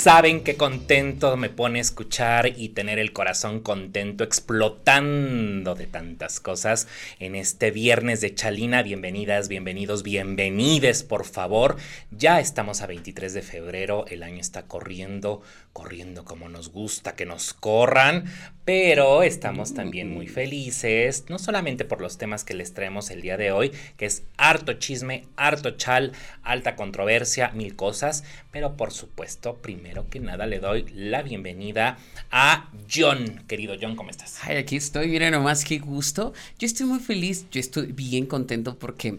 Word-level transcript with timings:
Saben 0.00 0.42
qué 0.42 0.56
contento 0.56 1.36
me 1.36 1.50
pone 1.50 1.78
escuchar 1.78 2.54
y 2.56 2.70
tener 2.70 2.98
el 2.98 3.12
corazón 3.12 3.60
contento 3.60 4.24
explotando 4.24 5.74
de 5.74 5.86
tantas 5.86 6.40
cosas 6.40 6.88
en 7.18 7.34
este 7.34 7.70
viernes 7.70 8.22
de 8.22 8.34
Chalina. 8.34 8.82
Bienvenidas, 8.82 9.48
bienvenidos, 9.48 10.02
bienvenides, 10.02 11.02
por 11.02 11.26
favor. 11.26 11.76
Ya 12.10 12.40
estamos 12.40 12.80
a 12.80 12.86
23 12.86 13.34
de 13.34 13.42
febrero, 13.42 14.06
el 14.08 14.22
año 14.22 14.40
está 14.40 14.62
corriendo, 14.62 15.42
corriendo 15.74 16.24
como 16.24 16.48
nos 16.48 16.70
gusta 16.70 17.14
que 17.14 17.26
nos 17.26 17.52
corran, 17.52 18.24
pero 18.64 19.22
estamos 19.22 19.74
también 19.74 20.10
muy 20.10 20.28
felices, 20.28 21.26
no 21.28 21.38
solamente 21.38 21.84
por 21.84 22.00
los 22.00 22.16
temas 22.16 22.44
que 22.44 22.54
les 22.54 22.72
traemos 22.72 23.10
el 23.10 23.20
día 23.20 23.36
de 23.36 23.52
hoy, 23.52 23.72
que 23.98 24.06
es 24.06 24.22
harto 24.38 24.72
chisme, 24.74 25.26
harto 25.36 25.72
chal, 25.72 26.12
alta 26.42 26.74
controversia, 26.74 27.50
mil 27.50 27.76
cosas, 27.76 28.24
pero 28.50 28.78
por 28.78 28.92
supuesto, 28.92 29.56
primero 29.56 29.89
que 30.08 30.20
nada 30.20 30.46
le 30.46 30.58
doy 30.58 30.86
la 30.94 31.22
bienvenida 31.22 31.98
a 32.30 32.70
John. 32.92 33.44
Querido 33.46 33.74
John, 33.80 33.96
¿cómo 33.96 34.10
estás? 34.10 34.38
Ay, 34.42 34.56
aquí 34.56 34.76
estoy, 34.76 35.08
miren 35.08 35.32
nomás 35.32 35.64
qué 35.64 35.78
gusto. 35.78 36.32
Yo 36.58 36.66
estoy 36.66 36.86
muy 36.86 37.00
feliz, 37.00 37.46
yo 37.50 37.60
estoy 37.60 37.92
bien 37.92 38.26
contento 38.26 38.78
porque 38.78 39.18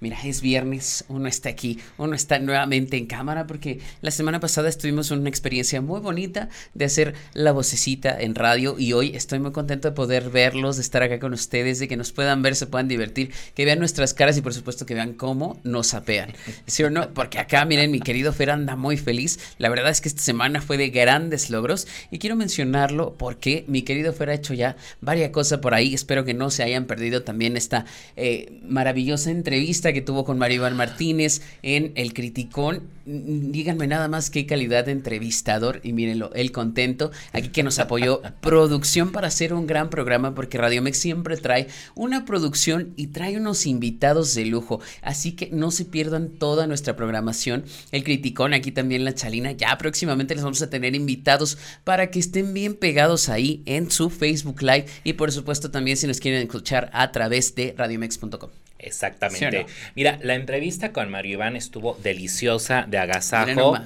mira, 0.00 0.18
es 0.24 0.40
viernes, 0.40 1.04
uno 1.08 1.28
está 1.28 1.48
aquí, 1.48 1.78
uno 1.98 2.14
está 2.14 2.38
nuevamente 2.38 2.96
en 2.96 3.06
cámara 3.06 3.46
porque 3.46 3.80
la 4.00 4.10
semana 4.10 4.40
pasada 4.40 4.68
estuvimos 4.68 5.10
en 5.10 5.20
una 5.20 5.28
experiencia 5.28 5.80
muy 5.80 6.00
bonita 6.00 6.48
de 6.74 6.84
hacer 6.86 7.14
la 7.34 7.52
vocecita 7.52 8.18
en 8.20 8.34
radio 8.34 8.76
y 8.78 8.92
hoy 8.92 9.14
estoy 9.14 9.38
muy 9.38 9.52
contento 9.52 9.88
de 9.88 9.94
poder 9.94 10.30
verlos, 10.30 10.76
de 10.76 10.82
estar 10.82 11.02
acá 11.02 11.20
con 11.20 11.32
ustedes, 11.32 11.78
de 11.78 11.88
que 11.88 11.96
nos 11.96 12.12
puedan 12.12 12.42
ver, 12.42 12.56
se 12.56 12.66
puedan 12.66 12.88
divertir, 12.88 13.32
que 13.54 13.64
vean 13.64 13.78
nuestras 13.78 14.14
caras 14.14 14.36
y 14.36 14.42
por 14.42 14.54
supuesto 14.54 14.86
que 14.86 14.94
vean 14.94 15.12
cómo 15.12 15.60
nos 15.64 15.94
apean. 15.94 16.32
¿Sí 16.66 16.82
o 16.82 16.90
no? 16.90 17.12
Porque 17.12 17.38
acá, 17.38 17.64
miren, 17.64 17.90
mi 17.90 18.00
querido 18.00 18.32
Fer 18.32 18.50
anda 18.50 18.76
muy 18.76 18.96
feliz. 18.96 19.38
La 19.58 19.68
verdad 19.68 19.90
es 19.90 20.00
que 20.00 20.08
esta 20.08 20.22
semana 20.22 20.62
fue 20.62 20.76
de 20.76 20.90
grandes 20.90 21.50
logros 21.50 21.86
y 22.10 22.18
quiero 22.18 22.36
mencionarlo 22.36 23.14
porque 23.18 23.64
mi 23.68 23.82
querido 23.82 24.12
Fer 24.12 24.30
ha 24.30 24.34
hecho 24.34 24.54
ya 24.54 24.76
varias 25.00 25.30
cosas 25.30 25.58
por 25.60 25.74
ahí. 25.74 25.94
Espero 25.94 26.24
que 26.24 26.34
no 26.34 26.50
se 26.50 26.62
hayan 26.62 26.86
perdido 26.86 27.22
también 27.22 27.56
esta 27.56 27.84
eh, 28.16 28.60
maravillosa 28.62 29.30
entrevista 29.30 29.89
que 29.92 30.00
tuvo 30.00 30.24
con 30.24 30.38
Maribel 30.38 30.74
Martínez 30.74 31.42
en 31.62 31.92
El 31.94 32.12
Criticón. 32.14 32.82
Díganme 33.06 33.86
nada 33.86 34.08
más 34.08 34.30
qué 34.30 34.46
calidad 34.46 34.84
de 34.84 34.92
entrevistador 34.92 35.80
y 35.82 35.92
mírenlo, 35.92 36.32
el 36.34 36.52
contento 36.52 37.10
aquí 37.32 37.48
que 37.48 37.62
nos 37.62 37.78
apoyó 37.78 38.22
producción 38.40 39.10
para 39.10 39.28
hacer 39.28 39.52
un 39.52 39.66
gran 39.66 39.90
programa 39.90 40.34
porque 40.34 40.58
Radio 40.58 40.82
Mex 40.82 40.98
siempre 40.98 41.36
trae 41.36 41.66
una 41.94 42.24
producción 42.24 42.92
y 42.96 43.08
trae 43.08 43.36
unos 43.36 43.66
invitados 43.66 44.34
de 44.34 44.44
lujo, 44.44 44.80
así 45.02 45.32
que 45.32 45.50
no 45.50 45.70
se 45.70 45.84
pierdan 45.84 46.28
toda 46.28 46.66
nuestra 46.66 46.94
programación. 46.94 47.64
El 47.90 48.04
Criticón, 48.04 48.54
aquí 48.54 48.70
también 48.70 49.04
la 49.04 49.14
Chalina, 49.14 49.52
ya 49.52 49.76
próximamente 49.78 50.34
les 50.34 50.44
vamos 50.44 50.62
a 50.62 50.70
tener 50.70 50.94
invitados 50.94 51.58
para 51.84 52.10
que 52.10 52.20
estén 52.20 52.54
bien 52.54 52.74
pegados 52.74 53.28
ahí 53.28 53.62
en 53.66 53.90
su 53.90 54.10
Facebook 54.10 54.62
Live 54.62 54.86
y 55.04 55.14
por 55.14 55.32
supuesto 55.32 55.70
también 55.70 55.96
si 55.96 56.06
nos 56.06 56.20
quieren 56.20 56.42
escuchar 56.42 56.90
a 56.92 57.10
través 57.10 57.54
de 57.54 57.74
radiomex.com. 57.76 58.69
Exactamente. 58.82 59.66
Mira, 59.94 60.18
la 60.22 60.34
entrevista 60.34 60.92
con 60.92 61.10
Mario 61.10 61.34
Iván 61.34 61.56
estuvo 61.56 61.98
deliciosa, 62.02 62.84
de 62.88 62.98
agasajo. 62.98 63.76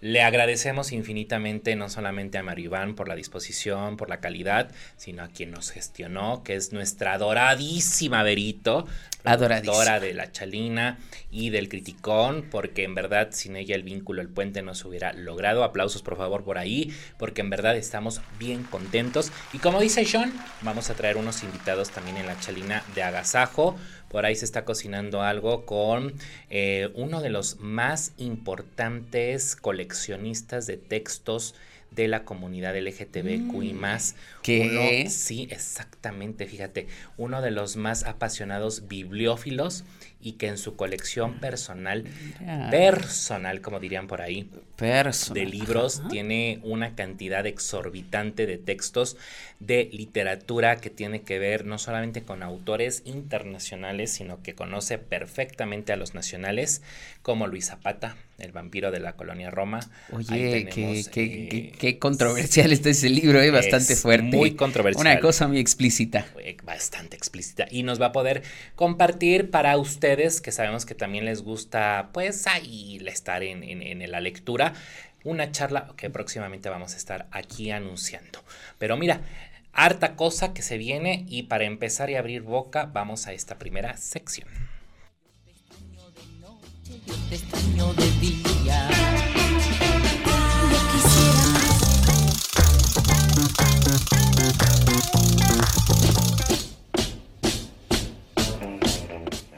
Le 0.00 0.22
agradecemos 0.22 0.92
infinitamente 0.92 1.74
no 1.74 1.88
solamente 1.88 2.38
a 2.38 2.44
Mario 2.44 2.66
Iván 2.66 2.94
por 2.94 3.08
la 3.08 3.16
disposición, 3.16 3.96
por 3.96 4.08
la 4.08 4.20
calidad, 4.20 4.70
sino 4.96 5.24
a 5.24 5.28
quien 5.28 5.50
nos 5.50 5.72
gestionó, 5.72 6.44
que 6.44 6.54
es 6.54 6.72
nuestra 6.72 7.14
adoradísima 7.14 8.22
Verito, 8.22 8.86
adoradora 9.24 9.98
de 9.98 10.14
la 10.14 10.30
Chalina 10.30 10.98
y 11.32 11.50
del 11.50 11.68
Criticón, 11.68 12.46
porque 12.48 12.84
en 12.84 12.94
verdad 12.94 13.30
sin 13.32 13.56
ella 13.56 13.74
el 13.74 13.82
vínculo, 13.82 14.22
el 14.22 14.28
puente 14.28 14.62
no 14.62 14.76
se 14.76 14.86
hubiera 14.86 15.12
logrado. 15.14 15.64
Aplausos 15.64 16.02
por 16.02 16.16
favor 16.16 16.44
por 16.44 16.58
ahí, 16.58 16.94
porque 17.18 17.40
en 17.40 17.50
verdad 17.50 17.76
estamos 17.76 18.20
bien 18.38 18.62
contentos. 18.62 19.32
Y 19.52 19.58
como 19.58 19.80
dice 19.80 20.04
Sean, 20.04 20.32
vamos 20.62 20.90
a 20.90 20.94
traer 20.94 21.16
unos 21.16 21.42
invitados 21.42 21.90
también 21.90 22.18
en 22.18 22.26
la 22.26 22.38
Chalina 22.38 22.84
de 22.94 23.02
agasajo. 23.02 23.76
Por 24.08 24.26
ahí 24.26 24.34
se 24.34 24.44
está 24.44 24.64
cocinando 24.64 25.22
algo 25.22 25.66
con 25.66 26.14
eh, 26.50 26.90
uno 26.94 27.20
de 27.20 27.30
los 27.30 27.60
más 27.60 28.12
importantes 28.16 29.56
coleccionistas 29.56 30.66
de 30.66 30.76
textos 30.76 31.54
de 31.90 32.08
la 32.08 32.24
comunidad 32.24 32.76
LGTBQI 32.76 33.72
mm. 33.72 33.76
más. 33.76 34.14
¿Qué? 34.42 35.06
sí, 35.10 35.48
exactamente, 35.50 36.46
fíjate, 36.46 36.86
uno 37.16 37.42
de 37.42 37.50
los 37.50 37.76
más 37.76 38.04
apasionados 38.04 38.88
bibliófilos 38.88 39.84
y 40.20 40.32
que 40.32 40.48
en 40.48 40.58
su 40.58 40.76
colección 40.76 41.34
personal, 41.34 42.04
personal, 42.70 43.60
como 43.60 43.78
dirían 43.80 44.08
por 44.08 44.20
ahí, 44.20 44.50
de 45.32 45.46
libros, 45.46 46.02
tiene 46.10 46.60
una 46.62 46.94
cantidad 46.94 47.46
exorbitante 47.46 48.46
de 48.46 48.58
textos 48.58 49.16
de 49.60 49.88
literatura 49.92 50.76
que 50.76 50.90
tiene 50.90 51.22
que 51.22 51.38
ver 51.38 51.64
no 51.64 51.78
solamente 51.78 52.22
con 52.22 52.42
autores 52.42 53.02
internacionales, 53.04 54.12
sino 54.12 54.42
que 54.42 54.54
conoce 54.54 54.98
perfectamente 54.98 55.92
a 55.92 55.96
los 55.96 56.14
nacionales, 56.14 56.82
como 57.22 57.46
Luis 57.46 57.66
Zapata, 57.66 58.16
el 58.38 58.52
vampiro 58.52 58.90
de 58.90 59.00
la 59.00 59.14
colonia 59.14 59.50
Roma. 59.50 59.80
Oye, 60.12 60.68
qué, 60.72 61.04
qué, 61.10 61.88
eh, 61.88 61.98
controversial 61.98 62.72
está 62.72 62.90
ese 62.90 63.10
libro, 63.10 63.40
eh, 63.40 63.50
bastante 63.50 63.96
fuerte. 63.96 64.36
Muy 64.36 64.54
controversial. 64.54 65.06
Una 65.06 65.20
cosa 65.20 65.48
muy 65.48 65.58
explícita. 65.58 66.26
Bastante 66.62 67.16
explícita. 67.16 67.66
Y 67.70 67.82
nos 67.82 68.00
va 68.00 68.06
a 68.06 68.12
poder 68.12 68.42
compartir 68.76 69.50
para 69.50 69.76
ustedes, 69.76 70.40
que 70.40 70.52
sabemos 70.52 70.86
que 70.86 70.94
también 70.94 71.24
les 71.24 71.42
gusta, 71.42 72.10
pues 72.12 72.46
ahí 72.46 72.98
estar 73.08 73.42
en, 73.42 73.64
en 73.64 74.10
la 74.10 74.20
lectura, 74.20 74.74
una 75.24 75.50
charla 75.50 75.92
que 75.96 76.10
próximamente 76.10 76.68
vamos 76.68 76.94
a 76.94 76.96
estar 76.96 77.26
aquí 77.32 77.70
anunciando. 77.70 78.44
Pero 78.78 78.96
mira, 78.96 79.20
harta 79.72 80.14
cosa 80.16 80.54
que 80.54 80.62
se 80.62 80.78
viene 80.78 81.24
y 81.28 81.44
para 81.44 81.64
empezar 81.64 82.10
y 82.10 82.14
abrir 82.14 82.42
boca 82.42 82.90
vamos 82.92 83.26
a 83.26 83.32
esta 83.32 83.58
primera 83.58 83.96
sección. 83.96 84.48
De 86.88 88.10
día. 88.20 88.88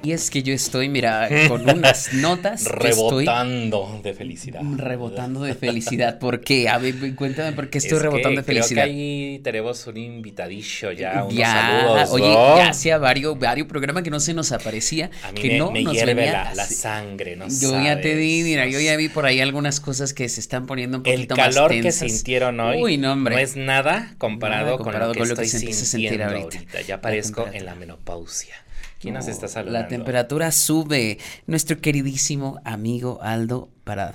Y 0.03 0.13
es 0.13 0.31
que 0.31 0.43
yo 0.43 0.55
estoy, 0.55 0.89
mira, 0.89 1.29
con 1.49 1.69
unas 1.69 2.13
notas. 2.15 2.65
rebotando 2.65 4.01
de 4.03 4.15
felicidad. 4.15 4.61
Rebotando 4.77 5.43
de 5.43 5.55
felicidad. 5.55 6.19
¿Por 6.19 6.41
qué? 6.41 6.69
A 6.69 6.79
ver, 6.79 6.95
cuéntame 7.15 7.53
por 7.53 7.69
qué 7.69 7.79
estoy 7.79 7.99
rebotando 7.99 8.41
de 8.41 8.45
felicidad. 8.45 8.85
Creo 8.85 8.95
que 8.95 9.01
ahí 9.01 9.41
tenemos 9.43 9.87
un 9.87 9.97
invitadillo 9.97 10.93
ya. 10.93 11.25
Unos 11.25 11.35
ya, 11.35 12.07
oye, 12.11 12.33
ya 12.33 12.71
hacía 12.71 12.99
varios, 12.99 13.39
varios 13.39 13.67
programas 13.67 14.03
que 14.03 14.11
no 14.11 14.21
se 14.21 14.33
nos 14.33 14.53
aparecía. 14.53 15.11
A 15.23 15.33
mí 15.33 15.41
que 15.41 15.49
me, 15.49 15.59
no 15.59 15.71
me 15.71 15.83
nos 15.83 15.95
hierve 15.95 16.31
la, 16.31 16.55
la, 16.55 16.67
sangre, 16.67 17.37
¿no? 17.37 17.47
Yo 17.49 17.73
ya 17.83 18.01
te 18.01 18.17
di, 18.17 18.43
mira, 18.43 18.67
yo 18.67 18.81
ya 18.81 18.97
vi 18.97 19.09
por 19.09 19.27
ahí 19.27 19.41
algunas 19.41 19.81
cosas 19.81 20.15
que 20.15 20.29
se 20.29 20.41
están 20.41 20.67
poniendo 20.67 20.99
un 20.99 21.03
poquito 21.03 21.37
más 21.37 21.49
El 21.49 21.55
calor 21.55 21.71
que 21.81 21.93
sintieron 21.93 22.59
hoy 22.61 22.83
Uy, 22.83 22.97
no, 22.97 23.13
hombre. 23.13 23.35
no 23.35 23.41
es 23.41 23.57
nada 23.57 24.15
comparado, 24.19 24.79
comparado 24.79 25.15
con, 25.15 25.29
lo 25.29 25.35
que, 25.35 25.43
que, 25.43 25.47
estoy 25.47 25.73
sintiendo 25.73 26.25
ahorita. 26.25 26.59
ahorita. 26.59 26.81
Ya 26.83 26.97
aparezco 26.97 27.49
en 27.53 27.67
la 27.67 27.75
menopausia. 27.75 28.55
¿Quién 29.01 29.15
nos 29.15 29.29
está 29.29 29.49
saludando? 29.49 29.81
La 29.81 29.89
temperatura 29.89 30.53
sube. 30.53 31.17
Nuestro 31.47 31.79
queridísimo 31.79 32.61
amigo 32.67 33.19
Aldo 33.23 33.71
Parada. 33.91 34.15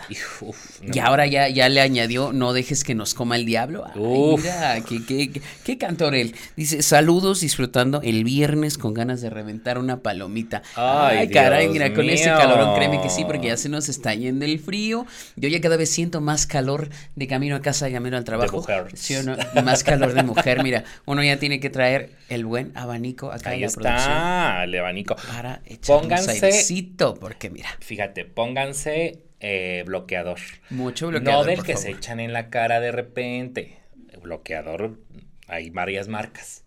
Y 0.94 1.00
ahora 1.00 1.28
ya, 1.28 1.50
ya 1.50 1.68
le 1.68 1.82
añadió, 1.82 2.32
no 2.32 2.54
dejes 2.54 2.86
que 2.86 2.96
nos 2.96 3.14
coma 3.14 3.36
el 3.36 3.46
diablo. 3.46 3.84
mira, 3.94 4.80
qué, 4.88 5.06
qué, 5.06 5.42
qué, 5.66 5.78
cantor 5.78 6.16
él. 6.16 6.34
Dice, 6.56 6.82
saludos, 6.82 7.42
disfrutando 7.42 8.00
el 8.02 8.24
viernes 8.24 8.78
con 8.78 8.94
ganas 8.94 9.20
de 9.20 9.30
reventar 9.30 9.78
una 9.78 9.98
palomita. 9.98 10.64
Ay, 10.76 11.30
caray, 11.30 11.68
mira, 11.68 11.94
con 11.94 12.10
ese 12.10 12.30
calorón, 12.30 12.74
créeme 12.76 13.02
que 13.02 13.10
sí, 13.10 13.26
porque 13.26 13.48
ya 13.48 13.58
se 13.58 13.68
nos 13.68 13.90
está 13.90 14.14
yendo 14.14 14.46
el 14.46 14.60
frío. 14.60 15.06
Yo 15.36 15.50
ya 15.50 15.60
cada 15.60 15.76
vez 15.76 15.90
siento 15.90 16.22
más 16.22 16.48
calor 16.48 16.88
de 17.18 17.28
camino 17.28 17.58
a 17.58 17.62
casa 17.62 17.90
y 17.90 17.92
camino 17.92 18.16
al 18.16 18.24
trabajo. 18.24 18.52
De 18.52 18.58
mujer. 18.82 18.88
¿Sí 18.94 19.14
o 19.16 19.24
no? 19.24 19.36
Más 19.62 19.84
calor 19.84 20.14
de 20.14 20.24
mujer. 20.24 20.64
Mira, 20.64 20.86
uno 21.06 21.22
ya 21.22 21.38
tiene 21.38 21.60
que 21.60 21.70
traer 21.70 22.12
el 22.30 22.46
buen 22.46 22.72
abanico 22.76 23.30
acá 23.32 23.50
Ahí 23.50 23.56
en 23.58 23.62
la 23.64 23.68
está, 23.68 23.82
producción. 23.82 24.64
el 24.70 24.80
abanico. 24.80 25.16
Para 25.28 25.62
echar 25.66 25.98
Pónganse- 26.02 26.40
un 26.40 27.20
porque 27.20 27.50
mira, 27.50 27.70
Fíjate, 27.82 28.24
pónganse 28.24 29.25
eh, 29.40 29.84
bloqueador. 29.86 30.40
mucho 30.70 31.08
bloqueador, 31.08 31.46
no 31.46 31.50
del 31.50 31.58
por 31.58 31.66
que 31.66 31.74
favor. 31.74 31.88
se 31.88 31.92
echan 31.92 32.20
en 32.20 32.34
la 32.34 32.50
cara 32.50 32.80
de 32.80 32.92
repente. 32.92 33.80
Bloqueador, 34.22 35.00
hay 35.48 35.70
varias 35.70 36.08
marcas. 36.08 36.64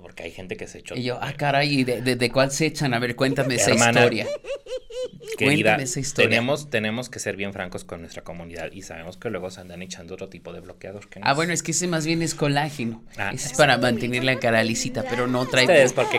Porque 0.00 0.24
hay 0.24 0.30
gente 0.30 0.56
que 0.56 0.68
se 0.68 0.78
echó. 0.78 0.94
Y 0.94 1.04
yo, 1.04 1.18
ah, 1.20 1.32
caray, 1.32 1.80
¿y 1.80 1.84
de, 1.84 2.00
de, 2.00 2.30
cuál 2.30 2.50
se 2.50 2.66
echan? 2.66 2.94
A 2.94 2.98
ver, 2.98 3.16
cuéntame 3.16 3.56
esa 3.56 3.74
historia. 3.74 4.26
cuéntame 5.38 5.82
esa 5.82 6.00
historia. 6.00 6.28
Tenemos, 6.28 6.70
tenemos 6.70 7.08
que 7.08 7.18
ser 7.18 7.36
bien 7.36 7.52
francos 7.52 7.84
con 7.84 8.00
nuestra 8.00 8.22
comunidad 8.22 8.70
y 8.72 8.82
sabemos 8.82 9.16
que 9.16 9.30
luego 9.30 9.50
se 9.50 9.60
andan 9.60 9.82
echando 9.82 10.14
otro 10.14 10.28
tipo 10.28 10.52
de 10.52 10.60
bloqueador. 10.60 11.08
Que 11.08 11.20
Ah, 11.22 11.34
bueno, 11.34 11.52
es 11.52 11.62
que 11.62 11.72
ese 11.72 11.86
más 11.86 12.06
bien 12.06 12.22
es 12.22 12.34
colágeno. 12.34 13.02
Ah, 13.16 13.30
ese 13.34 13.48
es 13.48 13.54
para 13.54 13.78
mantener 13.78 14.24
la 14.24 14.38
cara 14.38 14.62
lisita, 14.64 15.04
pero 15.08 15.26
no 15.26 15.46
trae, 15.46 15.66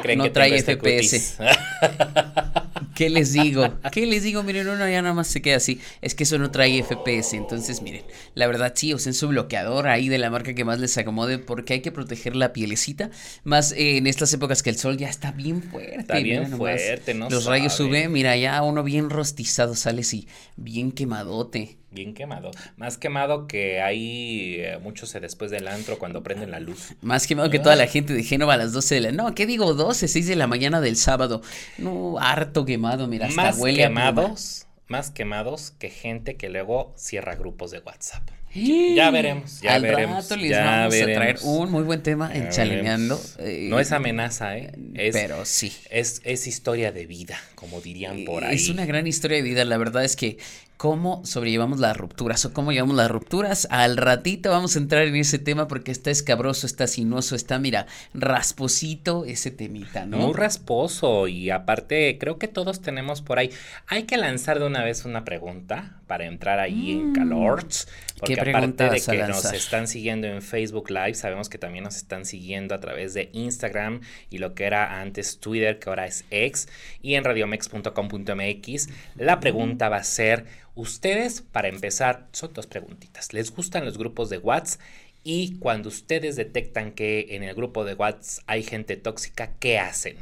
creen 0.01 0.19
no 0.19 0.31
trae 0.31 0.61
FPS. 0.61 1.13
Este 1.13 1.43
¿Qué 2.97 3.11
les 3.11 3.31
digo? 3.31 3.77
¿Qué 3.91 4.07
les 4.07 4.23
digo? 4.23 4.41
Miren, 4.41 4.67
uno 4.67 4.89
ya 4.89 5.03
nada 5.03 5.13
más 5.13 5.27
se 5.27 5.39
queda 5.39 5.57
así. 5.57 5.79
Es 6.01 6.15
que 6.15 6.23
eso 6.23 6.39
no 6.39 6.49
trae 6.49 6.81
FPS. 6.81 7.35
Entonces, 7.35 7.83
miren, 7.83 8.01
la 8.33 8.47
verdad 8.47 8.73
sí, 8.75 8.91
usen 8.91 9.13
su 9.13 9.27
bloqueador 9.27 9.87
ahí 9.87 10.09
de 10.09 10.17
la 10.17 10.31
marca 10.31 10.55
que 10.55 10.65
más 10.65 10.79
les 10.79 10.97
acomode 10.97 11.37
porque 11.37 11.73
hay 11.73 11.81
que 11.81 11.91
proteger 11.91 12.35
la 12.35 12.53
pielecita. 12.53 13.11
Más 13.43 13.71
eh, 13.73 13.97
en 13.97 14.07
estas 14.07 14.33
épocas 14.33 14.63
que 14.63 14.71
el 14.71 14.77
sol 14.77 14.97
ya 14.97 15.09
está 15.09 15.31
bien 15.31 15.61
fuerte. 15.61 15.99
Está 15.99 16.17
bien 16.17 16.49
fuerte, 16.57 17.13
¿no? 17.13 17.29
Los 17.29 17.45
rayos 17.45 17.73
suben, 17.73 18.11
mira, 18.11 18.35
ya 18.35 18.63
uno 18.67 18.83
bien 18.83 19.09
rostizado 19.09 19.75
sale 19.75 20.01
así, 20.01 20.27
bien 20.55 20.91
quemadote 20.91 21.77
bien 21.97 22.13
quemado. 22.13 22.51
Más 22.75 22.97
quemado 22.97 23.47
que 23.47 23.81
hay 23.81 24.57
eh, 24.59 24.79
muchos 24.81 25.13
después 25.13 25.51
del 25.51 25.67
antro 25.67 25.97
cuando 25.97 26.21
prenden 26.21 26.51
la 26.51 26.59
luz. 26.59 26.93
Más 27.01 27.27
quemado 27.27 27.49
que 27.49 27.59
toda 27.59 27.75
la 27.75 27.87
gente 27.87 28.13
de 28.13 28.23
Génova 28.23 28.53
a 28.53 28.57
las 28.57 28.71
12 28.71 28.95
de 28.95 29.01
la... 29.01 29.11
No, 29.11 29.33
¿qué 29.33 29.45
digo? 29.45 29.73
12, 29.73 30.07
6 30.07 30.27
de 30.27 30.35
la 30.35 30.47
mañana 30.47 30.79
del 30.79 30.95
sábado. 30.95 31.41
No, 31.77 32.19
harto 32.19 32.65
quemado, 32.65 33.07
mira, 33.07 33.27
hasta 33.27 33.41
más 33.41 33.59
quemados, 33.59 34.67
Más 34.87 35.11
quemados 35.11 35.71
que 35.71 35.89
gente 35.89 36.35
que 36.35 36.49
luego 36.49 36.93
cierra 36.95 37.35
grupos 37.35 37.71
de 37.71 37.79
WhatsApp. 37.79 38.29
Ya 38.53 39.11
veremos, 39.11 39.61
ya 39.61 39.77
veremos. 39.79 40.29
les 40.31 40.51
vamos 40.57 40.95
a 40.95 41.05
traer 41.05 41.37
un 41.43 41.71
muy 41.71 41.83
buen 41.83 42.01
tema 42.01 42.33
en 42.33 42.49
Chaleneando. 42.49 43.21
Eh, 43.39 43.67
no 43.69 43.79
es 43.79 43.91
amenaza, 43.91 44.57
¿eh? 44.57 44.71
pero 45.11 45.45
sí. 45.45 45.73
Es, 45.89 46.21
es 46.23 46.47
historia 46.47 46.91
de 46.91 47.05
vida, 47.05 47.39
como 47.55 47.81
dirían 47.81 48.25
por 48.25 48.43
ahí. 48.43 48.55
Es 48.55 48.69
una 48.69 48.85
gran 48.85 49.05
historia 49.05 49.37
de 49.37 49.43
vida. 49.43 49.63
La 49.65 49.77
verdad 49.77 50.03
es 50.03 50.15
que 50.15 50.37
cómo 50.77 51.25
sobrellevamos 51.25 51.79
las 51.79 51.97
rupturas 51.97 52.45
o 52.45 52.53
cómo 52.53 52.71
llevamos 52.71 52.95
las 52.95 53.09
rupturas. 53.09 53.67
Al 53.71 53.97
ratito 53.97 54.51
vamos 54.51 54.75
a 54.75 54.79
entrar 54.79 55.07
en 55.07 55.15
ese 55.15 55.39
tema 55.39 55.67
porque 55.67 55.91
está 55.91 56.11
escabroso, 56.11 56.67
está 56.67 56.87
sinuoso, 56.87 57.35
está, 57.35 57.59
mira, 57.59 57.87
rasposito 58.13 59.25
ese 59.25 59.51
temita, 59.51 60.05
¿no? 60.05 60.17
Muy 60.17 60.33
rasposo 60.33 61.27
y 61.27 61.49
aparte 61.49 62.17
creo 62.19 62.37
que 62.37 62.47
todos 62.47 62.81
tenemos 62.81 63.21
por 63.21 63.39
ahí. 63.39 63.49
Hay 63.87 64.03
que 64.03 64.17
lanzar 64.17 64.59
de 64.59 64.67
una 64.67 64.83
vez 64.83 65.03
una 65.05 65.25
pregunta 65.25 65.97
para 66.07 66.25
entrar 66.25 66.59
ahí 66.59 66.91
en 66.91 67.11
mm. 67.11 67.13
calorts. 67.13 67.87
Porque 68.19 68.33
aparte 68.33 68.89
de 68.89 68.99
que 68.99 69.27
nos 69.27 69.53
están 69.53 69.87
siguiendo 69.87 70.25
en 70.25 70.41
Facebook 70.41 70.89
Live, 70.89 71.13
sabemos 71.13 71.49
que 71.49 71.59
también 71.59 71.83
nos 71.83 71.97
están 71.97 72.25
siguiendo 72.25 72.73
a 72.73 72.79
través 72.79 73.13
de 73.13 73.29
Instagram 73.33 74.01
y 74.31 74.39
lo 74.39 74.55
que 74.55 74.65
era 74.65 75.01
antes 75.01 75.39
Twitter, 75.39 75.77
que 75.77 75.89
ahora 75.89 76.07
es 76.07 76.25
X, 76.31 76.67
y 77.01 77.13
en 77.13 77.23
radiomex.com.mx. 77.23 78.89
La 79.17 79.39
pregunta 79.39 79.89
va 79.89 79.97
a 79.97 80.03
ser 80.03 80.45
Ustedes, 80.77 81.41
para 81.41 81.69
empezar, 81.69 82.27
son 82.33 82.53
dos 82.53 82.67
preguntitas. 82.67 83.33
¿Les 83.33 83.49
gustan 83.49 83.83
los 83.83 83.97
grupos 83.97 84.29
de 84.29 84.37
WhatsApp? 84.37 84.79
Y 85.23 85.57
cuando 85.57 85.89
ustedes 85.89 86.35
detectan 86.35 86.91
que 86.91 87.25
en 87.31 87.41
el 87.41 87.55
grupo 87.55 87.83
de 87.83 87.95
WhatsApp 87.95 88.43
hay 88.45 88.61
gente 88.61 88.95
tóxica, 88.95 89.55
¿qué 89.59 89.79
hacen? 89.79 90.17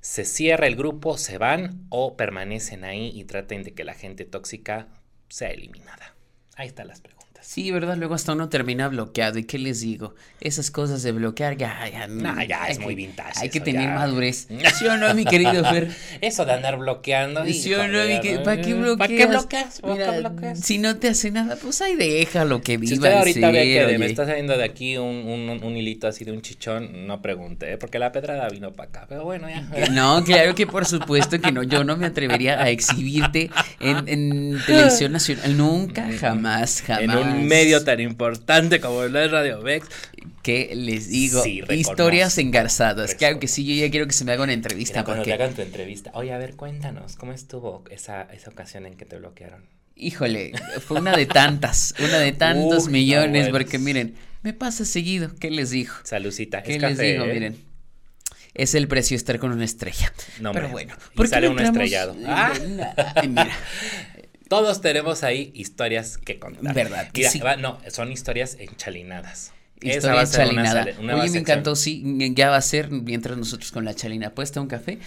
¿Se 0.00 0.24
cierra 0.24 0.66
el 0.66 0.76
grupo, 0.76 1.18
se 1.18 1.36
van 1.36 1.84
o 1.90 2.16
permanecen 2.16 2.84
ahí 2.84 3.12
y 3.14 3.24
traten 3.24 3.62
de 3.62 3.74
que 3.74 3.84
la 3.84 3.92
gente 3.92 4.24
tóxica 4.24 4.88
sea 5.28 5.50
eliminada? 5.50 6.14
Ahí 6.56 6.68
están 6.68 6.88
las 6.88 7.02
preguntas. 7.02 7.19
Sí, 7.42 7.70
¿verdad? 7.70 7.96
Luego 7.96 8.14
hasta 8.14 8.32
uno 8.32 8.48
termina 8.48 8.88
bloqueado. 8.88 9.38
¿Y 9.38 9.44
qué 9.44 9.58
les 9.58 9.80
digo? 9.80 10.14
Esas 10.40 10.70
cosas 10.70 11.02
de 11.02 11.12
bloquear 11.12 11.56
ya, 11.56 11.88
ya, 11.90 12.06
no, 12.06 12.42
ya 12.44 12.68
es 12.68 12.78
muy 12.78 12.94
vintage. 12.94 13.40
Hay 13.40 13.48
que 13.50 13.60
tener 13.60 13.88
madurez. 13.88 14.46
¿Sí 14.78 14.86
o 14.86 14.96
no, 14.96 15.12
mi 15.14 15.24
querido 15.24 15.64
Fer? 15.64 15.90
Eso 16.20 16.44
de 16.44 16.52
andar 16.52 16.78
bloqueando. 16.78 17.44
¿Sí 17.46 17.72
o 17.74 17.88
no, 17.88 18.04
mi 18.04 18.20
querido? 18.20 18.42
¿Para 18.42 18.60
qué 18.60 18.74
bloqueas? 18.74 18.98
¿Para 18.98 19.08
qué 19.08 19.26
bloqueas? 19.26 19.80
¿Para 19.80 20.12
qué 20.12 20.20
bloqueas? 20.20 20.60
Si 20.60 20.78
no 20.78 20.96
te 20.96 21.08
hace 21.08 21.30
nada, 21.30 21.56
pues 21.56 21.80
ahí 21.80 21.96
lo 22.46 22.62
que 22.62 22.76
viva. 22.76 22.88
Si 22.88 22.94
usted 22.94 23.12
ahorita 23.12 23.50
ve 23.50 23.86
que 23.88 23.98
me 23.98 24.06
está 24.06 24.26
saliendo 24.26 24.56
de 24.56 24.64
aquí 24.64 24.96
un, 24.96 25.06
un, 25.26 25.62
un, 25.62 25.76
hilito 25.76 26.06
así 26.06 26.24
de 26.24 26.32
un 26.32 26.42
chichón, 26.42 27.06
no 27.06 27.22
pregunte, 27.22 27.72
¿eh? 27.72 27.78
porque 27.78 27.98
la 27.98 28.12
pedrada 28.12 28.48
vino 28.48 28.72
para 28.72 28.88
acá. 28.88 29.06
Pero 29.08 29.24
bueno, 29.24 29.48
ya. 29.48 29.62
No, 29.90 30.22
claro 30.24 30.54
que 30.54 30.66
por 30.66 30.86
supuesto 30.86 31.40
que 31.40 31.52
no. 31.52 31.62
Yo 31.62 31.84
no 31.84 31.96
me 31.96 32.06
atrevería 32.06 32.60
a 32.60 32.70
exhibirte 32.70 33.50
en, 33.80 34.08
en 34.08 34.60
televisión 34.66 35.12
nacional. 35.12 35.56
Nunca, 35.56 36.08
jamás, 36.20 36.82
jamás 36.82 37.29
medio 37.30 37.84
tan 37.84 38.00
importante 38.00 38.80
como 38.80 39.02
lo 39.02 39.20
es 39.20 39.30
Radio 39.30 39.62
Vex. 39.62 39.86
¿Qué 40.42 40.70
les 40.74 41.08
digo? 41.08 41.44
Historias 41.46 42.38
engarzadas. 42.38 43.14
Claro 43.14 43.38
que 43.38 43.48
sí, 43.48 43.64
yo 43.64 43.74
ya 43.74 43.90
quiero 43.90 44.06
que 44.06 44.12
se 44.12 44.24
me 44.24 44.32
haga 44.32 44.44
una 44.44 44.52
entrevista. 44.52 45.04
cuando 45.04 45.22
te 45.22 45.32
hagan 45.32 45.54
tu 45.54 45.62
entrevista. 45.62 46.10
Oye, 46.14 46.32
a 46.32 46.38
ver, 46.38 46.56
cuéntanos, 46.56 47.16
¿cómo 47.16 47.32
estuvo 47.32 47.84
esa, 47.90 48.22
esa 48.22 48.50
ocasión 48.50 48.86
en 48.86 48.96
que 48.96 49.04
te 49.04 49.18
bloquearon? 49.18 49.66
Híjole, 49.96 50.52
fue 50.80 50.98
una 50.98 51.14
de 51.14 51.26
tantas, 51.26 51.94
una 51.98 52.18
de 52.18 52.32
tantos 52.32 52.88
millones, 52.88 53.50
porque 53.50 53.78
miren, 53.78 54.14
me 54.42 54.54
pasa 54.54 54.86
seguido, 54.86 55.34
¿qué 55.38 55.50
les 55.50 55.70
digo? 55.70 55.92
Salucita, 56.04 56.62
¿qué 56.62 56.78
les 56.78 56.96
digo? 56.96 57.24
¿eh? 57.24 57.32
Miren, 57.34 57.70
es 58.54 58.74
el 58.74 58.88
precio 58.88 59.16
estar 59.16 59.38
con 59.38 59.52
una 59.52 59.64
estrella. 59.64 60.12
No, 60.40 60.52
Pero 60.52 60.70
bueno, 60.70 60.94
y 61.14 61.26
sale 61.26 61.48
un 61.48 61.58
estrellado. 61.60 62.16
Ah. 62.26 62.52
mira, 63.28 63.50
todos 64.50 64.80
tenemos 64.80 65.22
ahí 65.22 65.52
historias 65.54 66.18
que 66.18 66.40
contar. 66.40 66.74
¿Verdad? 66.74 67.08
no, 67.58 67.78
son 67.88 68.10
historias 68.10 68.56
enchalinadas. 68.58 69.52
Historia 69.80 70.22
enchalinada. 70.22 70.86
Oye, 70.98 71.30
me 71.30 71.38
encantó, 71.38 71.76
sí, 71.76 72.02
ya 72.34 72.50
va 72.50 72.56
a 72.56 72.60
ser 72.60 72.90
mientras 72.90 73.38
nosotros 73.38 73.70
con 73.70 73.84
la 73.84 73.94
chalina 73.94 74.30
puesta 74.30 74.60
un 74.60 74.66
café. 74.66 74.98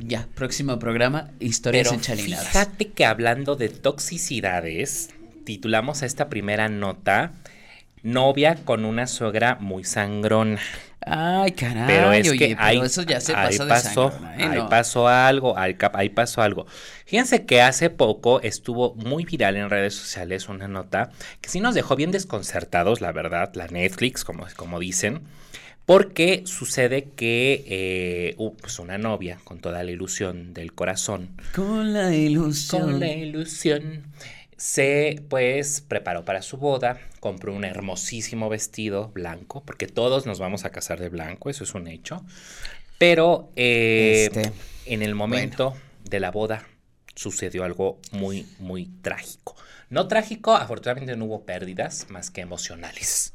Ya, 0.00 0.26
próximo 0.34 0.80
programa, 0.80 1.30
historias 1.38 1.86
Pero 1.86 1.96
enchalinadas. 1.96 2.48
Fíjate 2.48 2.88
que 2.88 3.04
hablando 3.04 3.54
de 3.54 3.68
toxicidades, 3.68 5.10
titulamos 5.44 6.02
a 6.02 6.06
esta 6.06 6.28
primera 6.28 6.68
nota 6.68 7.34
Novia 8.02 8.56
con 8.64 8.84
una 8.84 9.06
suegra 9.06 9.58
muy 9.60 9.84
sangrona. 9.84 10.58
Ay, 11.10 11.52
caray, 11.52 11.86
pero 11.86 12.12
es 12.12 12.32
que 12.32 12.56
pero 12.56 12.84
eso 12.84 13.02
ya 13.02 13.20
se 13.20 13.32
de 13.32 13.58
pasó, 13.66 14.08
¿eh? 14.38 14.44
ahí 14.44 14.60
pasó 14.68 15.08
algo, 15.08 15.54
ahí 15.56 16.08
pasó 16.10 16.42
algo. 16.42 16.66
Fíjense 17.06 17.44
que 17.46 17.62
hace 17.62 17.90
poco 17.90 18.40
estuvo 18.40 18.94
muy 18.94 19.24
viral 19.24 19.56
en 19.56 19.70
redes 19.70 19.94
sociales 19.94 20.48
una 20.48 20.68
nota 20.68 21.10
que 21.40 21.48
sí 21.48 21.60
nos 21.60 21.74
dejó 21.74 21.96
bien 21.96 22.10
desconcertados, 22.10 23.00
la 23.00 23.12
verdad, 23.12 23.50
la 23.54 23.66
Netflix, 23.68 24.24
como, 24.24 24.46
como 24.56 24.78
dicen, 24.78 25.22
porque 25.86 26.42
sucede 26.44 27.08
que 27.16 27.64
eh, 27.66 28.36
pues 28.60 28.78
una 28.78 28.98
novia 28.98 29.38
con 29.44 29.58
toda 29.58 29.82
la 29.82 29.90
ilusión 29.90 30.52
del 30.52 30.74
corazón. 30.74 31.30
Con 31.54 31.94
la 31.94 32.14
ilusión. 32.14 32.82
Con 32.82 33.00
la 33.00 33.08
ilusión 33.08 34.02
se 34.58 35.22
pues 35.28 35.80
preparó 35.80 36.24
para 36.24 36.42
su 36.42 36.58
boda, 36.58 37.00
compró 37.20 37.54
un 37.54 37.64
hermosísimo 37.64 38.48
vestido 38.48 39.08
blanco, 39.08 39.62
porque 39.64 39.86
todos 39.86 40.26
nos 40.26 40.40
vamos 40.40 40.64
a 40.64 40.70
casar 40.70 40.98
de 41.00 41.08
blanco, 41.08 41.48
eso 41.48 41.62
es 41.64 41.74
un 41.74 41.86
hecho. 41.86 42.24
Pero 42.98 43.50
eh, 43.54 44.28
este, 44.32 44.52
en 44.86 45.02
el 45.02 45.14
momento 45.14 45.74
de 46.10 46.18
la 46.18 46.32
boda 46.32 46.66
sucedió 47.14 47.62
algo 47.62 48.00
muy, 48.10 48.46
muy 48.58 48.86
trágico. 49.00 49.54
No 49.90 50.06
trágico, 50.06 50.54
afortunadamente 50.54 51.16
no 51.16 51.24
hubo 51.24 51.44
pérdidas 51.44 52.06
más 52.10 52.30
que 52.30 52.42
emocionales 52.42 53.32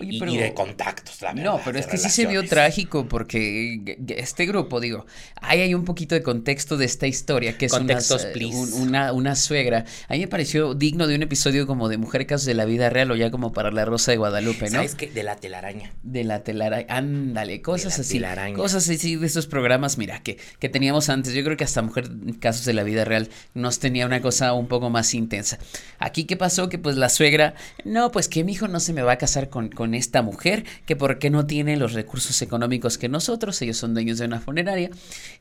y, 0.00 0.36
de 0.36 0.54
contactos, 0.54 1.20
la 1.22 1.34
No, 1.34 1.60
pero 1.64 1.78
es 1.78 1.86
que 1.86 1.96
sí 1.96 2.10
se 2.10 2.26
vio 2.26 2.46
trágico 2.46 3.08
porque 3.08 3.96
este 4.08 4.46
grupo, 4.46 4.80
digo, 4.80 5.06
ahí 5.40 5.60
hay 5.60 5.74
un 5.74 5.84
poquito 5.84 6.14
de 6.14 6.22
contexto 6.22 6.76
de 6.76 6.84
esta 6.84 7.06
historia 7.06 7.58
que 7.58 7.66
es 7.66 7.72
una, 7.72 9.12
una, 9.12 9.34
suegra. 9.34 9.84
A 10.08 10.12
mí 10.12 10.20
me 10.20 10.28
pareció 10.28 10.74
digno 10.74 11.06
de 11.06 11.16
un 11.16 11.22
episodio 11.22 11.66
como 11.66 11.88
de 11.88 11.98
Mujer 11.98 12.26
Casos 12.26 12.46
de 12.46 12.54
la 12.54 12.66
Vida 12.66 12.88
Real 12.90 13.10
o 13.10 13.16
ya 13.16 13.30
como 13.30 13.52
para 13.52 13.70
La 13.72 13.84
Rosa 13.84 14.12
de 14.12 14.18
Guadalupe, 14.18 14.66
¿no? 14.66 14.76
¿Sabes 14.76 14.94
qué? 14.94 15.08
De 15.08 15.22
la 15.22 15.36
telaraña. 15.36 15.92
De 16.02 16.24
la 16.24 16.44
telaraña, 16.44 16.86
ándale, 16.88 17.62
cosas 17.62 17.98
así. 17.98 18.22
Cosas 18.54 18.88
así 18.88 19.16
de 19.16 19.26
esos 19.26 19.46
programas, 19.46 19.98
mira, 19.98 20.22
que, 20.22 20.38
que 20.58 20.68
teníamos 20.68 21.08
antes. 21.08 21.32
Yo 21.34 21.42
creo 21.42 21.56
que 21.56 21.64
hasta 21.64 21.82
Mujer 21.82 22.10
Casos 22.38 22.64
de 22.64 22.74
la 22.74 22.82
Vida 22.82 23.04
Real 23.04 23.28
nos 23.54 23.78
tenía 23.78 24.06
una 24.06 24.20
cosa 24.20 24.52
un 24.52 24.68
poco 24.68 24.90
más 24.90 25.14
intensa. 25.14 25.58
Aquí, 25.98 26.24
¿qué 26.24 26.36
pasó? 26.36 26.68
Que 26.68 26.78
pues 26.78 26.96
la 26.96 27.08
suegra, 27.08 27.54
no, 27.84 28.10
pues 28.10 28.28
que 28.28 28.44
mi 28.44 28.52
hijo 28.52 28.68
no 28.68 28.80
se 28.80 28.92
me 28.92 29.02
va 29.02 29.12
a 29.12 29.18
casar 29.18 29.48
con, 29.48 29.68
con 29.68 29.94
esta 29.94 30.22
mujer, 30.22 30.64
que 30.86 30.96
porque 30.96 31.30
no 31.30 31.46
tiene 31.46 31.76
los 31.76 31.92
recursos 31.92 32.40
económicos 32.42 32.98
que 32.98 33.08
nosotros, 33.08 33.60
ellos 33.62 33.76
son 33.76 33.94
dueños 33.94 34.18
de 34.18 34.26
una 34.26 34.40
funeraria. 34.40 34.90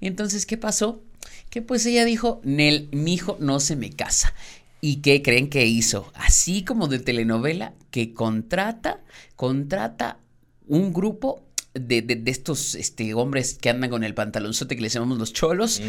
Entonces, 0.01 0.45
¿qué 0.45 0.57
pasó? 0.57 1.01
Que 1.49 1.61
pues 1.61 1.85
ella 1.85 2.05
dijo, 2.05 2.41
Nel, 2.43 2.89
mi 2.91 3.13
hijo 3.13 3.37
no 3.39 3.59
se 3.59 3.75
me 3.75 3.89
casa. 3.89 4.33
¿Y 4.81 4.97
qué 4.97 5.21
creen 5.21 5.49
que 5.49 5.65
hizo? 5.65 6.11
Así 6.13 6.63
como 6.63 6.87
de 6.87 6.99
telenovela, 6.99 7.73
que 7.91 8.13
contrata, 8.13 8.99
contrata 9.35 10.19
un 10.67 10.93
grupo 10.93 11.43
de, 11.75 12.01
de, 12.01 12.31
estos 12.31 12.73
este, 12.75 13.13
hombres 13.13 13.57
que 13.59 13.69
andan 13.69 13.89
con 13.89 14.03
el 14.03 14.13
pantalonzote 14.13 14.75
que 14.75 14.81
les 14.81 14.93
llamamos 14.93 15.17
los 15.17 15.33
cholos, 15.33 15.81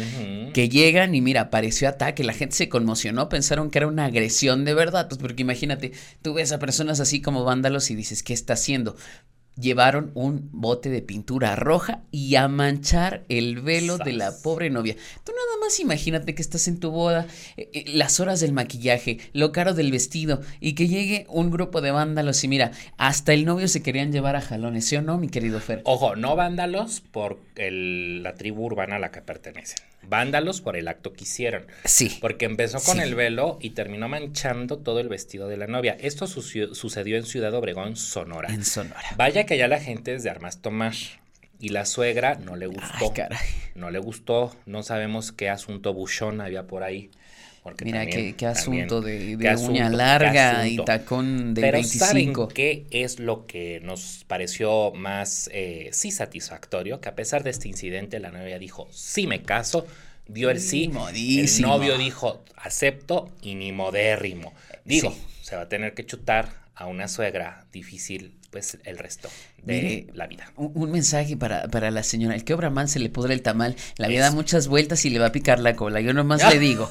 que 0.53 0.69
llegan 0.69 1.15
y 1.15 1.21
mira, 1.21 1.41
apareció 1.41 1.87
ataque, 1.87 2.23
la 2.23 2.33
gente 2.33 2.55
se 2.55 2.69
conmocionó, 2.69 3.29
pensaron 3.29 3.71
que 3.71 3.79
era 3.79 3.87
una 3.87 4.05
agresión 4.05 4.65
de 4.65 4.73
verdad, 4.73 5.07
pues 5.07 5.19
porque 5.19 5.41
imagínate, 5.41 5.93
tú 6.21 6.33
ves 6.33 6.51
a 6.51 6.59
personas 6.59 6.99
así 6.99 7.21
como 7.21 7.43
vándalos 7.43 7.89
y 7.89 7.95
dices, 7.95 8.21
¿qué 8.21 8.33
está 8.33 8.53
haciendo? 8.53 8.95
Llevaron 9.59 10.11
un 10.13 10.49
bote 10.51 10.89
de 10.89 11.01
pintura 11.01 11.55
roja 11.55 12.01
y 12.11 12.35
a 12.35 12.47
manchar 12.47 13.23
el 13.29 13.61
velo 13.61 13.97
de 13.97 14.13
la 14.13 14.31
pobre 14.43 14.69
novia. 14.69 14.95
Tú 15.23 15.31
nada 15.31 15.59
más 15.59 15.79
imagínate 15.79 16.35
que 16.35 16.41
estás 16.41 16.67
en 16.67 16.79
tu 16.79 16.91
boda, 16.91 17.27
eh, 17.57 17.69
eh, 17.73 17.85
las 17.87 18.19
horas 18.19 18.39
del 18.39 18.53
maquillaje, 18.53 19.19
lo 19.33 19.51
caro 19.51 19.73
del 19.73 19.91
vestido 19.91 20.41
y 20.59 20.73
que 20.73 20.87
llegue 20.87 21.25
un 21.29 21.51
grupo 21.51 21.81
de 21.81 21.91
vándalos 21.91 22.43
y 22.43 22.47
mira, 22.47 22.71
hasta 22.97 23.33
el 23.33 23.45
novio 23.45 23.67
se 23.67 23.81
querían 23.81 24.11
llevar 24.11 24.35
a 24.35 24.41
jalones, 24.41 24.85
¿sí 24.85 24.95
o 24.95 25.01
no, 25.01 25.17
mi 25.17 25.29
querido 25.29 25.59
Fer? 25.59 25.81
Ojo, 25.85 26.15
no 26.15 26.35
vándalos 26.35 27.01
por 27.01 27.39
la 27.55 28.35
tribu 28.35 28.65
urbana 28.65 28.97
a 28.97 28.99
la 28.99 29.11
que 29.11 29.21
pertenecen. 29.21 29.77
Vándalos 30.09 30.61
por 30.61 30.77
el 30.77 30.87
acto 30.87 31.13
que 31.13 31.23
hicieron. 31.25 31.67
Sí. 31.83 32.17
Porque 32.21 32.45
empezó 32.45 32.79
con 32.81 32.99
el 32.99 33.15
velo 33.15 33.57
y 33.61 33.71
terminó 33.71 34.07
manchando 34.07 34.77
todo 34.77 34.99
el 34.99 35.09
vestido 35.09 35.47
de 35.47 35.57
la 35.57 35.67
novia. 35.67 35.97
Esto 35.99 36.27
sucedió 36.27 37.17
en 37.17 37.25
Ciudad 37.25 37.53
Obregón, 37.53 37.95
Sonora. 37.95 38.47
En 38.53 38.63
Sonora. 38.63 39.03
Vaya 39.17 39.45
que 39.45 39.55
allá 39.55 39.67
la 39.67 39.79
gente 39.79 40.15
es 40.15 40.23
de 40.23 40.29
armas 40.29 40.61
tomar. 40.61 40.93
Y 41.59 41.69
la 41.69 41.85
suegra 41.85 42.35
no 42.35 42.55
le 42.55 42.67
gustó. 42.67 43.13
No 43.73 43.89
le 43.89 43.99
gustó. 43.99 44.55
No 44.65 44.83
sabemos 44.83 45.31
qué 45.31 45.49
asunto 45.49 45.93
buchón 45.93 46.39
había 46.39 46.67
por 46.67 46.83
ahí. 46.83 47.09
Mira, 47.83 48.05
qué, 48.05 48.35
asunto 48.45 49.01
de, 49.01 49.37
uña 49.59 49.89
larga 49.89 50.67
y 50.67 50.77
tacón 50.77 51.53
de 51.53 51.61
Pero 51.61 51.77
25. 51.77 52.05
¿saben 52.05 52.53
qué 52.53 52.85
es 52.91 53.19
lo 53.19 53.45
que 53.45 53.79
nos 53.81 54.23
pareció 54.27 54.91
más, 54.91 55.49
eh, 55.53 55.89
sí, 55.91 56.11
satisfactorio? 56.11 57.01
Que 57.01 57.09
a 57.09 57.15
pesar 57.15 57.43
de 57.43 57.49
este 57.49 57.67
incidente, 57.67 58.19
la 58.19 58.31
novia 58.31 58.59
dijo, 58.59 58.87
sí 58.91 59.27
me 59.27 59.43
caso, 59.43 59.85
dio 60.27 60.49
el 60.49 60.59
sí. 60.59 60.91
El 61.13 61.61
novio 61.61 61.97
dijo, 61.97 62.43
acepto 62.55 63.29
y 63.41 63.55
ni 63.55 63.71
modérrimo. 63.71 64.53
Digo, 64.85 65.15
se 65.41 65.55
va 65.55 65.63
a 65.63 65.69
tener 65.69 65.93
que 65.93 66.05
chutar 66.05 66.49
a 66.75 66.85
una 66.85 67.07
suegra 67.07 67.65
difícil 67.71 68.36
pues 68.49 68.77
el 68.85 68.97
resto 68.97 69.29
de 69.63 70.07
la 70.13 70.27
vida. 70.27 70.51
Un, 70.55 70.89
mensaje 70.91 71.35
para, 71.35 71.67
para, 71.67 71.91
la 71.91 72.03
señora, 72.03 72.35
el 72.35 72.43
que 72.43 72.53
obra 72.53 72.69
mal 72.69 72.87
se 72.87 72.99
le 72.99 73.09
pudre 73.09 73.33
el 73.33 73.41
tamal, 73.41 73.75
la 73.97 74.07
vida 74.07 74.21
da 74.21 74.31
muchas 74.31 74.67
vueltas 74.67 75.03
y 75.05 75.09
le 75.09 75.19
va 75.19 75.27
a 75.27 75.31
picar 75.31 75.59
la 75.59 75.75
cola, 75.75 75.99
yo 75.99 76.13
nomás 76.13 76.47
le 76.53 76.59
digo, 76.67 76.89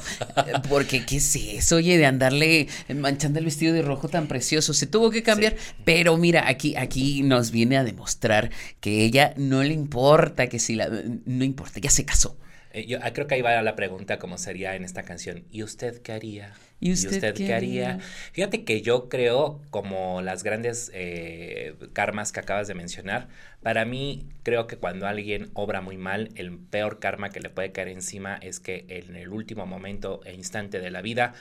porque 0.68 1.06
qué 1.06 1.16
es 1.16 1.36
eso, 1.36 1.76
oye, 1.76 1.96
de 1.96 2.06
andarle 2.06 2.68
manchando 2.94 3.38
el 3.38 3.46
vestido 3.46 3.72
de 3.72 3.82
rojo 3.82 4.08
tan 4.08 4.28
precioso, 4.28 4.74
se 4.74 4.86
tuvo 4.86 5.10
que 5.10 5.22
cambiar, 5.22 5.56
pero 5.84 6.16
mira, 6.16 6.48
aquí, 6.48 6.76
aquí 6.76 7.22
nos 7.22 7.50
viene 7.50 7.78
a 7.78 7.84
demostrar 7.84 8.50
que 8.80 9.04
ella 9.04 9.32
no 9.36 9.62
le 9.62 9.72
importa, 9.72 10.48
que 10.48 10.58
si 10.58 10.74
la, 10.74 10.88
no 11.24 11.44
importa, 11.44 11.80
ya 11.80 11.90
se 11.90 12.04
casó. 12.04 12.36
Eh, 12.76 12.84
yo 12.84 12.98
ah, 13.00 13.10
creo 13.14 13.26
que 13.26 13.36
ahí 13.36 13.40
va 13.40 13.62
la 13.62 13.74
pregunta 13.74 14.18
como 14.18 14.36
sería 14.36 14.76
en 14.76 14.84
esta 14.84 15.02
canción, 15.02 15.44
¿y 15.50 15.62
usted 15.62 16.02
qué 16.02 16.12
haría? 16.12 16.52
¿Y 16.78 16.92
usted, 16.92 17.34
qué, 17.34 17.54
haría? 17.54 18.00
Fíjate 18.32 18.64
que 18.64 18.82
yo 18.82 19.08
creo, 19.08 19.62
como 19.70 20.20
las 20.20 20.42
grandes 20.42 20.90
eh, 20.92 21.74
karmas 21.94 22.32
que 22.32 22.40
acabas 22.40 22.68
de 22.68 22.74
mencionar, 22.74 23.28
para 23.62 23.86
mí 23.86 24.26
creo 24.42 24.66
que 24.66 24.76
cuando 24.76 25.06
alguien 25.06 25.48
obra 25.54 25.80
muy 25.80 25.96
mal, 25.96 26.32
el 26.34 26.58
peor 26.58 26.98
karma 26.98 27.30
que 27.30 27.40
le 27.40 27.48
puede 27.48 27.72
caer 27.72 27.88
encima 27.88 28.36
es 28.36 28.60
que 28.60 28.84
en 28.88 29.16
el 29.16 29.30
último 29.30 29.64
momento 29.64 30.20
e 30.26 30.34
instante 30.34 30.78
de 30.78 30.90
la 30.90 31.00
vida 31.00 31.32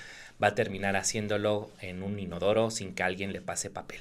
va 0.41 0.47
a 0.47 0.55
terminar 0.55 0.95
haciéndolo 0.95 1.69
en 1.81 2.01
un 2.01 2.17
inodoro 2.17 2.71
sin 2.71 2.95
que 2.95 3.03
alguien 3.03 3.33
le 3.33 3.41
pase 3.41 3.69
papel. 3.69 3.99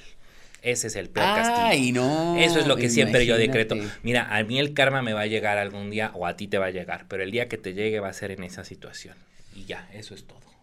Ese 0.65 0.87
es 0.87 0.97
el 0.97 1.11
peor 1.11 1.27
Ay, 1.29 1.93
no. 1.93 2.39
Eso 2.39 2.59
es 2.59 2.67
lo 2.67 2.77
que 2.77 2.89
siempre 2.89 3.27
yo 3.27 3.37
decreto. 3.37 3.77
Mira, 4.03 4.35
a 4.35 4.43
mí 4.45 4.59
el 4.59 4.73
karma 4.73 5.03
me 5.03 5.13
va 5.13 5.21
a 5.21 5.27
llegar 5.27 5.59
algún 5.59 5.91
día 5.91 6.11
o 6.15 6.27
a 6.27 6.37
ti 6.37 6.49
te 6.49 6.57
va 6.57 6.67
a 6.67 6.71
llegar, 6.71 7.05
pero 7.09 7.23
el 7.23 7.31
día 7.31 7.49
que 7.49 7.59
te 7.59 7.75
llegue 7.75 8.01
va 8.01 8.09
a 8.09 8.13
ser 8.15 8.31
en 8.31 8.43
esa 8.43 8.65
situación. 8.65 9.15
Y 9.55 9.67
ya, 9.67 9.89
eso 9.93 10.15
es 10.15 10.25
todo. 10.25 10.54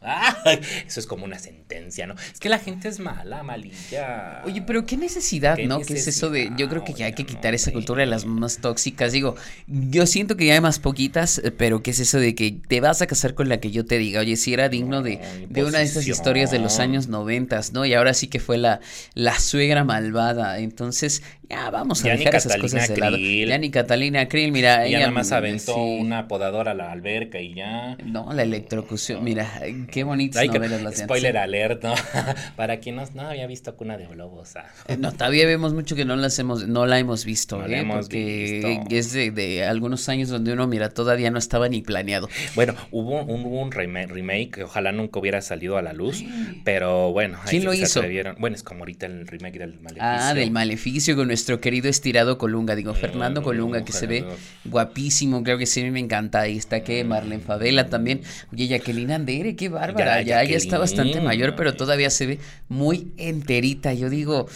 Eso 0.87 0.99
es 0.99 1.05
como 1.05 1.25
una 1.25 1.37
sentencia, 1.37 2.07
¿no? 2.07 2.15
Es 2.15 2.39
que 2.39 2.49
la 2.49 2.57
gente 2.57 2.87
es 2.87 2.99
mala, 2.99 3.43
malilla. 3.43 4.41
Oye, 4.45 4.61
pero 4.63 4.85
qué 4.85 4.97
necesidad, 4.97 5.57
¿no? 5.59 5.79
¿Qué 5.81 5.93
es 5.93 6.07
eso 6.07 6.29
de.? 6.29 6.51
Yo 6.57 6.67
creo 6.69 6.83
que 6.83 6.93
ya 6.93 7.05
hay 7.05 7.13
que 7.13 7.25
quitar 7.25 7.53
esa 7.53 7.71
cultura 7.71 8.01
de 8.01 8.07
las 8.07 8.25
más 8.25 8.57
tóxicas. 8.57 9.11
Digo, 9.11 9.35
yo 9.67 10.07
siento 10.07 10.37
que 10.37 10.47
ya 10.47 10.55
hay 10.55 10.61
más 10.61 10.79
poquitas, 10.79 11.41
pero 11.57 11.83
¿qué 11.83 11.91
es 11.91 11.99
eso 11.99 12.19
de 12.19 12.33
que 12.33 12.51
te 12.51 12.81
vas 12.81 13.01
a 13.01 13.07
casar 13.07 13.35
con 13.35 13.47
la 13.47 13.59
que 13.59 13.69
yo 13.69 13.85
te 13.85 13.99
diga? 13.99 14.21
Oye, 14.21 14.37
si 14.37 14.53
era 14.53 14.69
digno 14.69 15.03
de, 15.03 15.19
de 15.49 15.63
una 15.63 15.79
de 15.79 15.83
esas 15.85 16.07
historias 16.07 16.49
de 16.49 16.59
los 16.59 16.79
años 16.79 17.07
noventas, 17.07 17.71
¿no? 17.71 17.85
Y 17.85 17.93
ahora 17.93 18.13
sí 18.13 18.27
que 18.27 18.39
fue 18.39 18.57
la, 18.57 18.79
la 19.13 19.37
suegra 19.37 19.83
malvada. 19.83 20.59
Entonces, 20.59 21.21
ya 21.51 21.69
vamos 21.69 22.03
a 22.05 22.09
dejar 22.09 22.35
esas 22.35 22.57
cosas 22.57 22.87
de 22.87 22.97
lado. 22.97 23.17
Ya 23.17 23.57
ni 23.57 23.69
Catalina 23.71 24.27
Krill, 24.27 24.51
mira. 24.51 24.85
ella 24.85 24.99
nada 24.99 25.11
más 25.11 25.31
aventó 25.31 25.75
una 25.75 26.27
podadora 26.27 26.71
a 26.71 26.73
la 26.73 26.91
alberca 26.91 27.39
y 27.39 27.53
ya. 27.53 27.97
No, 28.05 28.31
la 28.33 28.43
electrocución, 28.43 29.23
mira 29.23 29.47
Qué 29.91 30.03
bonitas 30.03 30.45
novelas 30.47 30.81
las 30.81 30.97
Spoiler 30.97 31.37
alert, 31.37 31.83
¿no? 31.83 31.93
Para 32.55 32.79
quien 32.79 32.95
no, 32.95 33.03
no, 33.13 33.23
había 33.23 33.47
visto 33.47 33.75
Cuna 33.75 33.97
de 33.97 34.07
Globos. 34.07 34.55
Ah. 34.55 34.65
Eh, 34.87 34.97
no, 34.97 35.11
todavía 35.11 35.45
vemos 35.45 35.73
mucho 35.73 35.95
que 35.95 36.05
no 36.05 36.15
las 36.15 36.37
hemos, 36.39 36.67
no 36.67 36.85
la 36.85 36.99
hemos 36.99 37.25
visto, 37.25 37.65
¿eh? 37.65 37.85
Porque 37.87 38.81
es 38.89 39.13
de, 39.13 39.65
algunos 39.65 40.07
años 40.09 40.29
donde 40.29 40.53
uno, 40.53 40.67
mira, 40.67 40.89
todavía 40.89 41.31
no 41.31 41.39
estaba 41.39 41.67
ni 41.69 41.81
planeado. 41.81 42.29
Bueno, 42.55 42.75
hubo 42.91 43.23
un, 43.23 43.45
un 43.45 43.71
remake, 43.71 44.51
que 44.51 44.63
ojalá 44.63 44.91
nunca 44.91 45.19
hubiera 45.19 45.41
salido 45.41 45.77
a 45.77 45.81
la 45.81 45.93
luz, 45.93 46.23
pero 46.63 47.11
bueno. 47.11 47.39
¿Quién 47.49 47.65
lo 47.65 47.73
hizo? 47.73 48.01
Bueno, 48.37 48.55
es 48.55 48.63
como 48.63 48.81
ahorita 48.81 49.05
el 49.05 49.27
remake 49.27 49.59
del 49.59 49.79
Maleficio. 49.79 50.01
Ah, 50.01 50.33
del 50.33 50.51
Maleficio 50.51 51.15
con 51.15 51.27
nuestro 51.27 51.40
querido 51.59 51.89
estirado 51.89 52.37
Colunga, 52.37 52.75
digo, 52.75 52.93
Fernando 52.93 53.43
Colunga, 53.43 53.83
que 53.83 53.91
se 53.91 54.07
ve 54.07 54.25
guapísimo, 54.65 55.43
creo 55.43 55.57
que 55.57 55.65
sí, 55.65 55.83
me 55.91 55.99
encanta. 55.99 56.41
Ahí 56.41 56.57
está 56.57 56.83
que 56.83 57.03
Marlene 57.03 57.41
Favela 57.41 57.89
también. 57.89 58.21
Oye, 58.51 58.67
Jacqueline 58.67 59.11
Andere, 59.11 59.55
qué 59.55 59.69
va 59.69 59.91
ya, 59.97 60.21
ya, 60.21 60.43
está 60.43 60.77
bastante 60.77 61.21
mayor, 61.21 61.55
pero 61.55 61.75
todavía 61.75 62.09
se 62.09 62.25
ve 62.25 62.39
muy 62.69 63.11
enterita. 63.17 63.93
Yo 63.93 64.09
digo, 64.09 64.47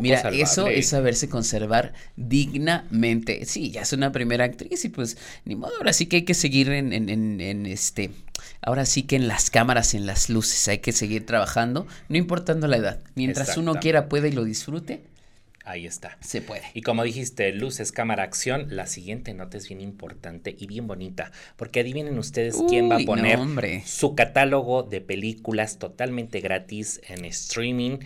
mira, 0.00 0.20
eso 0.30 0.68
es 0.68 0.88
saberse 0.88 1.28
conservar 1.28 1.94
dignamente. 2.16 3.44
Sí, 3.44 3.70
ya 3.70 3.82
es 3.82 3.92
una 3.92 4.12
primera 4.12 4.44
actriz 4.44 4.84
y 4.84 4.88
pues 4.88 5.16
ni 5.44 5.56
modo, 5.56 5.72
ahora 5.76 5.92
sí 5.92 6.06
que 6.06 6.16
hay 6.16 6.22
que 6.22 6.34
seguir 6.34 6.70
en, 6.70 6.92
en, 6.92 7.66
este, 7.66 8.10
ahora 8.62 8.86
sí 8.86 9.02
que 9.02 9.16
en 9.16 9.28
las 9.28 9.50
cámaras, 9.50 9.94
en 9.94 10.06
las 10.06 10.28
luces, 10.28 10.68
hay 10.68 10.78
que 10.78 10.92
seguir 10.92 11.26
trabajando, 11.26 11.86
no 12.08 12.16
importando 12.16 12.66
la 12.66 12.76
edad. 12.76 13.00
Mientras 13.14 13.56
uno 13.56 13.74
quiera, 13.74 14.08
pueda 14.08 14.28
y 14.28 14.32
lo 14.32 14.44
disfrute, 14.44 15.02
Ahí 15.64 15.86
está. 15.86 16.18
Se 16.20 16.42
puede. 16.42 16.62
Y 16.74 16.82
como 16.82 17.02
dijiste, 17.04 17.50
luces, 17.52 17.90
cámara, 17.90 18.22
acción, 18.22 18.66
la 18.68 18.86
siguiente 18.86 19.32
nota 19.32 19.56
es 19.56 19.66
bien 19.66 19.80
importante 19.80 20.54
y 20.58 20.66
bien 20.66 20.86
bonita, 20.86 21.32
porque 21.56 21.80
adivinen 21.80 22.18
ustedes 22.18 22.62
quién 22.68 22.90
va 22.90 22.96
a 22.96 23.04
poner 23.04 23.38
su 23.86 24.14
catálogo 24.14 24.82
de 24.82 25.00
películas 25.00 25.78
totalmente 25.78 26.40
gratis 26.40 27.00
en 27.08 27.24
streaming 27.24 27.98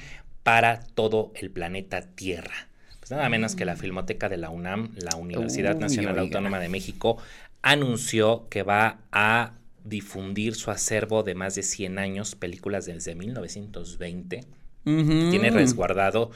para 0.44 0.80
todo 0.80 1.32
el 1.34 1.50
planeta 1.50 2.02
Tierra. 2.02 2.68
Pues 3.00 3.10
nada 3.10 3.28
menos 3.28 3.56
que 3.56 3.64
la 3.64 3.74
mm. 3.74 3.78
Filmoteca 3.78 4.28
de 4.28 4.36
la 4.36 4.50
UNAM, 4.50 4.94
la 4.96 5.16
Universidad 5.16 5.76
Nacional 5.76 6.18
Autónoma 6.20 6.60
de 6.60 6.68
México, 6.68 7.18
anunció 7.62 8.48
que 8.50 8.62
va 8.62 9.00
a 9.10 9.54
difundir 9.82 10.54
su 10.54 10.70
acervo 10.70 11.24
de 11.24 11.34
más 11.34 11.56
de 11.56 11.64
100 11.64 11.98
años, 11.98 12.36
películas 12.36 12.86
desde 12.86 13.14
1920. 13.16 14.44
Tiene 14.84 15.50
resguardado 15.50 16.30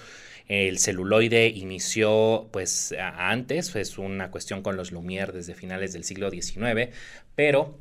el 0.48 0.78
celuloide 0.78 1.48
inició 1.48 2.48
pues 2.52 2.94
antes, 2.98 3.74
es 3.76 3.98
una 3.98 4.30
cuestión 4.30 4.62
con 4.62 4.76
los 4.76 4.92
Lumière 4.92 5.32
desde 5.32 5.54
finales 5.54 5.92
del 5.92 6.04
siglo 6.04 6.30
XIX, 6.30 6.90
pero 7.34 7.78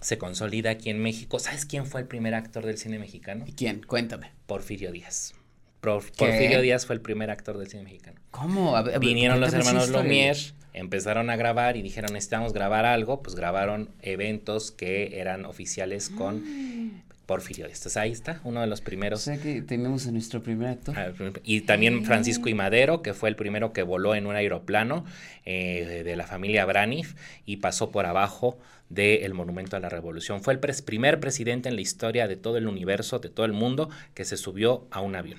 se 0.00 0.18
consolida 0.18 0.70
aquí 0.70 0.90
en 0.90 1.00
México. 1.00 1.38
¿Sabes 1.38 1.66
quién 1.66 1.86
fue 1.86 2.00
el 2.00 2.06
primer 2.06 2.34
actor 2.34 2.64
del 2.64 2.78
cine 2.78 2.98
mexicano? 2.98 3.44
¿Quién? 3.56 3.82
Cuéntame. 3.82 4.32
Porfirio 4.46 4.92
Díaz. 4.92 5.34
Porfirio 5.80 6.60
Díaz 6.60 6.86
fue 6.86 6.94
el 6.94 7.00
primer 7.00 7.30
actor 7.30 7.56
del 7.58 7.68
cine 7.68 7.84
mexicano. 7.84 8.20
¿Cómo? 8.30 8.74
Vinieron 9.00 9.40
los 9.40 9.52
hermanos 9.54 9.90
Lumière, 9.90 10.52
empezaron 10.72 11.30
a 11.30 11.36
grabar 11.36 11.76
y 11.76 11.82
dijeron 11.82 12.12
necesitamos 12.12 12.52
grabar 12.52 12.84
algo, 12.84 13.22
pues 13.22 13.34
grabaron 13.34 13.90
eventos 14.02 14.72
que 14.72 15.20
eran 15.20 15.44
oficiales 15.44 16.10
con 16.10 16.42
mm. 16.42 17.02
Porfirio 17.30 17.68
ahí 17.94 18.10
está, 18.10 18.40
uno 18.42 18.60
de 18.60 18.66
los 18.66 18.80
primeros. 18.80 19.20
O 19.20 19.22
sea 19.22 19.38
que 19.38 19.62
tenemos 19.62 20.04
a 20.08 20.10
nuestro 20.10 20.42
primer 20.42 20.66
actor. 20.66 20.98
Ah, 20.98 21.12
y 21.44 21.60
también 21.60 22.04
Francisco 22.04 22.48
y 22.48 22.54
Madero, 22.54 23.02
que 23.02 23.14
fue 23.14 23.28
el 23.28 23.36
primero 23.36 23.72
que 23.72 23.84
voló 23.84 24.16
en 24.16 24.26
un 24.26 24.34
aeroplano 24.34 25.04
eh, 25.44 26.02
de 26.04 26.16
la 26.16 26.26
familia 26.26 26.64
Braniff 26.64 27.14
y 27.46 27.58
pasó 27.58 27.92
por 27.92 28.04
abajo 28.04 28.58
del 28.88 29.32
Monumento 29.32 29.76
a 29.76 29.78
la 29.78 29.88
Revolución. 29.88 30.42
Fue 30.42 30.54
el 30.54 30.58
primer 30.58 31.20
presidente 31.20 31.68
en 31.68 31.76
la 31.76 31.82
historia 31.82 32.26
de 32.26 32.34
todo 32.34 32.56
el 32.56 32.66
universo, 32.66 33.20
de 33.20 33.28
todo 33.28 33.46
el 33.46 33.52
mundo, 33.52 33.90
que 34.14 34.24
se 34.24 34.36
subió 34.36 34.88
a 34.90 35.00
un 35.00 35.14
avión. 35.14 35.38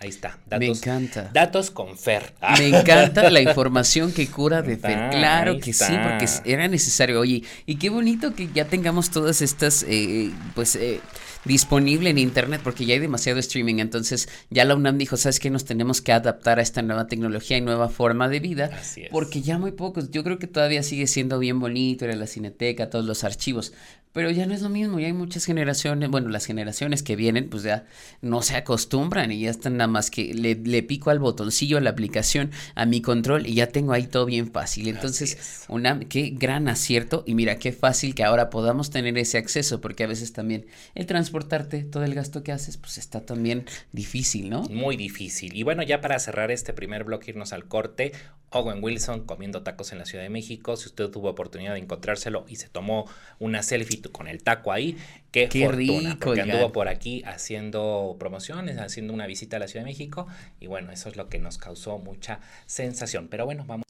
Ahí 0.00 0.10
está. 0.10 0.38
Datos, 0.46 0.58
Me 0.60 0.66
encanta. 0.66 1.30
Datos 1.32 1.70
con 1.72 1.98
Fer. 1.98 2.32
Me 2.58 2.68
encanta 2.68 3.30
la 3.30 3.40
información 3.40 4.12
que 4.12 4.28
cura 4.28 4.62
de 4.62 4.76
Fer. 4.76 5.10
Claro 5.10 5.58
que 5.58 5.72
sí, 5.72 5.92
porque 6.02 6.26
era 6.44 6.68
necesario. 6.68 7.18
Oye, 7.18 7.42
y 7.66 7.76
qué 7.76 7.90
bonito 7.90 8.34
que 8.34 8.48
ya 8.54 8.66
tengamos 8.66 9.10
todas 9.10 9.42
estas, 9.42 9.84
eh, 9.88 10.30
pues, 10.54 10.76
eh, 10.76 11.00
disponible 11.44 12.10
en 12.10 12.18
internet 12.18 12.60
porque 12.62 12.84
ya 12.84 12.94
hay 12.94 13.00
demasiado 13.00 13.38
streaming. 13.40 13.76
Entonces 13.78 14.28
ya 14.50 14.64
la 14.64 14.76
UNAM 14.76 14.98
dijo, 14.98 15.16
¿sabes 15.16 15.40
qué? 15.40 15.50
Nos 15.50 15.64
tenemos 15.64 16.00
que 16.00 16.12
adaptar 16.12 16.58
a 16.58 16.62
esta 16.62 16.82
nueva 16.82 17.06
tecnología 17.06 17.56
y 17.56 17.60
nueva 17.60 17.88
forma 17.88 18.28
de 18.28 18.40
vida. 18.40 18.70
Porque 19.10 19.42
ya 19.42 19.58
muy 19.58 19.72
pocos, 19.72 20.10
yo 20.10 20.22
creo 20.22 20.38
que 20.38 20.46
todavía 20.46 20.82
sigue 20.82 21.06
siendo 21.06 21.38
bien 21.38 21.58
bonito, 21.58 22.04
era 22.04 22.14
la 22.14 22.26
cineteca, 22.26 22.90
todos 22.90 23.04
los 23.04 23.24
archivos. 23.24 23.72
Pero 24.12 24.30
ya 24.30 24.46
no 24.46 24.54
es 24.54 24.62
lo 24.62 24.68
mismo, 24.68 24.98
ya 24.98 25.06
hay 25.06 25.12
muchas 25.12 25.44
generaciones, 25.44 26.10
bueno, 26.10 26.28
las 26.28 26.46
generaciones 26.46 27.02
que 27.02 27.16
vienen, 27.16 27.48
pues 27.48 27.62
ya 27.62 27.86
no 28.20 28.42
se 28.42 28.56
acostumbran 28.56 29.30
y 29.32 29.40
ya 29.40 29.50
están 29.50 29.76
nada 29.76 29.88
más 29.88 30.10
que 30.10 30.34
le, 30.34 30.54
le 30.54 30.82
pico 30.82 31.10
al 31.10 31.18
botoncillo 31.18 31.78
a 31.78 31.80
la 31.80 31.90
aplicación, 31.90 32.50
a 32.74 32.86
mi 32.86 33.00
control 33.00 33.46
y 33.46 33.54
ya 33.54 33.68
tengo 33.68 33.92
ahí 33.92 34.06
todo 34.06 34.26
bien 34.26 34.50
fácil. 34.50 34.88
Entonces, 34.88 35.64
una, 35.68 36.00
qué 36.00 36.30
gran 36.30 36.68
acierto 36.68 37.24
y 37.26 37.34
mira 37.34 37.58
qué 37.58 37.72
fácil 37.72 38.14
que 38.14 38.24
ahora 38.24 38.50
podamos 38.50 38.90
tener 38.90 39.16
ese 39.18 39.38
acceso, 39.38 39.80
porque 39.80 40.04
a 40.04 40.06
veces 40.06 40.32
también 40.32 40.66
el 40.94 41.06
transportarte, 41.06 41.84
todo 41.84 42.04
el 42.04 42.14
gasto 42.14 42.42
que 42.42 42.52
haces, 42.52 42.76
pues 42.76 42.98
está 42.98 43.24
también 43.24 43.64
difícil, 43.92 44.50
¿no? 44.50 44.62
Muy 44.64 44.96
difícil. 44.96 45.56
Y 45.56 45.62
bueno, 45.62 45.82
ya 45.82 46.00
para 46.00 46.18
cerrar 46.18 46.50
este 46.50 46.72
primer 46.72 47.04
bloque, 47.04 47.30
irnos 47.30 47.52
al 47.52 47.66
corte, 47.66 48.12
Owen 48.50 48.82
Wilson 48.82 49.24
comiendo 49.24 49.62
tacos 49.62 49.92
en 49.92 49.98
la 49.98 50.06
Ciudad 50.06 50.24
de 50.24 50.30
México, 50.30 50.76
si 50.76 50.88
usted 50.88 51.08
tuvo 51.08 51.28
oportunidad 51.30 51.74
de 51.74 51.80
encontrárselo 51.80 52.44
y 52.48 52.56
se 52.56 52.68
tomó 52.68 53.06
una 53.38 53.62
selfie 53.62 54.02
con 54.02 54.28
el 54.28 54.42
taco 54.42 54.72
ahí. 54.72 54.96
Qué, 55.30 55.48
fortuna, 55.48 56.10
rico, 56.10 56.20
porque 56.20 56.40
anduvo 56.40 56.72
por 56.72 56.88
aquí 56.88 57.22
haciendo 57.26 58.16
promociones, 58.18 58.78
haciendo 58.78 59.12
una 59.12 59.26
visita 59.26 59.56
a 59.56 59.60
la 59.60 59.68
Ciudad 59.68 59.84
de 59.84 59.90
México 59.90 60.26
y 60.60 60.66
bueno, 60.66 60.92
eso 60.92 61.08
es 61.08 61.16
lo 61.16 61.28
que 61.28 61.38
nos 61.38 61.58
causó 61.58 61.98
mucha 61.98 62.40
sensación. 62.66 63.28
Pero 63.28 63.44
bueno, 63.44 63.64
vamos. 63.66 63.84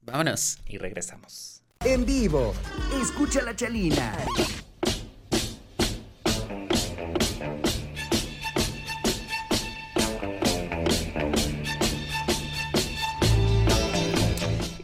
Vámonos. 0.00 0.58
Y 0.66 0.78
regresamos. 0.78 1.62
En 1.84 2.04
vivo, 2.04 2.54
escucha 3.00 3.42
la 3.42 3.54
chalina. 3.54 4.16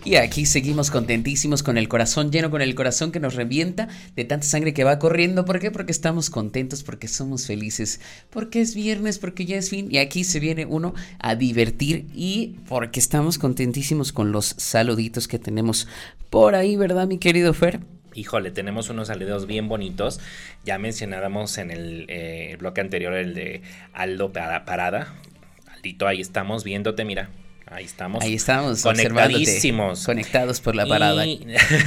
Y 0.07 0.17
aquí 0.17 0.45
seguimos 0.45 0.91
contentísimos 0.91 1.63
con 1.63 1.79
el 1.79 1.89
corazón 1.89 2.31
lleno, 2.31 2.51
con 2.51 2.61
el 2.61 2.75
corazón 2.75 3.11
que 3.11 3.21
nos 3.21 3.35
revienta 3.35 3.89
de 4.15 4.27
tanta 4.27 4.47
sangre 4.47 4.75
que 4.75 4.85
va 4.85 4.99
corriendo. 4.99 5.47
¿Por 5.47 5.61
qué? 5.61 5.71
Porque 5.71 5.93
estamos 5.93 6.29
contentos, 6.29 6.83
porque 6.83 7.09
somos 7.09 7.47
felices, 7.47 8.03
porque 8.29 8.61
es 8.61 8.75
viernes, 8.75 9.19
porque 9.19 9.47
ya 9.47 9.57
es 9.57 9.71
fin. 9.71 9.89
Y 9.91 9.97
aquí 9.97 10.25
se 10.25 10.41
viene 10.41 10.67
uno 10.67 10.93
a 11.21 11.37
divertir 11.37 12.05
y 12.15 12.57
porque 12.69 13.01
estamos 13.01 13.39
contentísimos 13.39 14.13
con 14.13 14.31
los 14.31 14.55
saluditos 14.59 15.27
que 15.27 15.39
tenemos 15.39 15.89
por 16.29 16.55
ahí, 16.55 16.77
¿verdad, 16.77 17.07
mi 17.07 17.17
querido 17.17 17.55
Fer? 17.55 17.81
Híjole, 18.15 18.51
tenemos 18.51 18.91
unos 18.91 19.09
saludos 19.09 19.47
bien 19.47 19.69
bonitos. 19.69 20.21
Ya 20.67 20.77
mencionábamos 20.77 21.57
en 21.57 21.71
el 21.71 22.05
eh, 22.09 22.57
bloque 22.59 22.83
anterior 22.83 23.15
el 23.15 23.33
de 23.33 23.63
Aldo 23.95 24.35
Parada. 24.35 25.15
Aldito, 25.73 26.07
ahí 26.07 26.21
estamos 26.21 26.63
viéndote, 26.63 27.07
mira. 27.07 27.31
Ahí 27.67 27.85
estamos. 27.87 28.23
Ahí 28.23 28.35
estamos. 28.35 28.83
Conectadísimos. 28.83 30.05
Conectados 30.05 30.61
por 30.61 30.77
la 30.77 30.87
parada. 30.87 31.25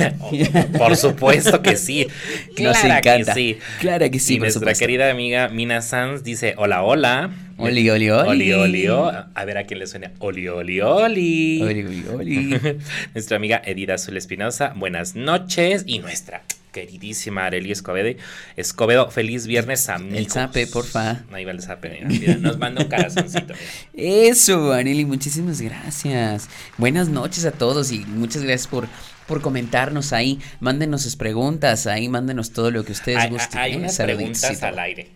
por 0.78 0.98
supuesto 0.98 1.62
que 1.62 1.78
sí. 1.78 2.08
Nos 2.58 2.84
encanta. 2.84 3.34
Que 3.34 3.34
sí. 3.34 3.58
Claro 3.80 4.10
que 4.10 4.20
sí. 4.20 4.36
Y 4.36 4.40
nuestra 4.40 4.74
querida 4.74 5.10
amiga 5.10 5.50
Mina 5.50 5.82
Sanz 5.82 6.24
dice: 6.24 6.56
Hola, 6.58 6.84
hola. 6.84 7.30
Oli, 7.58 7.90
oli, 7.90 8.10
oli. 8.10 8.54
Oli, 8.54 8.88
oli, 8.88 8.88
A 9.34 9.46
ver 9.46 9.58
a 9.58 9.64
quién 9.66 9.80
le 9.80 9.88
suena. 9.88 10.12
Oli, 10.20 10.48
oli, 10.48 10.82
oli. 10.82 11.62
Oli, 11.62 11.84
oli, 11.84 12.06
oli. 12.14 12.78
nuestra 13.14 13.38
amiga 13.38 13.62
Edida 13.64 13.96
Azul 13.96 14.18
Espinosa. 14.18 14.74
Buenas 14.76 15.16
noches. 15.16 15.84
Y 15.86 16.00
nuestra 16.00 16.44
queridísima 16.78 17.46
Arely 17.46 17.72
Escobedo. 17.72 18.20
Escobedo, 18.56 19.10
feliz 19.10 19.48
viernes, 19.48 19.90
amigos. 19.90 20.20
El 20.20 20.30
zape, 20.30 20.68
porfa. 20.68 21.24
Ahí 21.32 21.44
va 21.44 21.52
el 21.52 21.62
zape, 21.62 22.04
mira, 22.06 22.36
nos 22.36 22.60
manda 22.60 22.84
un 22.84 22.90
corazoncito. 22.90 23.56
Eso, 23.96 24.72
Arely, 24.72 25.06
muchísimas 25.06 25.60
gracias. 25.60 26.50
Buenas 26.78 27.10
noches 27.10 27.46
a 27.46 27.52
todos 27.52 27.92
y 27.92 28.00
muchas 28.00 28.44
gracias 28.44 28.68
por 28.68 28.88
por 29.26 29.42
comentarnos 29.42 30.14
ahí, 30.14 30.40
mándenos 30.62 31.02
sus 31.02 31.18
preguntas, 31.18 31.86
ahí 31.86 32.08
mándenos 32.08 32.52
todo 32.52 32.72
lo 32.72 32.86
que 32.86 32.94
ustedes 32.94 33.30
gusten. 33.30 33.60
Hay 33.60 33.74
¿eh? 33.74 33.78
unas 33.78 33.98
preguntas 33.98 34.64
al 34.64 34.80
aire. 34.80 35.10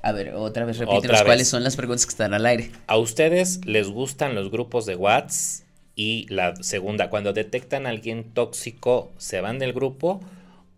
A 0.00 0.12
ver, 0.12 0.32
otra 0.34 0.64
vez 0.64 0.78
repítenos 0.78 1.22
cuáles 1.24 1.48
son 1.48 1.62
las 1.62 1.76
preguntas 1.76 2.06
que 2.06 2.10
están 2.10 2.32
al 2.32 2.46
aire. 2.46 2.70
¿A 2.86 2.96
ustedes 2.96 3.60
les 3.66 3.88
gustan 3.88 4.34
los 4.34 4.50
grupos 4.50 4.86
de 4.86 4.96
WhatsApp? 4.96 5.64
Y 5.96 6.26
la 6.28 6.56
segunda, 6.56 7.10
cuando 7.10 7.32
detectan 7.32 7.86
a 7.86 7.90
alguien 7.90 8.24
tóxico, 8.32 9.12
¿se 9.18 9.40
van 9.40 9.58
del 9.58 9.72
grupo 9.72 10.20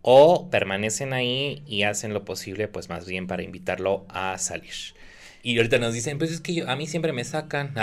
o 0.09 0.49
permanecen 0.49 1.11
ahí 1.11 1.63
y 1.65 1.83
hacen 1.83 2.13
lo 2.13 2.23
posible, 2.23 2.69
pues 2.69 2.87
más 2.87 3.05
bien 3.05 3.27
para 3.27 3.43
invitarlo 3.43 4.05
a 4.07 4.37
salir. 4.37 4.96
Y 5.47 5.55
ahorita 5.55 5.77
nos 5.77 5.93
dicen, 5.93 6.17
pues 6.17 6.29
es 6.31 6.41
que 6.41 6.53
yo, 6.53 6.69
a 6.69 6.75
mí 6.75 6.87
siempre 6.87 7.13
me 7.13 7.23
sacan. 7.23 7.73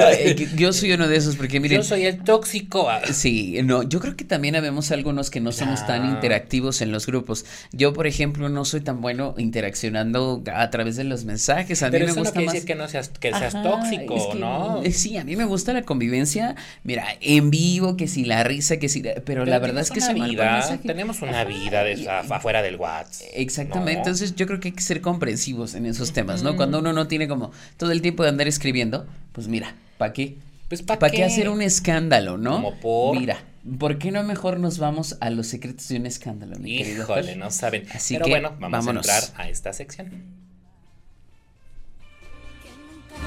yo 0.56 0.72
soy 0.72 0.94
uno 0.94 1.06
de 1.06 1.14
esos, 1.14 1.36
porque 1.36 1.60
miren. 1.60 1.78
Yo 1.78 1.84
soy 1.84 2.06
el 2.06 2.24
tóxico. 2.24 2.88
Sí, 3.12 3.60
no, 3.62 3.84
yo 3.84 4.00
creo 4.00 4.16
que 4.16 4.24
también 4.24 4.56
habemos 4.56 4.90
algunos 4.90 5.30
que 5.30 5.40
no 5.40 5.52
somos 5.52 5.86
tan 5.86 6.04
interactivos 6.06 6.80
en 6.80 6.90
los 6.90 7.06
grupos. 7.06 7.44
Yo, 7.70 7.92
por 7.92 8.08
ejemplo, 8.08 8.48
no 8.48 8.64
soy 8.64 8.80
tan 8.80 9.00
bueno 9.00 9.36
interaccionando 9.38 10.42
a 10.52 10.68
través 10.70 10.96
de 10.96 11.04
los 11.04 11.24
mensajes. 11.24 11.84
A 11.84 11.90
Pero 11.90 12.06
mí 12.06 12.12
me 12.12 12.18
gusta 12.18 12.40
no 12.40 12.46
más. 12.46 12.54
decir 12.54 12.66
que 12.66 12.74
no 12.74 12.88
seas, 12.88 13.10
que 13.10 13.32
seas 13.32 13.62
tóxico, 13.62 14.34
¿no? 14.34 14.82
Eh, 14.82 14.90
sí, 14.90 15.16
a 15.16 15.24
mí 15.24 15.36
me 15.36 15.44
gusta 15.44 15.72
la 15.72 15.82
convivencia, 15.82 16.56
mira, 16.82 17.06
en 17.20 17.50
vivo, 17.50 17.96
que 17.96 18.08
si 18.08 18.24
la 18.24 18.42
risa, 18.42 18.78
que 18.78 18.88
si. 18.88 19.04
Pero, 19.24 19.46
la 19.46 19.60
verdad 19.60 19.82
es 19.82 19.92
que 19.92 20.00
se 20.00 20.14
vida, 20.14 20.80
Tenemos 20.84 21.22
una 21.22 21.44
vida 21.44 21.84
de, 21.84 22.08
afuera 22.08 22.60
del 22.60 22.74
WhatsApp. 22.74 23.28
Exactamente. 23.34 24.00
Entonces, 24.00 24.34
yo 24.34 24.46
creo 24.48 24.58
que 24.58 24.68
hay 24.68 24.74
que 24.74 24.82
ser 24.82 25.00
comprensivos 25.00 25.76
en 25.76 25.86
esos 25.86 26.12
temas, 26.12 26.42
¿no? 26.42 26.56
Cuando 26.56 26.80
uno 26.80 26.92
no 26.92 27.03
tiene 27.08 27.28
como 27.28 27.52
todo 27.76 27.92
el 27.92 28.02
tiempo 28.02 28.22
de 28.22 28.30
andar 28.30 28.46
escribiendo, 28.48 29.06
pues 29.32 29.48
mira, 29.48 29.74
¿para 29.98 30.12
qué? 30.12 30.36
Pues 30.68 30.82
¿para 30.82 31.10
qué? 31.10 31.24
hacer 31.24 31.48
un 31.48 31.62
escándalo, 31.62 32.38
no? 32.38 32.74
Mira, 33.12 33.38
¿por 33.78 33.98
qué 33.98 34.10
no 34.10 34.22
mejor 34.22 34.58
nos 34.58 34.78
vamos 34.78 35.16
a 35.20 35.30
los 35.30 35.46
secretos 35.46 35.88
de 35.88 35.96
un 35.96 36.06
escándalo, 36.06 36.58
mi 36.58 36.76
Híjole, 36.80 37.36
no 37.36 37.50
saben. 37.50 37.86
Así 37.92 38.14
Pero 38.14 38.24
que, 38.26 38.30
bueno, 38.30 38.56
vamos 38.58 38.86
a 38.86 38.90
entrar 38.90 39.22
a 39.36 39.48
esta 39.48 39.72
sección. 39.72 40.10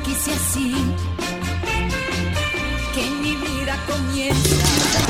Quise 0.04 0.32
así, 0.32 0.74
que 2.94 3.10
mi 3.22 3.36
vida 3.36 3.78
comienza. 3.88 5.08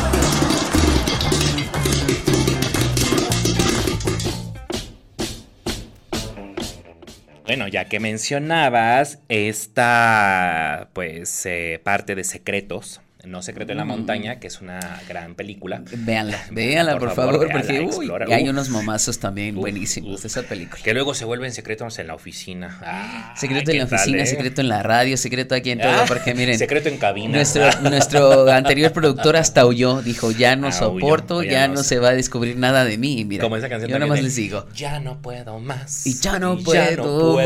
Bueno, 7.48 7.70
ya 7.70 7.86
que 7.86 8.02
mencionabas 8.02 9.20
esta, 9.30 10.90
pues, 10.92 11.46
eh, 11.46 11.80
parte 11.82 12.14
de 12.14 12.26
secretos, 12.26 13.00
no 13.26 13.42
Secreto 13.42 13.72
en 13.72 13.80
la 13.80 13.86
Montaña, 13.86 14.40
que 14.40 14.48
es 14.48 14.62
una 14.62 15.02
gran 15.08 15.36
película. 15.36 15.82
Véanla, 15.92 16.40
véanla 16.52 17.00
por, 17.00 17.14
favor, 17.14 17.50
porque 17.52 17.82
uy, 17.82 18.12
hay 18.32 18.48
unos 18.48 18.70
momazos 18.70 19.20
también 19.20 19.56
buenísimos 19.56 20.22
de 20.22 20.28
esa 20.28 20.44
película. 20.44 20.82
Que 20.84 20.94
luego 20.94 21.14
se 21.14 21.26
vuelven 21.26 21.52
secretos 21.52 21.98
en 22.00 22.08
la 22.08 22.16
oficina. 22.16 22.80
Ah, 22.84 23.34
secreto 23.36 23.72
en 23.72 23.80
la 23.80 23.84
oficina, 23.86 24.24
eh? 24.24 24.28
secreto 24.28 24.62
en 24.62 24.70
la 24.70 24.84
radio, 24.84 25.18
secreto 25.18 25.56
aquí 25.56 25.72
en 25.72 25.80
todo, 25.80 25.92
ah, 25.92 26.06
porque 26.08 26.36
miren. 26.36 26.58
Secreto 26.68 26.90
en 26.90 26.98
cabina. 26.98 27.30
Nuestro, 27.30 27.70
nuestro 27.82 28.52
anterior 28.52 28.92
productor 28.92 29.36
hasta 29.36 29.66
huyó, 29.66 30.02
dijo, 30.02 30.32
ya 30.32 30.56
no 30.56 30.72
soporto, 30.72 31.44
ya, 31.44 31.68
no, 31.68 31.84
se 31.84 32.00
va 32.00 32.10
a 32.10 32.14
descubrir 32.14 32.58
nada 32.58 32.86
de 32.86 32.98
mí. 32.98 33.26
Mira, 33.26 33.44
Como 33.44 33.58
esa 33.58 33.70
canción 33.70 33.90
yo 33.90 33.98
nada 33.98 34.10
más 34.10 34.22
les 34.22 34.36
digo. 34.36 34.68
Ya 34.76 35.00
no 35.00 35.22
puedo 35.22 35.60
más. 35.60 36.06
Y 36.06 36.14
ya 36.20 36.40
no, 36.40 36.58
puedo, 36.58 37.40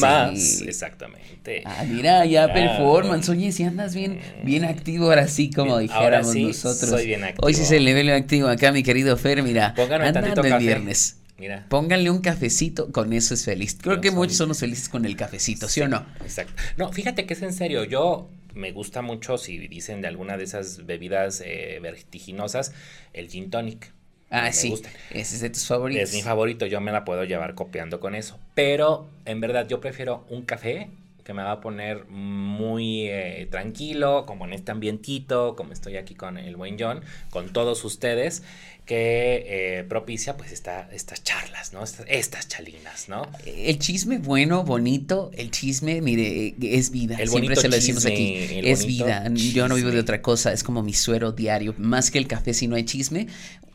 más. 0.00 0.60
Exactamente. 0.60 1.62
Ah, 1.64 1.84
mira, 1.86 2.24
ya 2.26 2.52
performance. 2.52 3.28
Oye, 3.28 3.52
si 3.52 3.64
andas 3.64 3.94
bien, 3.94 4.20
bien 4.42 4.64
activo 4.64 5.13
ahora 5.14 5.28
sí, 5.28 5.50
como 5.50 5.78
dijéramos 5.78 6.34
nosotros. 6.34 6.90
Soy 6.90 7.06
bien 7.06 7.24
activo. 7.24 7.46
Hoy 7.46 7.54
sí 7.54 7.64
se 7.64 7.80
le 7.80 7.94
ve 7.94 8.04
lo 8.04 8.14
activo 8.14 8.48
acá, 8.48 8.72
mi 8.72 8.82
querido 8.82 9.16
Fer, 9.16 9.42
mira. 9.42 9.74
Andando 9.76 10.42
el 10.42 10.58
viernes. 10.58 11.18
Mira. 11.36 11.66
Pónganle 11.68 12.10
un 12.10 12.20
cafecito, 12.20 12.92
con 12.92 13.12
eso 13.12 13.34
es 13.34 13.44
feliz. 13.44 13.76
Creo 13.80 14.00
que 14.00 14.10
muchos 14.10 14.36
somos 14.36 14.60
felices 14.60 14.88
con 14.88 15.04
el 15.04 15.16
cafecito, 15.16 15.68
¿sí, 15.68 15.80
o 15.80 15.88
no? 15.88 16.06
Exacto. 16.20 16.62
No, 16.76 16.92
fíjate 16.92 17.26
que 17.26 17.34
es 17.34 17.42
en 17.42 17.52
serio. 17.52 17.84
Yo 17.84 18.28
me 18.54 18.70
gusta 18.70 19.02
mucho, 19.02 19.36
si 19.36 19.58
dicen 19.68 20.00
de 20.00 20.08
alguna 20.08 20.36
de 20.36 20.44
esas 20.44 20.86
bebidas 20.86 21.42
eh, 21.44 21.80
vertiginosas, 21.82 22.72
el 23.12 23.28
gin 23.28 23.50
tonic. 23.50 23.92
Ah, 24.30 24.52
sí. 24.52 24.74
Ese 25.10 25.34
es 25.36 25.40
de 25.40 25.50
tus 25.50 25.66
favoritos. 25.66 26.10
Es 26.10 26.14
mi 26.14 26.22
favorito, 26.22 26.66
yo 26.66 26.80
me 26.80 26.92
la 26.92 27.04
puedo 27.04 27.24
llevar 27.24 27.54
copiando 27.54 28.00
con 28.00 28.14
eso. 28.14 28.38
Pero 28.54 29.08
en 29.24 29.40
verdad 29.40 29.66
yo 29.68 29.80
prefiero 29.80 30.24
un 30.28 30.42
café 30.42 30.88
que 31.24 31.32
me 31.32 31.42
va 31.42 31.52
a 31.52 31.60
poner 31.60 32.06
muy 32.08 33.08
eh, 33.08 33.48
tranquilo, 33.50 34.26
como 34.26 34.44
en 34.44 34.52
este 34.52 34.72
ambientito, 34.72 35.56
como 35.56 35.72
estoy 35.72 35.96
aquí 35.96 36.14
con 36.14 36.36
el 36.36 36.54
buen 36.56 36.76
John, 36.78 37.00
con 37.30 37.50
todos 37.52 37.82
ustedes, 37.84 38.42
que 38.84 39.44
eh, 39.46 39.84
propicia 39.84 40.36
pues 40.36 40.52
esta, 40.52 40.88
estas 40.92 41.24
charlas, 41.24 41.72
¿no? 41.72 41.82
Estas, 42.06 42.48
chalinas, 42.48 43.08
¿no? 43.08 43.26
El 43.46 43.78
chisme 43.78 44.18
bueno, 44.18 44.64
bonito, 44.64 45.30
el 45.34 45.50
chisme, 45.50 46.02
mire, 46.02 46.54
es 46.60 46.90
vida. 46.90 47.16
El 47.18 47.30
Siempre 47.30 47.56
se 47.56 47.68
lo 47.68 47.74
decimos 47.74 48.04
aquí. 48.04 48.36
Es 48.62 48.84
vida. 48.84 49.26
Yo 49.32 49.66
no 49.66 49.76
vivo 49.76 49.90
de 49.90 50.00
otra 50.00 50.20
cosa, 50.20 50.52
es 50.52 50.62
como 50.62 50.82
mi 50.82 50.92
suero 50.92 51.32
diario. 51.32 51.74
Más 51.78 52.10
que 52.10 52.18
el 52.18 52.26
café, 52.26 52.52
si 52.52 52.68
no 52.68 52.76
hay 52.76 52.84
chisme, 52.84 53.28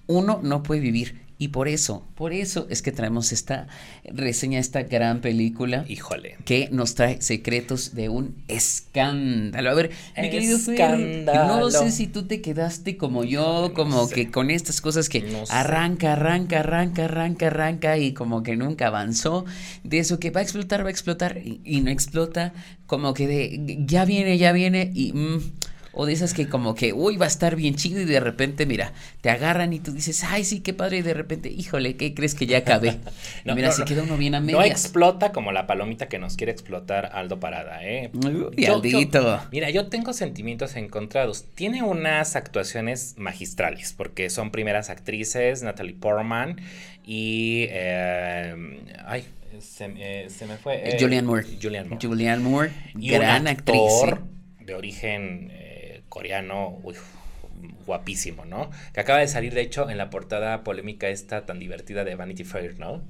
uno 0.06 0.40
no 0.44 0.62
puede 0.62 0.82
vivir 0.82 1.29
Y 1.42 1.48
por 1.48 1.70
eso, 1.70 2.06
por 2.16 2.34
eso 2.34 2.68
es 2.70 2.82
que 2.82 2.92
traemos 2.92 3.32
esta 3.32 3.68
reseña, 4.04 4.60
esta 4.60 4.84
gran 4.84 5.22
película. 5.22 5.86
Híjole. 5.88 6.36
Que 6.44 6.68
nos 6.70 6.96
trae 6.96 7.22
secretos 7.22 7.96
de 7.96 8.10
un 8.10 8.44
escándalo. 8.50 9.70
A 9.70 9.74
ver, 9.74 9.92
mi 10.18 10.30
querido 10.30 10.58
escándalo. 10.58 11.62
no 11.62 11.72
sé 11.72 11.92
si 11.92 12.08
tú 12.08 12.28
te 12.28 12.42
quedaste 12.42 12.98
como 12.98 13.24
yo, 13.24 13.72
como 13.74 14.10
que 14.10 14.30
con 14.30 14.52
estas 14.52 14.82
cosas 14.82 15.08
que 15.08 15.34
arranca, 15.50 16.12
arranca, 16.12 16.60
arranca, 16.60 17.06
arranca, 17.06 17.48
arranca 17.48 17.98
y 17.98 18.12
como 18.12 18.44
que 18.44 18.58
nunca 18.58 18.88
avanzó. 18.88 19.46
De 19.86 20.00
eso 20.00 20.20
que 20.20 20.32
va 20.32 20.42
a 20.42 20.44
explotar, 20.44 20.84
va 20.84 20.90
a 20.90 20.92
explotar 20.92 21.40
y, 21.42 21.80
no 21.80 21.90
explota. 21.90 22.52
Como 22.86 23.14
que 23.14 23.28
de 23.28 23.86
ya 23.86 24.04
viene, 24.04 24.38
ya 24.38 24.52
viene 24.52 24.92
y... 24.94 25.14
Mm, 25.14 25.40
o 26.00 26.06
de 26.06 26.14
esas 26.14 26.34
que 26.34 26.48
como 26.48 26.76
que, 26.76 26.94
uy, 26.94 27.18
va 27.18 27.26
a 27.26 27.28
estar 27.28 27.58
bien 27.58 27.76
chido 27.76 28.00
y 28.00 28.06
de 28.06 28.22
repente, 28.22 28.66
mira, 28.66 28.94
te 29.20 29.30
agarran 29.30 29.74
y 29.74 29.80
tú 29.80 29.92
dices, 29.92 30.24
ay, 30.24 30.46
sí, 30.46 30.62
qué 30.62 30.74
padre, 30.74 31.00
y 31.00 31.02
de 31.02 31.14
repente, 31.14 31.50
híjole, 31.50 31.98
¿qué 31.98 32.14
crees 32.14 32.36
que 32.36 32.46
ya 32.46 32.60
acabé? 32.60 33.00
mira, 33.44 33.70
se 33.74 33.84
queda 33.84 34.04
uno 34.04 34.16
bien 34.16 34.34
a 34.34 34.40
medias. 34.40 34.58
No 34.58 34.64
explota 34.64 35.34
como 35.34 35.52
la 35.52 35.68
palomita 35.68 36.08
que 36.08 36.18
nos 36.18 36.38
quiere 36.38 36.54
explotar 36.54 37.10
Aldo 37.14 37.42
Parada, 37.42 37.86
¿eh? 37.86 38.12
mira, 39.52 39.70
yo 39.72 39.88
tengo 39.88 40.14
sentimientos 40.14 40.78
encontrados. 40.78 41.44
Tiene 41.54 41.84
unas 41.84 42.38
actuaciones 42.38 43.16
magistrales, 43.18 43.92
porque 43.92 44.30
son 44.30 44.52
primeras 44.52 44.90
actrices, 44.90 45.64
Natalie 45.64 45.96
Portman 45.96 46.62
y... 47.04 47.66
Eh, 47.72 48.80
ay, 49.06 49.26
se, 49.60 49.90
me 49.90 50.58
fue. 50.64 50.76
Eh, 50.76 50.98
Julianne 50.98 51.28
Moore. 51.28 51.46
Julianne 51.62 51.90
Moore. 51.90 52.08
Julianne 52.08 52.42
Moore, 52.42 52.72
gran 52.94 53.48
actriz. 53.48 53.82
¿eh? 54.06 54.16
De 54.64 54.76
origen 54.76 55.59
coreano, 56.10 56.80
guapísimo, 57.86 58.46
¿no? 58.46 58.70
Que 58.94 59.00
acaba 59.00 59.20
de 59.20 59.28
salir, 59.28 59.54
de 59.54 59.62
hecho, 59.62 59.90
en 59.90 59.98
la 59.98 60.10
portada 60.10 60.64
polémica 60.64 61.10
esta 61.10 61.46
tan 61.46 61.60
divertida 61.60 62.04
de 62.04 62.16
Vanity 62.16 62.44
Fair, 62.44 62.80
¿no? 62.80 63.02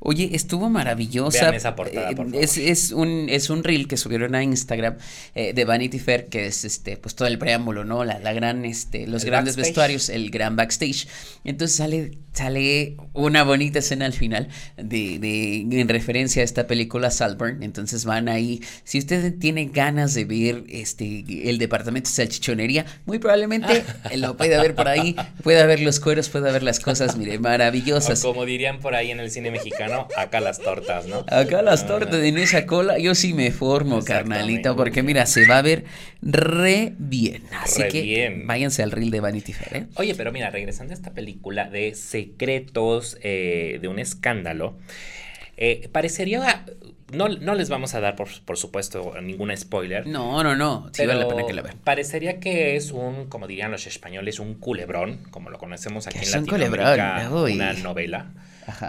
Oye, 0.00 0.30
estuvo 0.32 0.68
maravillosa. 0.68 1.50
esa 1.50 1.74
portada, 1.74 2.10
por 2.12 2.34
Es, 2.34 2.58
es, 2.58 2.92
un, 2.92 3.28
es 3.28 3.50
un 3.50 3.64
reel 3.64 3.88
que 3.88 3.96
subieron 3.96 4.34
a 4.34 4.42
Instagram 4.42 4.96
eh, 5.34 5.52
de 5.52 5.64
Vanity 5.64 5.98
Fair, 5.98 6.26
que 6.26 6.46
es 6.46 6.64
este, 6.64 6.96
pues 6.96 7.14
todo 7.14 7.28
el 7.28 7.38
preámbulo, 7.38 7.84
¿no? 7.84 8.04
La, 8.04 8.18
la 8.18 8.32
gran, 8.32 8.64
este, 8.64 9.06
los 9.06 9.24
grandes 9.24 9.56
vestuarios, 9.56 10.08
el 10.08 10.30
gran 10.30 10.56
backstage. 10.56 11.08
Entonces 11.44 11.76
sale, 11.76 12.18
sale 12.32 12.96
una 13.12 13.42
bonita 13.42 13.78
escena 13.78 14.06
al 14.06 14.12
final 14.12 14.48
de, 14.76 15.18
de, 15.18 15.60
en 15.80 15.88
referencia 15.88 16.42
a 16.42 16.44
esta 16.44 16.66
película 16.66 17.10
Salburn. 17.10 17.62
Entonces 17.62 18.04
van 18.04 18.28
ahí. 18.28 18.60
Si 18.84 18.98
usted 18.98 19.34
tiene 19.38 19.66
ganas 19.66 20.14
de 20.14 20.24
ver 20.24 20.64
este 20.68 21.24
el 21.48 21.58
departamento 21.58 22.08
de 22.10 22.14
salchichonería, 22.14 22.86
muy 23.06 23.18
probablemente 23.18 23.84
lo 24.16 24.36
puede 24.36 24.56
haber 24.56 24.74
por 24.74 24.88
ahí, 24.88 25.16
puede 25.42 25.60
haber 25.60 25.80
los 25.80 26.00
cueros, 26.00 26.28
puede 26.28 26.48
haber 26.48 26.62
las 26.62 26.80
cosas, 26.80 27.16
mire, 27.16 27.38
maravillosas. 27.38 28.22
como 28.22 28.44
dirían 28.44 28.80
por 28.80 28.94
ahí 28.94 29.10
en 29.10 29.20
el 29.20 29.30
cine 29.30 29.50
mexicano, 29.50 30.08
acá 30.16 30.40
las 30.40 30.58
tortas, 30.58 31.06
¿no? 31.06 31.24
Acá 31.28 31.62
las 31.62 31.86
tortas, 31.86 32.22
en 32.22 32.38
esa 32.38 32.66
cola, 32.66 32.98
yo 32.98 33.14
sí 33.14 33.34
me 33.34 33.50
formo, 33.50 34.02
carnalito, 34.02 34.76
porque 34.76 35.02
mira, 35.02 35.26
se 35.26 35.46
va 35.46 35.58
a 35.58 35.62
ver 35.62 35.84
re 36.22 36.94
bien. 36.98 37.42
Así 37.62 37.82
que 37.88 38.42
váyanse 38.44 38.82
al 38.82 38.90
reel 38.90 39.10
de 39.10 39.20
Vanity 39.20 39.52
Fair, 39.52 39.82
¿eh? 39.82 39.86
Oye, 39.96 40.14
pero 40.14 40.32
mira, 40.32 40.50
regresando 40.50 40.92
a 40.92 40.96
esta 40.96 41.12
película 41.12 41.68
de 41.68 41.94
secretos 41.94 43.18
eh, 43.22 43.78
de 43.80 43.88
un 43.88 43.98
escándalo, 43.98 44.76
eh, 45.56 45.88
parecería 45.92 46.64
no, 47.12 47.28
no 47.28 47.54
les 47.54 47.68
vamos 47.68 47.94
a 47.94 48.00
dar, 48.00 48.16
por, 48.16 48.28
por 48.44 48.56
supuesto, 48.56 49.14
ningún 49.20 49.56
spoiler. 49.56 50.06
No, 50.06 50.42
no, 50.42 50.56
no. 50.56 50.90
Sí 50.92 51.06
vale 51.06 51.20
la 51.20 51.28
pena 51.28 51.46
que 51.46 51.52
la 51.52 51.62
vean. 51.62 51.78
Parecería 51.84 52.40
que 52.40 52.76
es 52.76 52.90
un, 52.90 53.26
como 53.26 53.46
dirían 53.46 53.70
los 53.70 53.86
españoles, 53.86 54.40
un 54.40 54.54
culebrón, 54.54 55.18
como 55.30 55.50
lo 55.50 55.58
conocemos 55.58 56.06
aquí 56.06 56.18
en 56.24 56.32
Latinoamérica, 56.32 57.30
una 57.30 57.72
novela. 57.74 58.30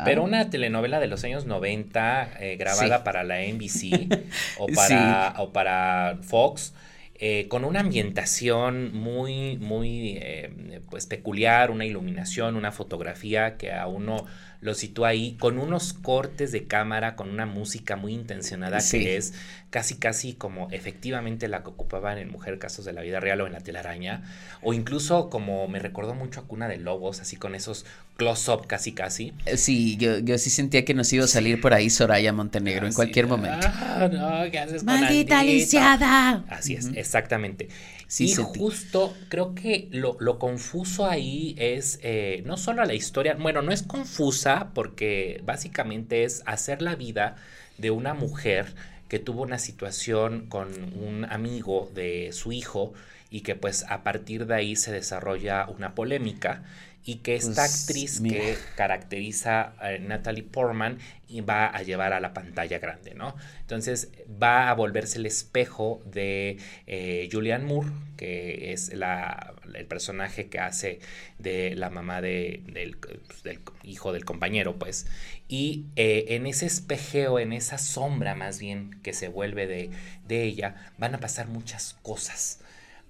Pero 0.06 0.23
una 0.23 0.49
telenovela 0.49 0.99
de 0.99 1.08
los 1.08 1.23
años 1.23 1.45
90 1.45 2.32
eh, 2.39 2.56
grabada 2.58 3.03
para 3.03 3.23
la 3.23 3.41
NBC 3.41 4.08
o, 4.58 4.67
para, 4.67 5.36
o 5.38 5.53
para 5.53 6.17
Fox. 6.23 6.73
Eh, 7.19 7.47
con 7.47 7.65
una 7.65 7.80
ambientación 7.80 8.93
muy, 8.93 9.58
muy 9.58 10.19
eh, 10.21 10.82
pues 10.91 11.08
peculiar, 11.08 11.71
una 11.71 11.84
iluminación, 11.84 12.56
una 12.56 12.71
fotografía 12.71 13.58
que 13.58 13.71
a 13.71 13.88
uno 13.88 14.25
lo 14.62 14.74
sitúa 14.74 15.10
ahí 15.10 15.36
con 15.39 15.60
unos 15.60 15.93
cortes 15.93 16.52
de 16.52 16.65
cámara, 16.65 17.15
con 17.15 17.30
una 17.30 17.46
música 17.46 17.96
muy 17.96 18.13
intencionada 18.13 18.80
que 18.80 19.17
es 19.17 19.34
casi 19.70 19.96
casi 19.96 20.34
como 20.34 20.70
efectivamente 20.72 21.48
la 21.48 21.62
que 21.62 21.70
ocupaban 21.70 22.17
en 22.17 22.32
Mujer 22.32 22.58
Casos 22.58 22.86
de 22.86 22.93
la 22.93 23.02
Vida 23.02 23.20
Real 23.20 23.41
o 23.41 23.48
en 23.48 23.54
La 23.54 23.60
Telaraña, 23.60 24.24
o 24.62 24.74
incluso 24.74 25.30
como 25.30 25.67
me 25.67 25.80
recordó 25.80 26.15
mucho 26.15 26.39
a 26.39 26.43
Cuna 26.43 26.67
de 26.67 26.78
Lobos, 26.78 27.20
así 27.20 27.36
con 27.36 27.54
esos 27.54 27.86
close-up 28.15 28.65
casi 28.65 28.93
casi. 28.93 29.34
Eh, 29.46 29.58
sí, 29.58 29.98
yo, 29.98 30.20
yo 30.20 30.38
sí 30.38 30.50
sentía 30.50 30.86
que 30.86 30.93
nos 30.93 31.12
iba 31.13 31.26
a 31.26 31.28
salir 31.28 31.62
por 31.62 31.74
ahí 31.74 31.89
Soraya 31.89 32.34
Montenegro 32.34 32.88
en 32.88 32.93
cualquier 32.93 33.28
momento. 33.28 33.67
Ah, 33.70 34.10
no, 34.12 34.52
¿qué 34.52 34.60
haces 34.60 34.84
Maldita 34.84 35.43
lisiada. 35.43 36.43
Así 36.50 36.74
es, 36.74 36.88
exactamente. 36.96 37.67
Sí, 38.08 38.30
y 38.30 38.36
justo 38.36 39.17
creo 39.30 39.54
que 39.54 39.89
lo, 39.91 40.15
lo 40.20 40.39
confuso 40.39 41.06
ahí 41.06 41.56
es 41.60 42.00
eh, 42.04 42.41
no 42.46 42.58
solo 42.58 42.84
la 42.86 42.93
historia, 42.93 43.36
bueno, 43.36 43.62
no 43.62 43.72
es 43.72 43.84
confusa 43.84 44.72
porque 44.74 45.41
básicamente 45.46 46.24
es 46.24 46.41
hacer 46.46 46.82
la 46.82 46.96
vida 46.96 47.36
de 47.78 47.91
una 47.91 48.13
mujer 48.13 48.74
que 49.10 49.20
tuvo 49.20 49.43
una 49.43 49.60
situación 49.60 50.48
con 50.48 50.93
un 50.93 51.26
amigo 51.26 51.91
de 51.93 52.32
su 52.34 52.52
hijo 52.52 52.93
y 53.30 53.42
que 53.42 53.56
pues 53.56 53.86
a 53.90 54.04
partir 54.04 54.46
de 54.46 54.56
ahí 54.56 54.76
se 54.76 54.92
desarrolla 54.92 55.68
una 55.68 55.96
polémica 55.96 56.63
y 57.08 57.16
que 57.20 57.36
esta 57.36 57.62
pues, 57.62 57.88
actriz 57.88 58.22
que 58.22 58.58
caracteriza 58.76 59.74
a 59.80 59.98
Natalie 59.98 60.44
Portman 60.44 60.98
y 61.30 61.40
va 61.40 61.68
a 61.68 61.82
llevar 61.82 62.12
a 62.12 62.20
la 62.20 62.34
pantalla 62.34 62.80
grande, 62.80 63.13
¿no? 63.13 63.34
Entonces 63.62 64.12
va 64.42 64.70
a 64.70 64.74
volverse 64.74 65.18
el 65.18 65.26
espejo 65.26 66.02
de 66.06 66.58
eh, 66.86 67.30
Julianne 67.32 67.63
Moore, 67.66 67.92
que 68.18 68.74
es 68.74 68.94
la, 68.94 69.54
el 69.74 69.86
personaje 69.86 70.48
que 70.50 70.60
hace 70.60 71.00
de 71.40 71.76
la 71.76 71.90
mamá 71.90 72.20
de, 72.20 72.62
del, 72.66 72.98
del, 73.46 73.62
hijo 73.84 74.12
del 74.12 74.26
compañero, 74.26 74.78
pues. 74.78 75.08
Y 75.48 75.86
eh, 75.96 76.26
en 76.30 76.46
ese 76.46 76.66
espejeo, 76.66 77.40
en 77.40 77.54
esa 77.54 77.78
sombra 77.78 78.36
más 78.36 78.60
bien 78.60 79.00
que 79.02 79.13
se 79.13 79.30
vuelve 79.30 79.66
de, 79.66 79.92
de 80.28 80.44
ella, 80.44 80.92
van 80.98 81.16
a 81.16 81.22
pasar 81.22 81.48
muchas 81.48 81.96
cosas. 82.02 82.60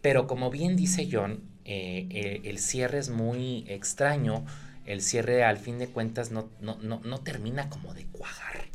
Pero 0.02 0.28
como 0.28 0.50
bien 0.50 0.76
dice 0.76 1.08
John, 1.12 1.42
eh, 1.66 2.08
eh, 2.10 2.42
el 2.46 2.60
cierre 2.60 3.00
es 3.00 3.10
muy 3.10 3.66
extraño, 3.68 4.46
el 4.86 5.02
cierre 5.02 5.44
al 5.44 5.58
fin 5.58 5.80
de 5.80 5.88
cuentas 5.88 6.32
no, 6.32 6.50
no, 6.62 6.78
no, 6.82 7.02
no 7.04 7.20
termina 7.20 7.70
como 7.70 7.94
de 7.94 8.06
cuajar. 8.06 8.68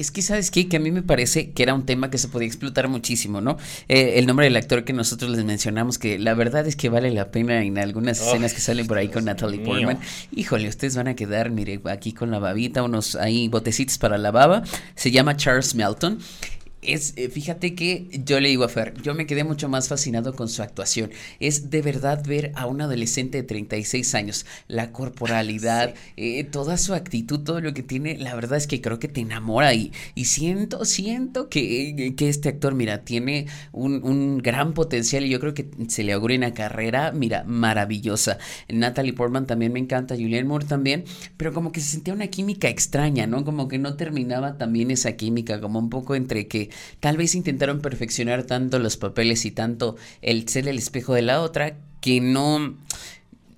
Es 0.00 0.10
que, 0.10 0.22
¿sabes 0.22 0.50
qué? 0.50 0.66
Que 0.66 0.78
a 0.78 0.80
mí 0.80 0.90
me 0.90 1.02
parece 1.02 1.50
que 1.50 1.62
era 1.62 1.74
un 1.74 1.84
tema 1.84 2.10
que 2.10 2.16
se 2.16 2.28
podía 2.28 2.46
explotar 2.46 2.88
muchísimo, 2.88 3.42
¿no? 3.42 3.58
Eh, 3.86 4.14
el 4.16 4.26
nombre 4.26 4.46
del 4.46 4.56
actor 4.56 4.84
que 4.84 4.94
nosotros 4.94 5.30
les 5.30 5.44
mencionamos, 5.44 5.98
que 5.98 6.18
la 6.18 6.32
verdad 6.32 6.66
es 6.66 6.74
que 6.74 6.88
vale 6.88 7.10
la 7.10 7.30
pena 7.30 7.62
en 7.62 7.76
algunas 7.76 8.18
escenas 8.18 8.54
que 8.54 8.60
salen 8.60 8.86
por 8.86 8.96
ahí 8.96 9.08
con 9.08 9.26
Natalie 9.26 9.60
Portman. 9.60 9.98
Híjole, 10.34 10.70
ustedes 10.70 10.96
van 10.96 11.08
a 11.08 11.16
quedar, 11.16 11.50
mire, 11.50 11.82
aquí 11.84 12.14
con 12.14 12.30
la 12.30 12.38
babita, 12.38 12.82
unos 12.82 13.14
ahí 13.14 13.48
botecitos 13.48 13.98
para 13.98 14.16
la 14.16 14.30
baba. 14.30 14.62
Se 14.94 15.10
llama 15.10 15.36
Charles 15.36 15.74
Melton 15.74 16.18
es, 16.82 17.12
eh, 17.16 17.28
fíjate 17.28 17.74
que 17.74 18.08
yo 18.24 18.40
le 18.40 18.48
digo 18.48 18.64
a 18.64 18.68
Fer, 18.68 18.94
yo 19.02 19.14
me 19.14 19.26
quedé 19.26 19.44
mucho 19.44 19.68
más 19.68 19.88
fascinado 19.88 20.34
con 20.34 20.48
su 20.48 20.62
actuación. 20.62 21.10
Es 21.38 21.70
de 21.70 21.82
verdad 21.82 22.24
ver 22.26 22.52
a 22.54 22.66
un 22.66 22.80
adolescente 22.80 23.38
de 23.38 23.44
36 23.44 24.14
años, 24.14 24.46
la 24.66 24.92
corporalidad, 24.92 25.94
eh, 26.16 26.44
toda 26.44 26.78
su 26.78 26.94
actitud, 26.94 27.40
todo 27.40 27.60
lo 27.60 27.74
que 27.74 27.82
tiene, 27.82 28.16
la 28.16 28.34
verdad 28.34 28.56
es 28.56 28.66
que 28.66 28.80
creo 28.80 28.98
que 28.98 29.08
te 29.08 29.20
enamora 29.20 29.74
y, 29.74 29.92
y 30.14 30.24
siento, 30.24 30.84
siento 30.84 31.48
que, 31.48 32.14
que, 32.16 32.28
este 32.28 32.48
actor, 32.48 32.74
mira, 32.74 33.04
tiene 33.04 33.46
un, 33.72 34.02
un, 34.02 34.38
gran 34.38 34.72
potencial 34.72 35.24
y 35.24 35.30
yo 35.30 35.40
creo 35.40 35.52
que 35.54 35.68
se 35.88 36.02
le 36.04 36.12
augura 36.12 36.34
una 36.34 36.54
carrera, 36.54 37.12
mira, 37.12 37.44
maravillosa. 37.44 38.38
Natalie 38.68 39.12
Portman 39.12 39.46
también 39.46 39.72
me 39.72 39.80
encanta, 39.80 40.14
Julianne 40.14 40.44
Moore 40.48 40.66
también, 40.66 41.04
pero 41.36 41.52
como 41.52 41.72
que 41.72 41.80
se 41.80 41.90
sentía 41.90 42.14
una 42.14 42.28
química 42.28 42.68
extraña, 42.68 43.26
¿no? 43.26 43.44
Como 43.44 43.68
que 43.68 43.78
no 43.78 43.96
terminaba 43.96 44.56
también 44.56 44.90
esa 44.90 45.12
química, 45.12 45.60
como 45.60 45.78
un 45.78 45.90
poco 45.90 46.14
entre 46.14 46.46
que 46.46 46.69
tal 47.00 47.16
vez 47.16 47.34
intentaron 47.34 47.80
perfeccionar 47.80 48.44
tanto 48.44 48.78
los 48.78 48.96
papeles 48.96 49.44
y 49.44 49.50
tanto 49.50 49.96
el 50.22 50.48
ser 50.48 50.68
el 50.68 50.78
espejo 50.78 51.14
de 51.14 51.22
la 51.22 51.40
otra 51.40 51.76
que 52.00 52.20
no 52.20 52.74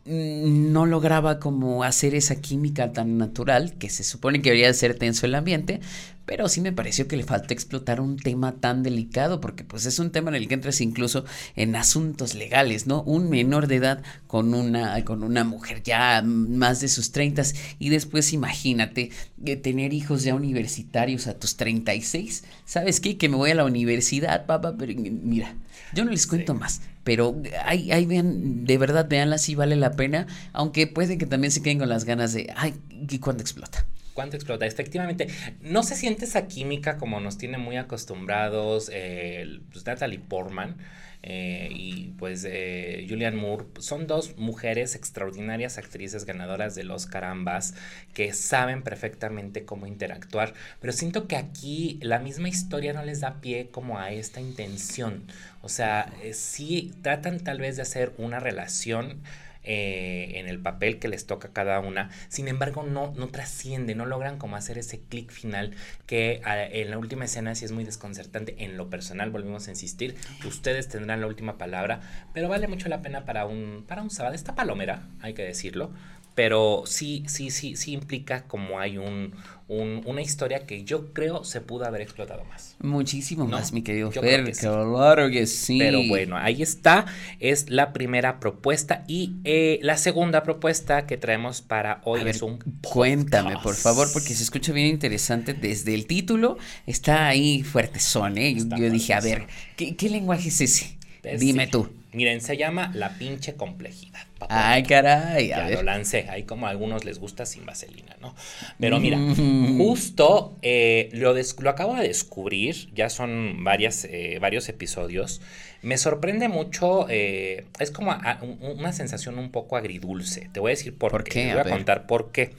no 0.05 0.85
lograba 0.87 1.39
como 1.39 1.85
hacer 1.85 2.15
esa 2.15 2.41
química 2.41 2.93
tan 2.93 3.19
natural 3.19 3.75
que 3.75 3.89
se 3.89 4.03
supone 4.03 4.43
que 4.43 4.51
debería 4.51 4.75
ser 4.75 4.99
tenso 4.99 5.27
el 5.27 5.35
ambiente, 5.37 5.81
pero 6.27 6.49
sí 6.49 6.61
me 6.61 6.73
pareció 6.73 7.09
que 7.09 7.17
le 7.17 7.25
falta 7.25 7.53
explotar 7.53 8.01
un 8.01 8.17
tema 8.17 8.53
tan 8.53 8.83
delicado, 8.83 9.41
porque 9.41 9.65
pues 9.65 9.87
es 9.87 9.99
un 9.99 10.11
tema 10.11 10.31
en 10.31 10.37
el 10.37 10.49
que 10.49 10.55
entras 10.55 10.81
incluso 10.81 11.25
en 11.57 11.77
asuntos 11.77 12.35
legales, 12.35 12.87
¿no? 12.87 13.03
Un 13.03 13.29
menor 13.31 13.67
de 13.67 13.77
edad 13.77 14.03
con 14.27 14.55
una, 14.55 15.05
con 15.05 15.25
una 15.25 15.45
mujer 15.45 15.83
ya 15.83 16.23
más 16.23 16.81
de 16.81 16.89
sus 16.89 17.13
30 17.13 17.43
y 17.79 17.89
después 17.89 18.33
imagínate 18.33 19.11
eh, 19.45 19.57
tener 19.57 19.93
hijos 19.93 20.23
ya 20.23 20.35
universitarios 20.35 21.27
a 21.27 21.39
tus 21.39 21.57
36, 21.57 22.45
¿sabes 22.65 23.01
qué? 23.01 23.17
Que 23.17 23.29
me 23.29 23.37
voy 23.37 23.51
a 23.51 23.55
la 23.55 23.65
universidad, 23.65 24.47
papá, 24.47 24.77
pero 24.79 24.93
mira, 24.97 25.55
yo 25.95 26.05
no 26.05 26.11
les 26.11 26.27
cuento 26.27 26.55
más, 26.55 26.83
pero 27.05 27.41
ahí, 27.65 27.91
ahí 27.93 28.07
vean, 28.07 28.65
de 28.65 28.79
verdad, 28.79 29.09
veanla 29.09 29.39
si 29.39 29.55
vale 29.55 29.77
la 29.77 29.93
pena, 29.93 30.27
aunque 30.53 30.87
puede 30.87 31.19
que 31.19 31.27
también 31.27 31.51
se 31.51 31.63
queden 31.63 31.79
con 31.79 31.89
las 31.89 32.05
ganas 32.05 32.33
de, 32.33 32.53
ay, 32.57 32.75
¿y 32.91 33.19
cuándo 33.19 33.43
explota? 33.43 33.87
¿Cuánto 34.15 34.37
explota? 34.37 34.67
Efectivamente, 34.67 35.29
no 35.61 35.83
se 35.83 35.97
siente 35.97 36.27
esa 36.27 36.47
química 36.47 36.99
como 36.99 37.21
nos 37.21 37.39
tiene 37.39 37.59
muy 37.59 37.77
acostumbrados 37.77 38.91
eh, 38.93 39.61
pues, 39.73 39.87
Natalie 39.87 40.19
Portman 40.19 40.77
eh, 41.23 41.69
y 41.71 42.09
pues 42.19 42.45
eh, 42.47 43.07
Julianne 43.09 43.39
Moore. 43.39 43.67
Son 43.79 44.07
dos 44.07 44.37
mujeres 44.37 44.95
extraordinarias 44.97 45.79
actrices 45.79 46.27
ganadoras 46.27 46.75
del 46.75 46.91
Oscar 46.91 47.25
ambas 47.25 47.75
que 48.13 48.35
saben 48.35 48.83
perfectamente 48.83 49.65
cómo 49.65 49.87
interactuar, 49.87 50.53
pero 50.81 50.93
siento 50.93 51.27
que 51.29 51.37
aquí 51.37 51.99
la 52.03 52.19
misma 52.19 52.49
historia 52.49 52.93
no 52.93 53.05
les 53.05 53.21
da 53.21 53.41
pie 53.41 53.71
como 53.71 53.99
a 53.99 54.11
esta 54.11 54.41
intención. 54.41 55.25
O 55.63 55.69
sea, 55.71 56.13
sí 56.33 56.93
tratan 57.03 57.41
tal 57.41 57.61
vez 57.61 57.77
de 57.77 57.83
hacer 57.83 58.13
una 58.19 58.41
relación 58.41 59.23
eh, 59.65 60.33
en 60.35 60.49
el 60.49 60.61
papel 60.61 60.99
que 60.99 61.09
les 61.09 61.27
toca 61.27 61.53
cada 61.53 61.81
una. 61.81 62.11
Sin 62.29 62.49
embargo, 62.49 62.83
no, 62.83 63.13
no 63.17 63.29
trasciende, 63.29 63.95
no 63.95 64.07
logran 64.07 64.39
como 64.39 64.57
hacer 64.57 64.79
ese 64.79 65.01
clic 65.01 65.31
final 65.31 65.75
que 66.07 66.41
ah, 66.45 66.63
en 66.63 66.91
la 66.91 66.99
última 66.99 67.25
escena 67.25 67.55
sí 67.55 67.65
es 67.65 67.73
muy 67.73 67.85
desconcertante. 67.85 68.57
En 68.59 68.77
lo 68.77 68.91
personal, 68.91 69.31
volvemos 69.31 69.69
a 69.69 69.71
insistir, 69.71 70.17
ustedes 70.45 70.89
tendrán 70.89 71.21
la 71.21 71.27
última 71.27 71.59
palabra, 71.59 72.01
pero 72.33 72.49
vale 72.49 72.69
mucho 72.69 72.89
la 72.89 73.03
pena 73.03 73.25
para 73.25 73.47
un, 73.47 73.85
para 73.87 74.03
un 74.03 74.11
sábado. 74.11 74.35
Esta 74.35 74.55
palomera, 74.55 75.09
hay 75.21 75.35
que 75.35 75.43
decirlo, 75.43 75.93
pero 76.35 76.85
sí, 76.87 77.25
sí, 77.27 77.51
sí, 77.51 77.77
sí 77.77 77.93
implica 77.93 78.45
como 78.45 78.79
hay 78.81 78.99
un, 78.99 79.35
una 79.69 80.21
historia 80.21 80.67
que 80.67 80.85
yo 80.85 81.13
creo 81.13 81.45
se 81.45 81.61
pudo 81.61 81.87
haber 81.87 82.03
explotado 82.03 82.45
más. 82.45 82.77
Muchísimo 82.81 83.47
más, 83.47 83.73
mi 83.73 83.83
querido 83.83 84.11
Fer, 84.11 84.45
que 84.45 84.53
claro 84.53 85.31
que 85.31 85.47
sí. 85.47 85.79
Pero 85.79 86.03
bueno, 86.09 86.37
ahí 86.37 86.63
está, 86.63 87.07
es 87.41 87.71
la 87.71 87.93
primera 87.93 88.41
propuesta 88.41 89.05
y 89.09 89.37
eh, 89.45 89.79
la 89.83 89.97
segunda 89.97 90.43
propuesta 90.43 91.07
que 91.07 91.17
traemos 91.17 91.63
para 91.63 92.01
hoy 92.05 92.23
es 92.29 92.43
un 92.43 92.59
Cuéntame, 92.83 93.57
por 93.63 93.75
favor, 93.75 94.09
porque 94.13 94.35
se 94.35 94.43
escucha 94.43 94.73
bien 94.73 94.89
interesante 94.89 95.55
desde 95.55 95.95
el 95.95 96.07
título, 96.07 96.59
está 96.87 97.29
ahí 97.29 97.63
fuerte 97.63 98.01
son, 98.01 98.39
¿eh? 98.39 98.57
yo 98.57 98.91
dije, 98.91 99.15
a 99.15 99.21
ver, 99.21 99.47
¿qué, 99.77 99.97
¿qué 99.97 100.11
lenguaje 100.11 100.49
es 100.49 100.61
ese? 100.61 100.99
Dime 101.39 101.67
tú. 101.67 102.02
Miren, 102.13 102.43
se 102.43 102.59
llama 102.59 102.91
La 102.95 103.17
pinche 103.17 103.55
complejidad. 103.55 104.21
Ay, 104.49 104.83
caray. 104.83 105.49
ya 105.49 105.71
lo 105.71 105.83
lancé. 105.83 106.27
Ahí 106.29 106.43
como 106.43 106.67
a 106.67 106.71
algunos 106.71 107.07
les 107.07 107.19
gusta 107.19 107.47
sin 107.47 107.65
vaselina, 107.65 108.17
¿no? 108.21 108.35
Pero 108.79 109.01
mira, 109.01 109.17
mm. 109.17 109.79
justo 109.79 110.55
eh, 110.61 111.09
lo, 111.13 111.35
lo, 111.35 111.71
acabo 111.71 111.95
de 111.97 112.09
descubrir. 112.09 112.93
Ya 112.95 113.09
son 113.09 113.65
varias, 113.65 114.05
eh, 114.05 114.39
varios 114.41 114.69
episodios. 114.69 115.41
Me 115.81 115.97
sorprende 115.97 116.49
mucho. 116.49 117.07
Eh, 117.09 117.65
es 117.79 117.91
como 117.91 118.15
una 118.61 118.93
sensación 118.93 119.39
un 119.39 119.51
poco 119.51 119.77
agridulce. 119.77 120.51
Te 120.53 120.61
voy 120.61 120.73
a 120.73 120.75
decir 120.75 120.95
por, 120.95 121.25
qué. 121.25 121.47
Te 121.47 121.53
voy 121.53 121.61
a, 121.61 121.65
contar 121.65 122.07
por 122.07 122.31
qué. 122.31 122.53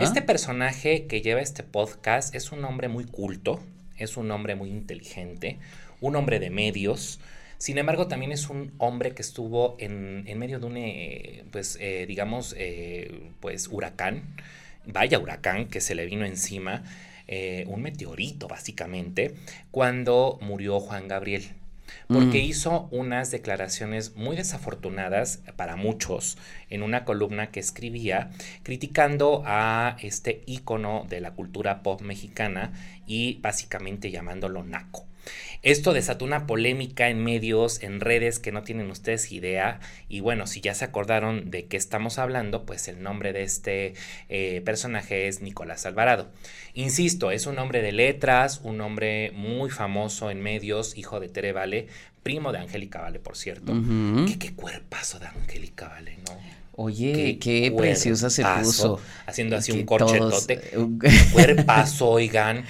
Este 0.00 0.22
personaje 0.22 1.06
que 1.06 1.22
lleva 1.22 1.40
este 1.40 1.64
podcast 1.64 2.34
es 2.36 2.52
un 2.52 2.64
hombre 2.64 2.86
muy 2.86 3.04
culto. 3.04 3.60
Es 3.98 4.16
un 4.16 4.30
hombre 4.30 4.54
muy 4.54 4.70
inteligente. 4.70 5.58
Un 6.00 6.14
hombre 6.14 6.38
de 6.38 6.50
medios 6.50 7.18
sin 7.62 7.78
embargo, 7.78 8.08
también 8.08 8.32
es 8.32 8.50
un 8.50 8.72
hombre 8.78 9.14
que 9.14 9.22
estuvo 9.22 9.76
en, 9.78 10.24
medio 10.36 10.58
de 10.58 10.66
un, 10.66 10.76
eh, 10.76 11.44
pues, 11.52 11.78
eh, 11.80 12.06
digamos, 12.08 12.56
eh, 12.58 13.30
pues, 13.38 13.68
huracán, 13.68 14.34
vaya 14.84 15.20
huracán 15.20 15.68
que 15.68 15.80
se 15.80 15.94
le 15.94 16.04
vino 16.06 16.24
encima, 16.24 16.82
un 17.68 17.82
meteorito 17.82 18.48
básicamente, 18.48 19.36
cuando 19.70 20.40
murió 20.42 20.80
Juan 20.80 21.06
Gabriel 21.06 21.52
porque 22.08 22.42
mm. 22.42 22.44
hizo 22.44 22.88
unas 22.90 23.30
declaraciones 23.30 24.16
muy 24.16 24.34
desafortunadas 24.34 25.40
para 25.54 25.76
muchos 25.76 26.38
en 26.68 26.82
una 26.82 27.04
columna 27.04 27.52
que 27.52 27.60
escribía 27.60 28.30
criticando 28.64 29.44
a 29.46 29.96
este 30.00 30.42
ícono 30.46 31.06
de 31.08 31.20
la 31.20 31.30
cultura 31.30 31.84
pop 31.84 32.00
mexicana 32.00 32.72
y 33.06 33.38
básicamente 33.40 34.10
llamándolo 34.10 34.64
naco. 34.64 35.06
Esto 35.62 35.92
desató 35.92 36.24
una 36.24 36.46
polémica 36.46 37.08
en 37.08 37.22
medios, 37.22 37.82
en 37.82 38.00
redes 38.00 38.40
que 38.40 38.50
no 38.50 38.62
tienen 38.62 38.90
ustedes 38.90 39.30
idea. 39.30 39.78
Y 40.08 40.20
bueno, 40.20 40.46
si 40.48 40.60
ya 40.60 40.74
se 40.74 40.84
acordaron 40.84 41.50
de 41.50 41.66
qué 41.66 41.76
estamos 41.76 42.18
hablando, 42.18 42.64
pues 42.66 42.88
el 42.88 43.02
nombre 43.02 43.32
de 43.32 43.44
este 43.44 43.94
eh, 44.28 44.60
personaje 44.64 45.28
es 45.28 45.40
Nicolás 45.40 45.86
Alvarado. 45.86 46.28
Insisto, 46.74 47.30
es 47.30 47.46
un 47.46 47.58
hombre 47.58 47.80
de 47.80 47.92
letras, 47.92 48.60
un 48.64 48.80
hombre 48.80 49.30
muy 49.32 49.70
famoso 49.70 50.30
en 50.30 50.40
medios, 50.40 50.98
hijo 50.98 51.20
de 51.20 51.28
Tere 51.28 51.52
Vale, 51.52 51.86
primo 52.24 52.50
de 52.50 52.58
Angélica 52.58 53.00
Vale, 53.00 53.20
por 53.20 53.36
cierto. 53.36 53.72
¿Qué, 54.38 54.54
cuerpazo 54.54 55.20
de 55.20 55.26
Angélica 55.26 55.88
Vale, 55.88 56.18
¿no? 56.26 56.40
Oye, 56.74 57.38
qué, 57.38 57.72
preciosa 57.76 58.30
se 58.30 58.44
puso. 58.44 58.98
Haciendo 59.26 59.56
así 59.56 59.70
un 59.70 59.84
corchetote. 59.84 60.60
Cuerpazo, 61.32 62.08
oigan. 62.08 62.64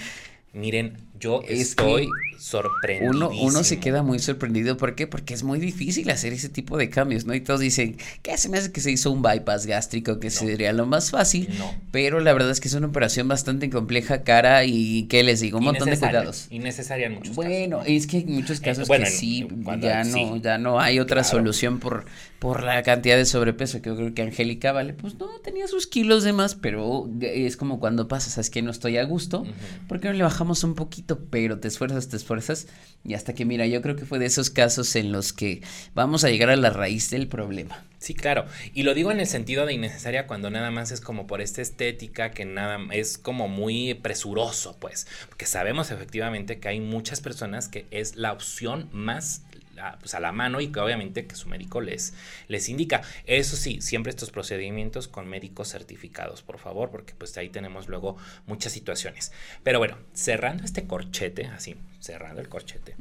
Miren, 0.53 0.99
yo 1.23 1.41
estoy 1.47 2.09
sorprendido. 2.37 3.13
Uno, 3.13 3.31
uno 3.31 3.63
se 3.63 3.79
queda 3.79 4.03
muy 4.03 4.19
sorprendido. 4.19 4.77
¿Por 4.77 4.97
qué? 4.97 5.07
Porque 5.07 5.35
es 5.35 5.45
muy 5.45 5.61
difícil 5.61 6.11
hacer 6.11 6.33
ese 6.33 6.49
tipo 6.49 6.77
de 6.77 6.91
cambios, 6.91 7.25
¿no? 7.25 7.35
Y 7.35 7.41
todos 7.41 7.61
dicen, 7.61 7.97
¿qué 8.23 8.37
se 8.37 8.49
me 8.49 8.59
hace 8.59 8.73
que 8.73 8.81
se 8.81 8.91
hizo 8.91 9.13
un 9.13 9.23
bypass 9.23 9.67
gástrico? 9.67 10.19
Que 10.19 10.31
sería 10.31 10.73
lo 10.73 10.85
más 10.85 11.13
fácil. 11.13 11.49
No. 11.57 11.73
Pero 11.93 12.19
la 12.19 12.33
verdad 12.33 12.51
es 12.51 12.59
que 12.59 12.67
es 12.67 12.75
una 12.75 12.89
operación 12.89 13.29
bastante 13.29 13.71
compleja, 13.71 14.25
cara 14.25 14.65
y, 14.65 15.05
¿qué 15.05 15.23
les 15.23 15.41
digo? 15.41 15.59
Un 15.59 15.65
montón 15.65 15.89
de 15.91 15.99
cuidados. 15.99 16.49
Innecesaria 16.51 17.07
en 17.07 17.15
muchos 17.15 17.37
bueno, 17.37 17.51
casos. 17.51 17.87
Bueno, 17.87 17.97
es 17.97 18.07
que 18.09 18.19
en 18.19 18.33
muchos 18.33 18.59
eh, 18.59 18.63
casos 18.63 18.89
que 18.89 19.07
sí, 19.07 19.47
ya 19.81 20.03
no, 20.03 20.37
ya 20.39 20.59
no 20.59 20.81
hay 20.81 20.99
otra 20.99 21.23
solución 21.23 21.79
por, 21.79 22.05
por 22.41 22.65
la 22.65 22.83
cantidad 22.83 23.17
de 23.17 23.25
sobrepeso 23.25 23.81
que 23.81 23.91
yo 23.91 23.97
creo 23.97 24.15
que 24.15 24.23
Angélica 24.23 24.73
vale. 24.73 24.95
Pues 24.95 25.15
no, 25.15 25.29
tenía 25.45 25.69
sus 25.69 25.87
kilos 25.87 26.25
de 26.25 26.33
más, 26.33 26.57
pero 26.57 27.09
es 27.21 27.57
como 27.57 27.79
cuando 27.79 28.09
pasas, 28.09 28.39
es 28.39 28.51
que 28.51 28.63
no 28.63 28.73
estoy 28.73 28.97
a 28.97 29.05
gusto. 29.05 29.47
¿Por 29.87 30.01
qué 30.01 30.09
no 30.09 30.15
le 30.15 30.25
bajamos 30.25 30.65
un 30.65 30.75
poquito? 30.75 31.12
Pero 31.19 31.59
te 31.59 31.69
esfuerzas, 31.69 32.09
te 32.09 32.17
esfuerzas 32.17 32.67
y 33.05 33.15
hasta 33.15 33.35
que 33.35 33.45
mira, 33.45 33.67
yo 33.67 33.83
creo 33.83 33.97
que 33.97 34.05
fue 34.05 34.19
de 34.19 34.27
esos 34.27 34.51
casos 34.51 34.95
en 34.97 35.13
los 35.13 35.33
que 35.33 35.63
vamos 35.95 36.25
a 36.25 36.31
llegar 36.31 36.51
a 36.51 36.57
la 36.57 36.71
raíz 36.71 37.11
del 37.11 37.29
problema. 37.29 37.85
Sí, 37.99 38.15
claro. 38.15 38.47
Y 38.75 38.83
lo 38.83 38.95
digo 38.95 39.13
en 39.13 39.21
el 39.21 39.27
sentido 39.27 39.65
de 39.67 39.75
innecesaria 39.75 40.27
cuando 40.27 40.51
nada 40.51 40.71
más 40.71 40.91
es 40.91 41.01
como 41.01 41.27
por 41.27 41.41
esta 41.41 41.63
estética 41.63 42.33
que 42.33 42.45
nada 42.45 42.79
es 42.91 43.19
como 43.19 43.49
muy 43.49 43.95
presuroso, 43.95 44.77
pues. 44.81 45.07
Porque 45.29 45.47
sabemos 45.47 45.91
efectivamente 45.91 46.59
que 46.59 46.69
hay 46.69 46.81
muchas 46.81 47.21
personas 47.21 47.69
que 47.69 47.87
es 47.91 48.17
la 48.17 48.33
opción 48.33 48.89
más 48.93 49.43
a, 49.79 49.99
pues 49.99 50.15
a 50.15 50.21
la 50.21 50.33
mano 50.33 50.61
y 50.61 50.69
que 50.69 50.81
obviamente 50.81 51.27
que 51.27 51.35
su 51.35 51.49
médico 51.49 51.81
les, 51.81 52.15
les 52.49 52.69
indica. 52.69 53.03
Eso 53.27 53.57
sí, 53.57 53.81
siempre 53.81 54.11
estos 54.11 54.31
procedimientos 54.31 55.09
con 55.09 55.29
médicos 55.29 55.69
certificados, 55.69 56.43
por 56.43 56.59
favor, 56.59 56.91
porque 56.91 57.15
pues 57.17 57.37
ahí 57.39 57.49
tenemos 57.49 57.89
luego 57.89 58.17
muchas 58.47 58.73
situaciones. 58.73 59.33
Pero 59.63 59.79
bueno, 59.79 59.97
cerrando 60.15 60.65
este 60.65 60.87
corchete, 60.87 61.47
así, 61.47 61.77
cerrando 62.01 62.41
el 62.41 62.49
corchete, 62.49 62.95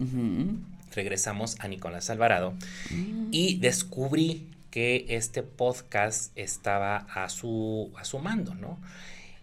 regresamos 0.93 1.57
a 1.59 1.67
Nicolás 1.67 2.09
Alvarado 2.09 2.53
mm. 2.89 3.27
y 3.31 3.57
descubrí 3.57 4.47
que 4.69 5.05
este 5.09 5.43
podcast 5.43 6.31
estaba 6.37 6.97
a 7.13 7.29
su, 7.29 7.91
a 7.97 8.05
su 8.05 8.19
mando, 8.19 8.55
¿no? 8.55 8.79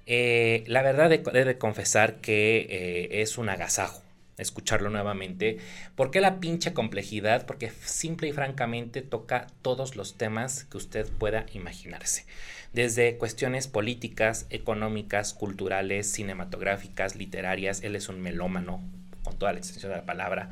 Eh, 0.06 0.64
la 0.66 0.80
verdad 0.82 1.12
he 1.12 1.44
de, 1.44 1.58
confesar 1.58 2.16
que 2.16 2.66
eh, 2.70 3.20
es 3.20 3.36
un 3.36 3.50
agasajo 3.50 4.02
escucharlo 4.38 4.88
nuevamente. 4.88 5.58
¿Por 5.94 6.10
qué 6.10 6.20
la 6.20 6.40
pinche 6.40 6.72
complejidad? 6.72 7.44
Porque 7.46 7.70
simple 7.84 8.28
y 8.28 8.32
francamente 8.32 9.02
toca 9.02 9.48
todos 9.62 9.96
los 9.96 10.16
temas 10.16 10.64
que 10.64 10.76
usted 10.76 11.06
pueda 11.18 11.46
imaginarse. 11.52 12.24
Desde 12.72 13.16
cuestiones 13.18 13.66
políticas, 13.66 14.46
económicas, 14.50 15.34
culturales, 15.34 16.10
cinematográficas, 16.10 17.16
literarias. 17.16 17.82
Él 17.82 17.96
es 17.96 18.08
un 18.08 18.20
melómano, 18.20 18.80
con 19.24 19.36
toda 19.38 19.52
la 19.52 19.58
extensión 19.58 19.92
de 19.92 19.98
la 19.98 20.06
palabra. 20.06 20.50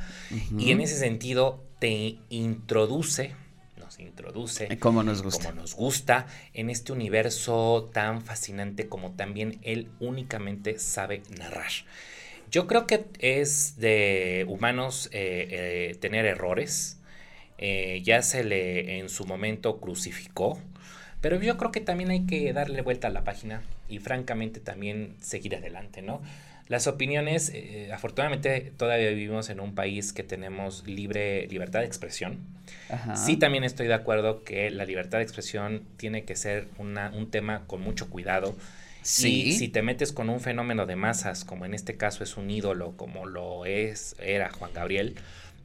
Y 0.59 0.73
en 0.73 0.81
ese 0.81 0.99
sentido 0.99 1.65
te 1.79 2.19
introduce 2.29 3.35
nos 3.79 4.01
introduce 4.01 4.79
como 4.79 5.03
nos 5.05 5.23
gusta 5.23 5.51
como 5.51 5.61
nos 5.61 5.75
gusta 5.75 6.27
en 6.55 6.71
este 6.71 6.93
universo 6.93 7.91
tan 7.93 8.23
fascinante 8.23 8.89
como 8.89 9.13
también 9.13 9.61
él 9.63 9.91
únicamente 10.01 10.81
sabe 10.81 11.23
narrar. 11.39 11.71
Yo 12.57 12.67
creo 12.67 12.87
que 12.87 13.05
es 13.19 13.77
de 13.77 14.47
humanos 14.49 15.11
eh, 15.13 15.91
eh, 15.91 15.95
tener 16.01 16.25
errores. 16.25 16.99
Eh, 17.59 18.01
ya 18.03 18.23
se 18.23 18.45
le 18.45 18.99
en 18.99 19.11
su 19.11 19.27
momento 19.27 19.79
crucificó. 19.79 20.59
Pero 21.21 21.39
yo 21.39 21.59
creo 21.59 21.71
que 21.71 21.83
también 21.83 22.09
hay 22.09 22.25
que 22.25 22.51
darle 22.55 22.81
vuelta 22.81 23.09
a 23.09 23.11
la 23.11 23.25
página 23.25 23.61
y 23.91 23.99
francamente 23.99 24.61
también 24.61 25.17
seguir 25.21 25.55
adelante, 25.55 26.01
¿no? 26.01 26.23
Las 26.67 26.87
opiniones, 26.87 27.53
eh, 27.55 27.91
afortunadamente 27.93 28.73
todavía 28.75 29.11
vivimos 29.11 29.51
en 29.51 29.61
un 29.61 29.75
país 29.75 30.15
que 30.15 30.23
tenemos 30.23 30.87
libre 30.87 31.47
libertad 31.49 31.81
de 31.81 31.87
expresión. 31.87 32.39
Sí 33.15 33.37
también 33.37 33.65
estoy 33.65 33.87
de 33.87 33.93
acuerdo 33.93 34.45
que 34.45 34.71
la 34.71 34.87
libertad 34.87 35.19
de 35.19 35.25
expresión 35.25 35.83
tiene 35.99 36.25
que 36.25 36.37
ser 36.37 36.69
una, 36.79 37.13
un 37.15 37.31
tema 37.31 37.65
con 37.67 37.83
mucho 37.83 38.09
cuidado. 38.09 38.57
Sí. 39.07 39.43
Y 39.43 39.53
si 39.53 39.69
te 39.69 39.83
metes 39.83 40.13
con 40.13 40.29
un 40.29 40.41
fenómeno 40.41 40.85
de 40.85 40.97
masas, 40.97 41.45
como 41.45 41.65
en 41.65 41.75
este 41.75 41.97
caso 41.97 42.25
es 42.25 42.37
un 42.37 42.51
ídolo, 42.51 42.97
como 42.97 43.25
lo 43.25 43.65
es, 43.65 44.17
era 44.19 44.51
Juan 44.51 44.73
Gabriel, 44.75 45.15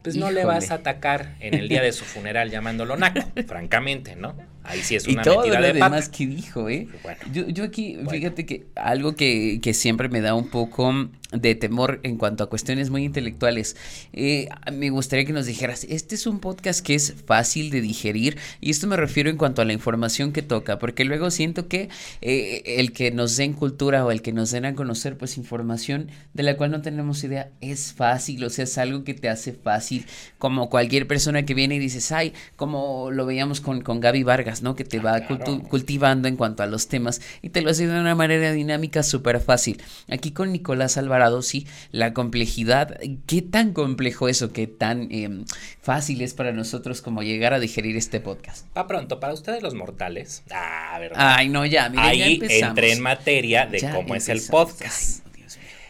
pues 0.03 0.15
no 0.15 0.29
le 0.29 0.45
vas 0.45 0.69
a 0.69 0.75
atacar 0.75 1.35
en 1.39 1.55
el 1.55 1.67
día 1.67 1.81
de 1.81 1.91
su 1.91 2.05
funeral 2.05 2.51
llamándolo 2.51 2.97
naco, 2.97 3.21
francamente, 3.47 4.15
¿no? 4.15 4.35
Ahí 4.63 4.81
sí 4.81 4.95
es 4.95 5.07
una 5.07 5.21
y 5.21 5.25
todo 5.25 5.47
lo 5.47 5.73
demás 5.73 6.09
que 6.09 6.27
dijo, 6.27 6.69
¿eh? 6.69 6.87
yo, 7.33 7.47
yo 7.47 7.63
aquí, 7.63 7.97
fíjate 8.09 8.45
que 8.45 8.67
algo 8.75 9.15
que, 9.15 9.59
que 9.61 9.73
siempre 9.73 10.09
me 10.09 10.21
da 10.21 10.35
un 10.35 10.49
poco 10.49 11.09
de 11.31 11.55
temor 11.55 11.99
en 12.03 12.17
cuanto 12.17 12.43
a 12.43 12.49
cuestiones 12.49 12.89
muy 12.89 13.03
intelectuales. 13.03 13.75
Eh, 14.13 14.49
me 14.71 14.89
gustaría 14.89 15.25
que 15.25 15.33
nos 15.33 15.45
dijeras, 15.45 15.85
este 15.89 16.15
es 16.15 16.27
un 16.27 16.39
podcast 16.39 16.85
que 16.85 16.95
es 16.95 17.15
fácil 17.25 17.69
de 17.69 17.81
digerir 17.81 18.37
y 18.59 18.69
esto 18.69 18.87
me 18.87 18.97
refiero 18.97 19.29
en 19.29 19.37
cuanto 19.37 19.61
a 19.61 19.65
la 19.65 19.73
información 19.73 20.33
que 20.33 20.41
toca, 20.41 20.77
porque 20.79 21.05
luego 21.05 21.31
siento 21.31 21.67
que 21.67 21.89
eh, 22.21 22.63
el 22.65 22.91
que 22.91 23.11
nos 23.11 23.37
den 23.37 23.53
cultura 23.53 24.05
o 24.05 24.11
el 24.11 24.21
que 24.21 24.33
nos 24.33 24.51
den 24.51 24.65
a 24.65 24.75
conocer 24.75 25.17
pues 25.17 25.37
información 25.37 26.09
de 26.33 26.43
la 26.43 26.57
cual 26.57 26.71
no 26.71 26.81
tenemos 26.81 27.23
idea 27.23 27.51
es 27.61 27.93
fácil, 27.93 28.43
o 28.43 28.49
sea, 28.49 28.65
es 28.65 28.77
algo 28.77 29.03
que 29.03 29.13
te 29.13 29.29
hace 29.29 29.53
fácil, 29.53 30.05
como 30.37 30.69
cualquier 30.69 31.07
persona 31.07 31.45
que 31.45 31.53
viene 31.53 31.75
y 31.75 31.79
dices, 31.79 32.11
ay, 32.11 32.33
como 32.55 33.09
lo 33.11 33.25
veíamos 33.25 33.61
con, 33.61 33.81
con 33.81 33.99
Gaby 33.99 34.23
Vargas, 34.23 34.50
¿no? 34.61 34.75
Que 34.75 34.83
te 34.83 34.99
va 34.99 35.21
cultivando 35.69 36.27
en 36.27 36.35
cuanto 36.35 36.63
a 36.63 36.65
los 36.65 36.87
temas 36.87 37.21
y 37.41 37.49
te 37.49 37.61
lo 37.61 37.69
hace 37.69 37.87
de 37.87 37.99
una 37.99 38.15
manera 38.15 38.51
dinámica 38.51 39.03
súper 39.03 39.39
fácil. 39.39 39.81
Aquí 40.09 40.31
con 40.31 40.51
Nicolás 40.51 40.97
Álvarez 40.97 41.21
sí, 41.41 41.67
la 41.91 42.13
complejidad, 42.13 42.99
¿qué 43.27 43.41
tan 43.41 43.73
complejo 43.73 44.27
es 44.27 44.41
o 44.41 44.51
qué 44.51 44.67
tan 44.67 45.07
em, 45.11 45.45
fácil 45.81 46.21
es 46.21 46.33
para 46.33 46.51
nosotros 46.51 47.01
como 47.01 47.23
llegar 47.23 47.53
a 47.53 47.59
digerir 47.59 47.95
este 47.95 48.19
podcast? 48.19 48.65
Va 48.75 48.87
pronto, 48.87 49.19
para 49.19 49.33
ustedes 49.33 49.61
los 49.61 49.73
mortales. 49.73 50.43
Ah, 50.51 50.97
¿verdad? 50.99 51.17
Ay, 51.19 51.49
no, 51.49 51.65
ya, 51.65 51.91
Ahí 51.97 52.41
entré 52.49 52.93
en 52.93 53.01
materia 53.01 53.67
de 53.67 53.87
cómo 53.93 54.15
es 54.15 54.29
el 54.29 54.41
podcast. 54.49 55.21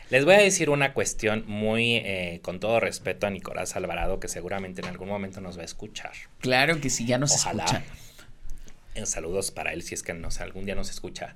Les 0.10 0.26
voy 0.26 0.36
a 0.36 0.40
decir 0.40 0.70
una 0.70 0.94
cuestión 0.94 1.46
muy, 1.48 1.96
eh, 1.96 2.42
con 2.42 2.60
todo 2.60 2.82
respeto 2.82 3.28
a 3.28 3.30
Nicolás 3.30 3.78
Alvarado, 3.78 4.20
que 4.20 4.28
seguramente 4.28 4.82
en 4.82 4.90
algún 4.90 5.08
momento 5.08 5.40
nos 5.40 5.58
va 5.58 5.62
a 5.62 5.66
escuchar. 5.66 6.12
Claro 6.40 6.82
que 6.82 6.90
sí, 6.90 7.06
ya 7.06 7.18
nos 7.18 7.34
Ojalá. 7.34 7.64
escucha. 7.64 7.84
En 8.96 9.08
saludos 9.08 9.52
para 9.52 9.74
él 9.74 9.84
si 9.84 9.96
es 9.96 10.04
que 10.04 10.12
algún 10.12 10.66
día 10.66 10.76
nos 10.76 10.90
escucha 10.90 11.36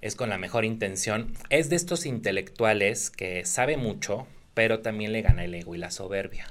es 0.00 0.16
con 0.16 0.28
la 0.28 0.38
mejor 0.38 0.64
intención. 0.64 1.32
Es 1.50 1.68
de 1.68 1.76
estos 1.76 2.06
intelectuales 2.06 3.10
que 3.10 3.44
sabe 3.44 3.76
mucho, 3.76 4.26
pero 4.54 4.80
también 4.80 5.12
le 5.12 5.22
gana 5.22 5.44
el 5.44 5.54
ego 5.54 5.74
y 5.74 5.78
la 5.78 5.90
soberbia. 5.90 6.46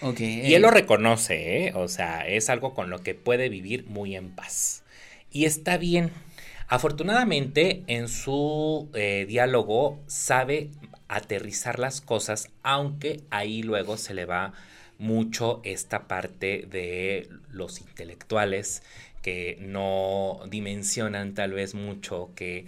Okay. 0.00 0.46
Y 0.46 0.54
él 0.54 0.62
lo 0.62 0.70
reconoce, 0.70 1.66
¿eh? 1.66 1.72
o 1.74 1.88
sea, 1.88 2.26
es 2.26 2.50
algo 2.50 2.74
con 2.74 2.90
lo 2.90 3.02
que 3.02 3.14
puede 3.14 3.48
vivir 3.48 3.86
muy 3.86 4.16
en 4.16 4.30
paz. 4.30 4.82
Y 5.30 5.46
está 5.46 5.78
bien. 5.78 6.10
Afortunadamente, 6.68 7.82
en 7.86 8.08
su 8.08 8.88
eh, 8.94 9.24
diálogo 9.28 10.00
sabe 10.06 10.70
aterrizar 11.08 11.78
las 11.78 12.00
cosas, 12.00 12.50
aunque 12.62 13.20
ahí 13.30 13.62
luego 13.62 13.96
se 13.96 14.14
le 14.14 14.24
va 14.24 14.52
mucho 14.98 15.60
esta 15.64 16.06
parte 16.06 16.66
de 16.70 17.28
los 17.50 17.80
intelectuales 17.80 18.82
que 19.24 19.56
no 19.58 20.42
dimensionan 20.50 21.32
tal 21.32 21.54
vez 21.54 21.74
mucho, 21.74 22.28
que 22.36 22.66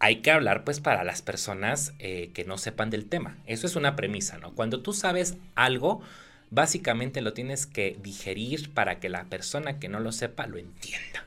hay 0.00 0.16
que 0.16 0.30
hablar 0.30 0.64
pues 0.64 0.80
para 0.80 1.02
las 1.02 1.22
personas 1.22 1.94
eh, 1.98 2.30
que 2.34 2.44
no 2.44 2.58
sepan 2.58 2.90
del 2.90 3.06
tema. 3.06 3.38
Eso 3.46 3.66
es 3.66 3.74
una 3.74 3.96
premisa, 3.96 4.36
¿no? 4.36 4.52
Cuando 4.54 4.82
tú 4.82 4.92
sabes 4.92 5.38
algo, 5.54 6.02
básicamente 6.50 7.22
lo 7.22 7.32
tienes 7.32 7.64
que 7.64 7.96
digerir 8.02 8.68
para 8.74 9.00
que 9.00 9.08
la 9.08 9.24
persona 9.24 9.78
que 9.78 9.88
no 9.88 9.98
lo 9.98 10.12
sepa 10.12 10.46
lo 10.46 10.58
entienda. 10.58 11.26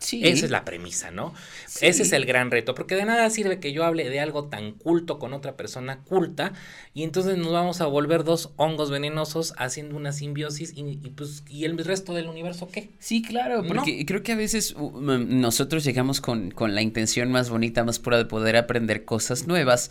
Esa 0.00 0.44
es 0.46 0.50
la 0.50 0.64
premisa, 0.64 1.10
¿no? 1.10 1.34
Ese 1.80 2.02
es 2.02 2.12
el 2.12 2.24
gran 2.24 2.50
reto, 2.50 2.74
porque 2.74 2.94
de 2.96 3.04
nada 3.04 3.28
sirve 3.30 3.60
que 3.60 3.72
yo 3.72 3.84
hable 3.84 4.08
de 4.08 4.20
algo 4.20 4.44
tan 4.44 4.72
culto 4.72 5.18
con 5.18 5.34
otra 5.34 5.56
persona 5.56 6.00
culta 6.04 6.52
y 6.94 7.02
entonces 7.02 7.36
nos 7.36 7.52
vamos 7.52 7.80
a 7.80 7.86
volver 7.86 8.24
dos 8.24 8.50
hongos 8.56 8.90
venenosos 8.90 9.52
haciendo 9.58 9.96
una 9.96 10.12
simbiosis 10.12 10.72
y, 10.74 10.96
pues 11.10 11.44
y 11.48 11.64
el 11.64 11.78
resto 11.78 12.14
del 12.14 12.28
universo 12.28 12.68
qué? 12.68 12.90
Sí, 12.98 13.22
claro, 13.22 13.62
porque 13.66 14.04
creo 14.06 14.22
que 14.22 14.32
a 14.32 14.36
veces 14.36 14.74
nosotros 14.76 15.84
llegamos 15.84 16.20
con, 16.20 16.50
con 16.50 16.74
la 16.74 16.82
intención 16.82 17.30
más 17.30 17.50
bonita, 17.50 17.84
más 17.84 17.98
pura 17.98 18.16
de 18.16 18.24
poder 18.24 18.56
aprender 18.56 19.04
cosas 19.04 19.46
nuevas, 19.46 19.90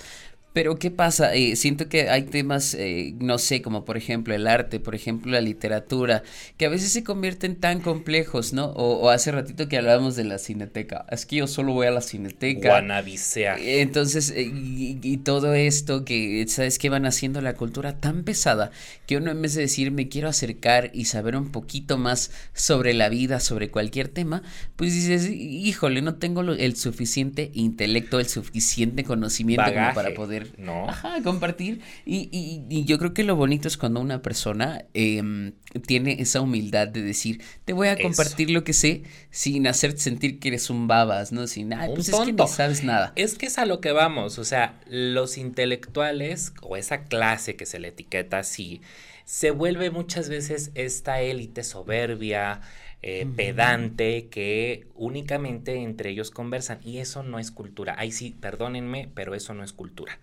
pero 0.52 0.80
¿qué 0.80 0.90
pasa? 0.90 1.36
Eh, 1.36 1.56
siento 1.56 1.90
que 1.90 2.10
hay 2.10 2.24
temas, 2.24 2.74
eh, 2.74 3.14
no 3.20 3.38
sé, 3.38 3.62
como 3.62 3.86
por 3.86 3.98
ejemplo 3.98 4.34
el 4.34 4.48
arte, 4.48 4.80
por 4.80 4.96
ejemplo 4.96 5.32
la 5.32 5.42
literatura, 5.42 6.24
que 6.58 6.66
a 6.66 6.70
veces 6.70 6.92
se 6.92 7.04
convierten 7.04 7.56
tan 7.56 7.82
complejos, 7.82 8.52
¿no? 8.52 8.66
O, 8.72 9.10
hace 9.10 9.32
ratito 9.32 9.68
que 9.68 9.78
hablábamos 9.78 10.16
de 10.16 10.24
la 10.24 10.40
cineteca. 10.40 11.06
Es 11.12 11.26
que 11.26 11.38
yo 11.38 11.48
solo 11.48 11.74
voy 11.74 11.86
a 11.86 11.92
la 11.92 12.02
cineteca. 12.02 12.70
Guanabisea. 12.70 13.58
Entonces, 13.60 14.32
eh, 14.36 14.52
y, 14.52 15.18
todo 15.18 15.54
esto 15.54 16.04
que, 16.06 16.46
¿sabes 16.48 16.80
qué? 16.80 16.90
Van 16.90 17.06
haciendo 17.06 17.42
la 17.42 17.54
cultura 17.54 18.00
tan 18.00 18.24
pesada 18.24 18.72
que 19.06 19.18
uno 19.18 19.32
en 19.32 19.42
vez 19.42 19.54
de 19.54 19.62
decir 19.62 19.92
me 19.92 20.08
quiero 20.08 20.30
acercar 20.30 20.90
y 20.94 21.06
saber 21.06 21.36
un 21.36 21.52
poquito 21.52 21.98
más 21.98 22.32
sobre 22.54 22.94
la 22.94 23.10
vida, 23.10 23.40
sobre 23.40 23.70
cualquier 23.70 24.08
tema, 24.08 24.42
pues 24.76 24.94
dices, 24.94 25.30
híjole, 25.30 26.02
no 26.02 26.16
tengo 26.16 26.42
el 26.42 26.76
suficiente 26.76 27.52
intelecto, 27.54 28.20
el 28.20 28.28
suficiente 28.28 29.04
conocimiento 29.04 29.72
como 29.74 29.94
para 29.94 30.14
poder 30.14 30.39
¿no? 30.58 30.88
compartir. 31.24 31.82
Y, 32.06 32.30
y, 32.32 32.86
yo 32.86 32.98
creo 32.98 33.14
que 33.14 33.24
lo 33.24 33.36
bonito 33.36 33.68
es 33.68 33.78
cuando 33.78 34.00
una 34.00 34.22
persona 34.22 34.86
em, 34.94 35.54
tiene 35.86 36.22
esa 36.22 36.42
humildad 36.42 36.88
de 36.88 37.02
decir, 37.02 37.42
te 37.66 37.74
voy 37.74 37.88
a 37.88 37.98
compartir 37.98 38.50
lo 38.50 38.64
que 38.64 38.74
sé 38.74 39.04
sin 39.30 39.68
hacerte 39.68 40.00
sentir 40.00 40.40
que 40.40 40.50
eres 40.50 40.70
un 40.70 40.88
babas, 40.88 41.32
¿no? 41.32 41.48
Sin, 41.48 41.70
nada 41.70 41.88
pues 41.88 42.10
es 42.10 42.16
que 42.16 42.34
no 42.34 42.48
sabes 42.48 42.84
nada. 42.84 43.14
Es 43.16 43.36
que 43.36 43.48
es 43.48 43.58
a 43.58 43.66
lo 43.66 43.82
que 43.82 43.92
vamos, 43.92 44.40
o 44.40 44.46
sea, 44.46 44.80
los 44.88 45.38
intelectuales 45.38 46.54
o 46.62 46.78
esa 46.78 47.04
clase 47.04 47.56
que 47.56 47.66
se 47.66 47.80
le 47.80 47.90
etiqueta 47.90 48.40
así, 48.40 48.82
se 49.26 49.52
vuelve 49.52 49.92
muchas 49.92 50.28
veces 50.28 50.72
esta 50.74 51.22
élite 51.22 51.64
soberbia, 51.64 52.62
eh, 53.02 53.26
pedante 53.34 54.28
que 54.28 54.88
únicamente 54.94 55.76
entre 55.76 56.10
ellos 56.10 56.32
conversan 56.32 56.80
y 56.84 56.98
eso 56.98 57.24
no 57.24 57.40
es 57.40 57.50
cultura. 57.50 57.96
Ahí 57.98 58.12
sí, 58.12 58.36
perdónenme, 58.42 59.10
pero 59.14 59.36
eso 59.36 59.54
no 59.54 59.64
es 59.64 59.72
cultura. 59.72 60.20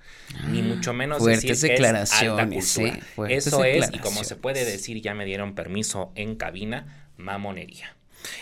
Ni 0.51 0.61
ah, 0.61 0.65
mucho 0.65 0.93
menos 0.93 1.25
decir 1.25 1.57
que 1.59 1.75
es 1.75 2.13
alta 2.13 2.47
cultura. 2.47 2.99
eso 3.31 3.65
es, 3.65 3.91
y 3.95 3.99
como 3.99 4.25
se 4.25 4.37
puede 4.37 4.67
decir, 4.67 5.01
ya 5.01 5.15
me 5.15 5.25
dieron 5.25 5.55
permiso 5.55 6.13
en 6.17 6.37
cabina, 6.37 7.09
mamonería. 7.17 7.96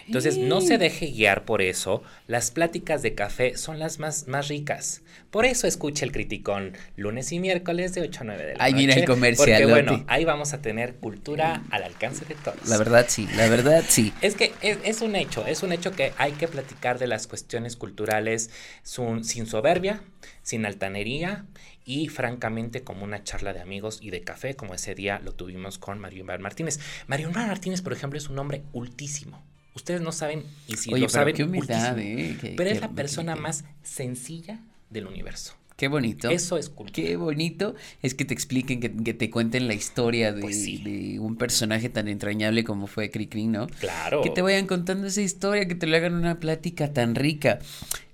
Entonces, 0.07 0.39
no 0.39 0.61
se 0.61 0.79
deje 0.79 1.07
guiar 1.07 1.45
por 1.45 1.63
eso. 1.63 2.03
Las 2.27 2.51
pláticas 2.51 3.03
de 3.03 3.15
café 3.15 3.57
son 3.57 3.79
las 3.79 3.99
más, 3.99 4.29
más 4.29 4.49
ricas. 4.49 5.03
Por 5.31 5.45
eso 5.45 5.67
escuche 5.67 6.05
el 6.05 6.13
criticón 6.13 6.75
lunes 6.97 7.33
y 7.33 7.41
miércoles 7.41 7.95
de 7.95 8.03
8 8.03 8.21
a 8.21 8.25
9 8.25 8.43
de 8.43 8.49
la 8.49 8.53
noche. 8.55 8.65
Ahí 8.65 8.75
mira 8.75 8.95
el 8.95 9.05
comercial. 9.05 9.63
Porque 9.63 9.67
bueno, 9.67 10.05
ahí 10.07 10.25
vamos 10.25 10.53
a 10.53 10.63
tener 10.63 10.95
cultura 10.97 11.63
al 11.71 11.83
alcance 11.83 12.25
de 12.25 12.35
todos. 12.35 12.69
La 12.69 12.79
verdad 12.79 13.07
sí, 13.09 13.29
la 13.37 13.49
verdad 13.49 13.85
sí. 13.87 14.13
Es 14.21 14.35
que 14.35 14.53
es, 14.63 15.01
un 15.01 15.17
hecho, 15.17 15.47
es 15.47 15.63
un 15.63 15.73
hecho 15.73 15.93
que 15.93 16.13
hay 16.19 16.33
que 16.33 16.49
platicar 16.49 16.99
de 16.99 17.07
las 17.07 17.27
cuestiones 17.27 17.77
culturales 17.77 18.51
sin 18.83 19.47
soberbia, 19.47 20.03
sin 20.43 20.67
altanería 20.67 21.47
y 21.85 22.09
francamente 22.09 22.83
como 22.83 23.05
una 23.05 23.25
charla 23.25 23.53
de 23.53 23.61
amigos 23.61 23.99
y 24.01 24.11
de 24.11 24.23
café, 24.23 24.55
como 24.55 24.75
ese 24.75 24.95
día 24.95 25.21
lo 25.23 25.33
tuvimos 25.33 25.79
con 25.79 25.99
Mario 25.99 26.25
Martínez. 26.25 26.81
Mario 27.07 27.31
Martínez, 27.31 27.83
por 27.83 27.93
ejemplo, 27.93 28.19
es 28.19 28.29
un 28.29 28.39
hombre 28.39 28.63
ultísimo. 28.73 29.43
Ustedes 29.75 30.01
no 30.01 30.13
saben, 30.13 30.45
y 30.69 30.77
si 30.77 30.91
lo 30.91 31.09
saben, 31.09 31.35
qué 31.35 31.45
humildad, 31.45 31.99
eh, 31.99 32.55
pero 32.57 32.71
es 32.71 32.81
la 32.81 32.91
persona 32.91 33.35
más 33.35 33.65
sencilla 33.83 34.61
del 34.91 35.07
universo. 35.07 35.55
Qué 35.77 35.89
bonito. 35.89 36.31
Eso 36.31 36.57
es 36.57 36.69
cultura. 36.69 36.95
Qué 36.95 37.17
bonito 37.17 37.75
es 38.01 38.15
que 38.15 38.25
te 38.25 38.33
expliquen, 38.33 38.81
que, 38.81 39.15
te 39.15 39.31
cuenten 39.31 39.67
la 39.67 39.75
historia 39.75 40.35
pues 40.41 40.65
de, 40.65 41.19
un 41.19 41.35
personaje 41.37 41.89
tan 41.89 42.07
entrañable 42.07 42.63
como 42.63 42.87
fue 42.87 43.11
Cricri, 43.11 43.49
¿no? 43.49 43.67
Claro. 43.81 44.23
Que 44.23 44.31
te 44.31 44.41
vayan 44.41 44.69
contando 44.69 45.09
esa 45.09 45.21
historia, 45.21 45.67
que 45.67 45.75
te 45.75 45.89
lo 45.89 45.97
hagan 45.97 46.15
una 46.15 46.39
plática 46.39 46.93
tan 46.93 47.17
rica. 47.17 47.59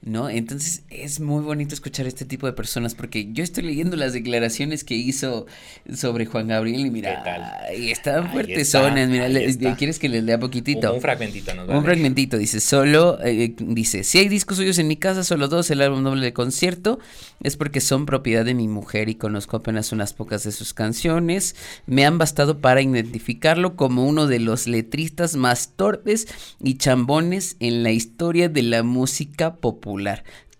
¿No? 0.03 0.31
Entonces 0.31 0.83
es 0.89 1.21
muy 1.21 1.43
bonito 1.43 1.75
escuchar 1.75 2.07
este 2.07 2.25
tipo 2.25 2.47
de 2.47 2.55
personas 2.55 2.95
porque 2.95 3.33
yo 3.33 3.45
estoy 3.45 3.65
leyendo 3.65 3.97
las 3.97 4.15
declaraciones 4.15 4.83
que 4.83 4.95
hizo 4.95 5.47
sobre 5.95 6.25
Juan 6.25 6.49
Gabriel 6.49 6.87
y 6.87 6.91
mira, 6.91 7.69
y 7.77 7.91
están 7.91 8.33
fuertes 8.33 8.75
mira, 8.75 9.77
¿quieres 9.77 9.99
que 9.99 10.09
les 10.09 10.25
lea 10.25 10.39
poquitito? 10.39 10.95
Un, 10.95 11.03
fragmentito, 11.03 11.53
Un 11.69 11.85
fragmentito, 11.85 12.39
dice, 12.39 12.61
solo, 12.61 13.19
eh, 13.23 13.55
dice, 13.59 14.03
si 14.03 14.19
hay 14.19 14.29
discos 14.29 14.57
suyos 14.57 14.79
en 14.79 14.89
mi 14.89 14.97
casa, 14.97 15.23
solo 15.23 15.49
dos, 15.49 15.71
el 15.71 15.83
álbum 15.83 16.03
doble 16.03 16.25
de 16.25 16.33
concierto, 16.33 16.99
es 17.43 17.59
porque 17.59 17.83
son 17.83 18.07
propiedad 18.07 18.45
de 18.45 18.55
mi 18.55 18.69
mujer 18.69 19.11
y 19.11 19.17
conozco 19.17 19.59
apenas 19.59 19.93
unas 19.93 20.15
pocas 20.15 20.45
de 20.45 20.53
sus 20.53 20.73
canciones, 20.73 21.57
me 21.87 22.07
han 22.07 22.17
bastado 22.17 22.59
para 22.59 22.81
identificarlo 22.81 23.77
como 23.77 24.07
uno 24.07 24.27
de 24.27 24.39
los 24.39 24.67
letristas 24.67 25.37
más 25.37 25.73
torpes 25.77 26.27
y 26.59 26.79
chambones 26.79 27.57
en 27.61 27.83
la 27.83 27.91
historia 27.91 28.49
de 28.49 28.63
la 28.63 28.83
música 28.83 29.57
popular 29.57 29.89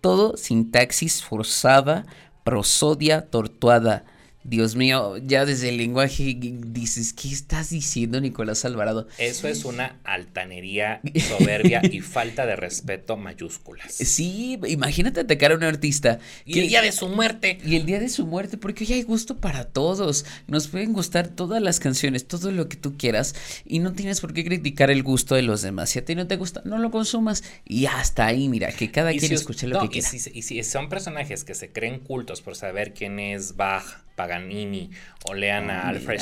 todo 0.01 0.37
sintaxis 0.37 1.23
forzada, 1.23 2.05
prosodia 2.45 3.21
tortuada. 3.21 4.05
Dios 4.43 4.75
mío, 4.75 5.19
ya 5.19 5.45
desde 5.45 5.69
el 5.69 5.77
lenguaje 5.77 6.35
dices, 6.39 7.13
¿qué 7.13 7.29
estás 7.29 7.71
diciendo, 7.71 8.21
Nicolás 8.21 8.65
Alvarado? 8.65 9.07
Eso 9.19 9.49
es 9.49 9.67
una 9.67 10.01
altanería, 10.03 11.03
soberbia 11.29 11.83
y 11.85 12.01
falta 12.01 12.47
de 12.47 12.57
respeto 12.57 13.19
mayúsculas. 13.19 13.93
Sí, 13.93 14.59
imagínate 14.67 15.21
atacar 15.21 15.53
a 15.53 15.57
un 15.57 15.65
artista. 15.65 16.21
Y 16.47 16.61
el 16.61 16.69
día 16.69 16.81
de 16.81 16.93
su 16.93 17.09
muerte. 17.09 17.59
Y 17.67 17.77
el 17.77 17.85
día 17.85 18.01
de 18.01 18.09
su 18.09 18.27
muerte, 18.27 18.57
porque 18.57 18.85
hoy 18.85 18.95
hay 18.95 19.03
gusto 19.03 19.37
para 19.39 19.65
todos. 19.65 20.25
Nos 20.47 20.69
pueden 20.69 20.95
gustar 20.95 21.29
todas 21.29 21.63
las 21.63 21.79
canciones, 21.79 22.27
todo 22.27 22.51
lo 22.51 22.69
que 22.69 22.77
tú 22.77 22.97
quieras. 22.97 23.35
Y 23.67 23.81
no 23.81 23.93
tienes 23.93 24.23
por 24.23 24.33
qué 24.33 24.43
criticar 24.43 24.91
el 24.91 25.03
gusto 25.03 25.35
de 25.35 25.43
los 25.43 25.61
demás. 25.61 25.91
Si 25.91 25.99
a 25.99 26.05
ti 26.05 26.15
no 26.15 26.27
te 26.27 26.37
gusta, 26.37 26.63
no 26.65 26.79
lo 26.79 26.91
consumas. 26.91 27.45
Y 27.67 27.87
hasta 27.87 28.27
ahí, 28.27 28.49
mira, 28.49 28.73
que 28.73 28.91
cada 28.91 29.13
quien 29.13 29.33
escuche 29.33 29.67
lo 29.67 29.81
que 29.83 29.89
quiera. 29.89 30.09
Y 30.33 30.43
si, 30.43 30.63
son 30.65 30.89
personajes 30.89 31.45
que 31.45 31.55
se 31.55 31.71
creen 31.71 32.01
cultos 32.01 32.41
por 32.41 32.57
saber 32.57 32.95
quién 32.95 33.19
es 33.19 33.57
Bach, 33.57 33.85
Paganini 34.21 34.91
o 35.25 35.33
lean 35.33 35.71
a 35.71 35.89
Alfred 35.89 36.21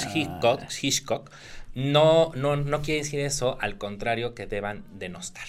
Hitchcock, 0.81 1.31
no, 1.75 2.31
no, 2.37 2.55
no 2.55 2.81
quiere 2.81 3.03
decir 3.03 3.19
eso, 3.19 3.59
al 3.61 3.77
contrario 3.77 4.35
que 4.37 4.47
deban 4.47 4.85
denostar. 4.97 5.49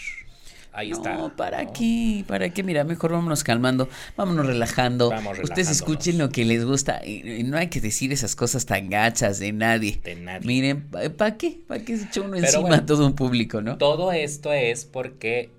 Ahí 0.71 0.89
está. 0.89 1.15
No, 1.15 1.35
¿para 1.35 1.71
qué? 1.71 2.23
¿Para 2.27 2.49
qué? 2.49 2.63
Mira, 2.63 2.83
mejor 2.83 3.11
vámonos 3.11 3.43
calmando, 3.43 3.87
vámonos 4.17 4.47
relajando. 4.47 5.11
Ustedes 5.43 5.69
escuchen 5.69 6.17
lo 6.17 6.29
que 6.29 6.43
les 6.43 6.65
gusta. 6.65 7.05
Y, 7.05 7.43
no 7.43 7.57
hay 7.57 7.67
que 7.67 7.81
decir 7.81 8.11
esas 8.11 8.35
cosas 8.35 8.65
tan 8.65 8.89
gachas 8.89 9.37
de 9.37 9.51
nadie. 9.51 9.99
De 10.03 10.15
nadie. 10.15 10.47
Miren, 10.47 10.89
¿para 11.17 11.37
qué? 11.37 11.59
¿Para 11.67 11.83
qué 11.83 11.97
se 11.97 12.05
echa 12.05 12.21
uno 12.21 12.35
encima 12.35 12.77
a 12.77 12.85
todo 12.85 13.05
un 13.05 13.13
público, 13.13 13.61
no? 13.61 13.77
Todo 13.77 14.11
esto 14.11 14.53
es 14.53 14.85
porque, 14.85 15.51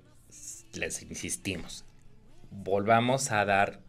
les 0.73 1.01
insistimos, 1.03 1.85
volvamos 2.49 3.31
a 3.31 3.45
dar 3.45 3.79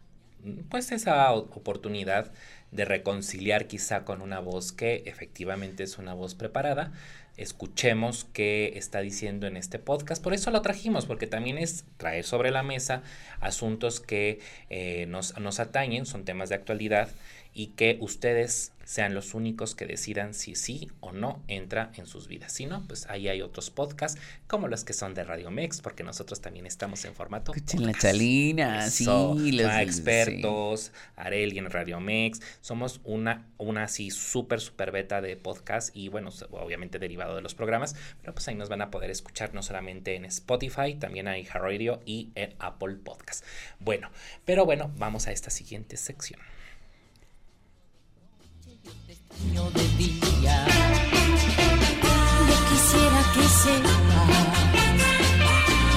pues 0.69 0.91
esa 0.91 1.31
oportunidad 1.31 2.31
de 2.73 2.85
reconciliar 2.85 3.67
quizá 3.67 4.03
con 4.03 4.21
una 4.21 4.39
voz 4.39 4.71
que 4.71 5.03
efectivamente 5.05 5.83
es 5.83 5.97
una 5.97 6.13
voz 6.13 6.35
preparada. 6.35 6.91
Escuchemos 7.37 8.25
qué 8.33 8.73
está 8.75 8.99
diciendo 8.99 9.47
en 9.47 9.57
este 9.57 9.79
podcast. 9.79 10.23
Por 10.23 10.33
eso 10.33 10.51
lo 10.51 10.61
trajimos, 10.61 11.05
porque 11.05 11.25
también 11.25 11.57
es 11.57 11.85
traer 11.97 12.25
sobre 12.25 12.51
la 12.51 12.61
mesa 12.61 13.01
asuntos 13.39 13.99
que 13.99 14.39
eh, 14.69 15.05
nos, 15.07 15.39
nos 15.39 15.59
atañen, 15.59 16.05
son 16.05 16.25
temas 16.25 16.49
de 16.49 16.55
actualidad 16.55 17.09
y 17.53 17.67
que 17.67 17.97
ustedes 18.01 18.73
sean 18.85 19.13
los 19.13 19.33
únicos 19.33 19.75
que 19.75 19.85
decidan 19.85 20.33
si 20.33 20.55
sí 20.55 20.91
o 20.99 21.11
no 21.11 21.41
entra 21.47 21.91
en 21.95 22.05
sus 22.05 22.27
vidas. 22.27 22.51
Si 22.51 22.65
no, 22.65 22.85
pues 22.87 23.05
ahí 23.09 23.27
hay 23.27 23.41
otros 23.41 23.69
podcasts 23.69 24.19
como 24.47 24.67
los 24.67 24.83
que 24.83 24.93
son 24.93 25.13
de 25.13 25.23
Radio 25.23 25.51
Mex, 25.51 25.81
porque 25.81 26.03
nosotros 26.03 26.41
también 26.41 26.65
estamos 26.65 27.05
en 27.05 27.15
formato. 27.15 27.53
Escuchen 27.53 27.85
la 27.85 27.93
chalina, 27.93 28.89
sí, 28.89 29.05
los 29.05 29.71
expertos, 29.75 30.91
Areli 31.15 31.57
en 31.57 31.69
Radio 31.69 31.99
Mex. 31.99 32.41
Somos 32.61 32.99
una, 33.03 33.47
una 33.57 33.83
así 33.83 34.11
súper, 34.11 34.59
súper 34.59 34.91
beta 34.91 35.21
de 35.21 35.37
podcast 35.37 35.95
y 35.95 36.09
bueno, 36.09 36.29
obviamente 36.51 36.99
derivado 36.99 37.35
de 37.35 37.41
los 37.41 37.55
programas, 37.55 37.95
pero 38.21 38.33
pues 38.33 38.47
ahí 38.47 38.55
nos 38.55 38.69
van 38.69 38.81
a 38.81 38.91
poder 38.91 39.11
escuchar 39.11 39.53
no 39.53 39.63
solamente 39.63 40.15
en 40.15 40.25
Spotify, 40.25 40.95
también 40.95 41.27
en 41.27 41.45
Radio 41.45 42.01
y 42.05 42.29
en 42.35 42.53
Apple 42.59 42.95
Podcast. 43.03 43.45
Bueno, 43.79 44.09
pero 44.45 44.65
bueno, 44.65 44.91
vamos 44.97 45.27
a 45.27 45.31
esta 45.31 45.49
siguiente 45.49 45.97
sección 45.97 46.39
día. 49.97 50.65
Yo 52.49 52.55
quisiera 52.69 53.19
que 53.33 53.43
sepa 53.61 53.95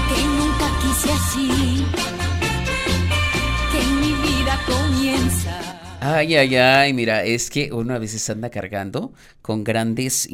que 0.08 0.20
nunca 0.38 0.66
quise 0.82 1.12
así, 1.12 1.86
Ay, 6.08 6.36
ay, 6.36 6.54
ay, 6.54 6.92
mira, 6.92 7.24
es 7.24 7.50
que 7.50 7.72
uno 7.72 7.92
a 7.92 7.98
veces 7.98 8.30
anda 8.30 8.48
cargando 8.48 9.12
con 9.42 9.64
grandes, 9.64 10.28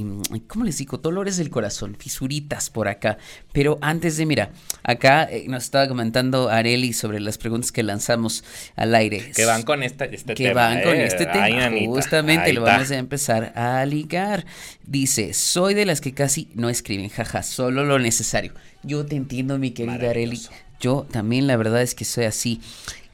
¿cómo 0.46 0.66
les 0.66 0.76
digo? 0.76 0.98
Dolores 0.98 1.38
del 1.38 1.48
corazón, 1.48 1.96
fisuritas 1.98 2.68
por 2.68 2.88
acá. 2.88 3.16
Pero 3.52 3.78
antes 3.80 4.18
de, 4.18 4.26
mira, 4.26 4.50
acá 4.82 5.24
eh, 5.30 5.46
nos 5.48 5.64
estaba 5.64 5.88
comentando 5.88 6.50
Areli 6.50 6.92
sobre 6.92 7.20
las 7.20 7.38
preguntas 7.38 7.72
que 7.72 7.82
lanzamos 7.82 8.44
al 8.76 8.94
aire. 8.94 9.32
Que 9.34 9.46
van 9.46 9.62
con 9.62 9.82
este, 9.82 10.08
tema. 10.08 10.34
Que 10.34 10.52
van 10.52 10.82
con 10.82 10.94
eh, 10.94 11.06
este 11.06 11.24
tema. 11.24 11.70
Justamente 11.86 12.52
lo 12.52 12.62
vamos 12.62 12.90
a 12.90 12.98
empezar 12.98 13.52
a 13.56 13.86
ligar. 13.86 14.44
Dice, 14.86 15.32
soy 15.32 15.72
de 15.72 15.86
las 15.86 16.02
que 16.02 16.12
casi 16.12 16.50
no 16.54 16.68
escriben, 16.68 17.08
jaja, 17.08 17.42
solo 17.42 17.84
lo 17.84 17.98
necesario. 17.98 18.52
Yo 18.82 19.06
te 19.06 19.16
entiendo, 19.16 19.58
mi 19.58 19.70
querida 19.70 20.10
Areli. 20.10 20.38
Yo 20.82 21.06
también 21.10 21.46
la 21.46 21.56
verdad 21.56 21.80
es 21.80 21.94
que 21.94 22.04
soy 22.04 22.24
así. 22.24 22.60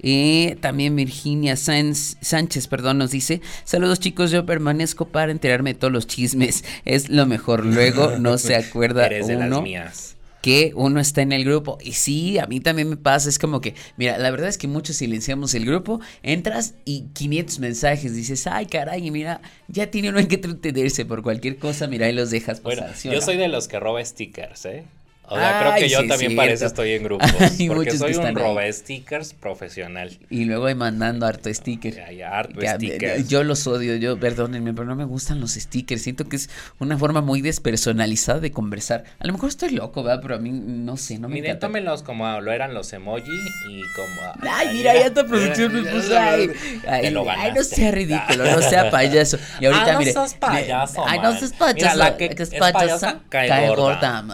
Eh, 0.00 0.56
también 0.60 0.96
Virginia 0.96 1.56
Sánchez, 1.56 2.66
perdón, 2.68 2.98
nos 2.98 3.10
dice, 3.10 3.40
saludos 3.64 4.00
chicos, 4.00 4.30
yo 4.30 4.46
permanezco 4.46 5.08
para 5.08 5.32
enterarme 5.32 5.74
de 5.74 5.78
todos 5.78 5.92
los 5.92 6.06
chismes, 6.06 6.64
es 6.84 7.10
lo 7.10 7.26
mejor. 7.26 7.66
Luego 7.66 8.16
no 8.18 8.38
se 8.38 8.56
acuerda 8.56 9.08
uno 9.22 9.64
que 10.40 10.72
uno 10.76 11.00
está 11.00 11.22
en 11.22 11.32
el 11.32 11.44
grupo. 11.44 11.78
Y 11.82 11.92
sí, 11.92 12.38
a 12.38 12.46
mí 12.46 12.60
también 12.60 12.88
me 12.88 12.96
pasa, 12.96 13.28
es 13.28 13.38
como 13.38 13.60
que, 13.60 13.74
mira, 13.96 14.18
la 14.18 14.30
verdad 14.30 14.48
es 14.48 14.56
que 14.56 14.68
muchos 14.68 14.96
silenciamos 14.96 15.52
el 15.54 15.66
grupo, 15.66 16.00
entras 16.22 16.74
y 16.84 17.06
500 17.12 17.58
mensajes, 17.58 18.14
dices, 18.14 18.46
ay 18.46 18.66
caray, 18.66 19.10
mira, 19.10 19.40
ya 19.66 19.90
tiene 19.90 20.10
uno 20.10 20.20
en 20.20 20.28
que 20.28 20.36
entretenerse 20.36 21.04
por 21.04 21.22
cualquier 21.22 21.58
cosa, 21.58 21.86
mira, 21.86 22.08
y 22.08 22.12
los 22.12 22.30
dejas 22.30 22.60
pasar. 22.60 22.94
yo 23.02 23.20
soy 23.20 23.36
de 23.36 23.48
los 23.48 23.68
que 23.68 23.80
roba 23.80 24.04
stickers, 24.04 24.64
¿eh? 24.66 24.84
O 25.30 25.36
sea, 25.36 25.60
creo 25.60 25.74
que 25.74 25.88
yo 25.88 26.06
también 26.06 26.36
para 26.36 26.52
eso 26.52 26.66
estoy 26.66 26.92
en 26.92 27.02
grupos. 27.02 27.30
porque 27.68 27.90
soy 27.90 28.14
un 28.14 28.34
roba 28.34 28.70
stickers 28.72 29.34
profesional. 29.34 30.16
Y 30.30 30.44
luego 30.46 30.66
hay 30.66 30.74
mandando 30.74 31.26
harto 31.26 31.52
sticker. 31.52 32.00
Hay 32.00 32.22
harto 32.22 32.60
stickers. 32.60 33.28
Yo 33.28 33.44
los 33.44 33.66
odio, 33.66 33.96
yo, 33.96 34.18
perdónenme, 34.18 34.72
pero 34.72 34.86
no 34.86 34.96
me 34.96 35.04
gustan 35.04 35.40
los 35.40 35.52
stickers. 35.52 36.02
Siento 36.02 36.28
que 36.28 36.36
es 36.36 36.48
una 36.78 36.96
forma 36.96 37.20
muy 37.20 37.42
despersonalizada 37.42 38.40
de 38.40 38.52
conversar. 38.52 39.04
A 39.18 39.26
lo 39.26 39.34
mejor 39.34 39.50
estoy 39.50 39.70
loco, 39.70 40.02
¿verdad? 40.02 40.20
Pero 40.22 40.36
a 40.36 40.38
mí 40.38 40.50
no 40.50 40.96
sé, 40.96 41.18
no 41.18 41.28
me 41.28 41.34
Miren, 41.34 41.58
tómenlos 41.58 42.02
como 42.02 42.40
lo 42.40 42.52
eran 42.52 42.72
los 42.72 42.92
emoji 42.92 43.30
y 43.68 43.82
como. 43.94 44.50
Ay, 44.50 44.68
mira, 44.72 44.94
ya 44.94 45.12
tu 45.12 45.26
producción 45.26 45.72
me 45.72 45.82
puso 45.90 46.18
ahí. 46.18 46.50
Ay, 46.86 47.12
no 47.12 47.64
sea 47.64 47.90
ridículo, 47.90 48.44
no 48.44 48.62
sea 48.62 48.90
payaso. 48.90 49.38
Y 49.60 49.66
ahorita, 49.66 49.94
ah, 49.94 49.98
mire. 49.98 50.12
No 50.14 50.20
seas 50.20 50.34
payaso. 50.34 51.04
Ay, 51.06 51.18
no 51.18 51.38
seas 51.38 51.52
payaso. 51.52 51.74
Mira, 51.74 51.94
la 51.96 52.16
que, 52.16 52.34
es 52.36 52.50
payaso, 52.50 53.20
cae, 53.28 53.68
gorda. 53.68 54.24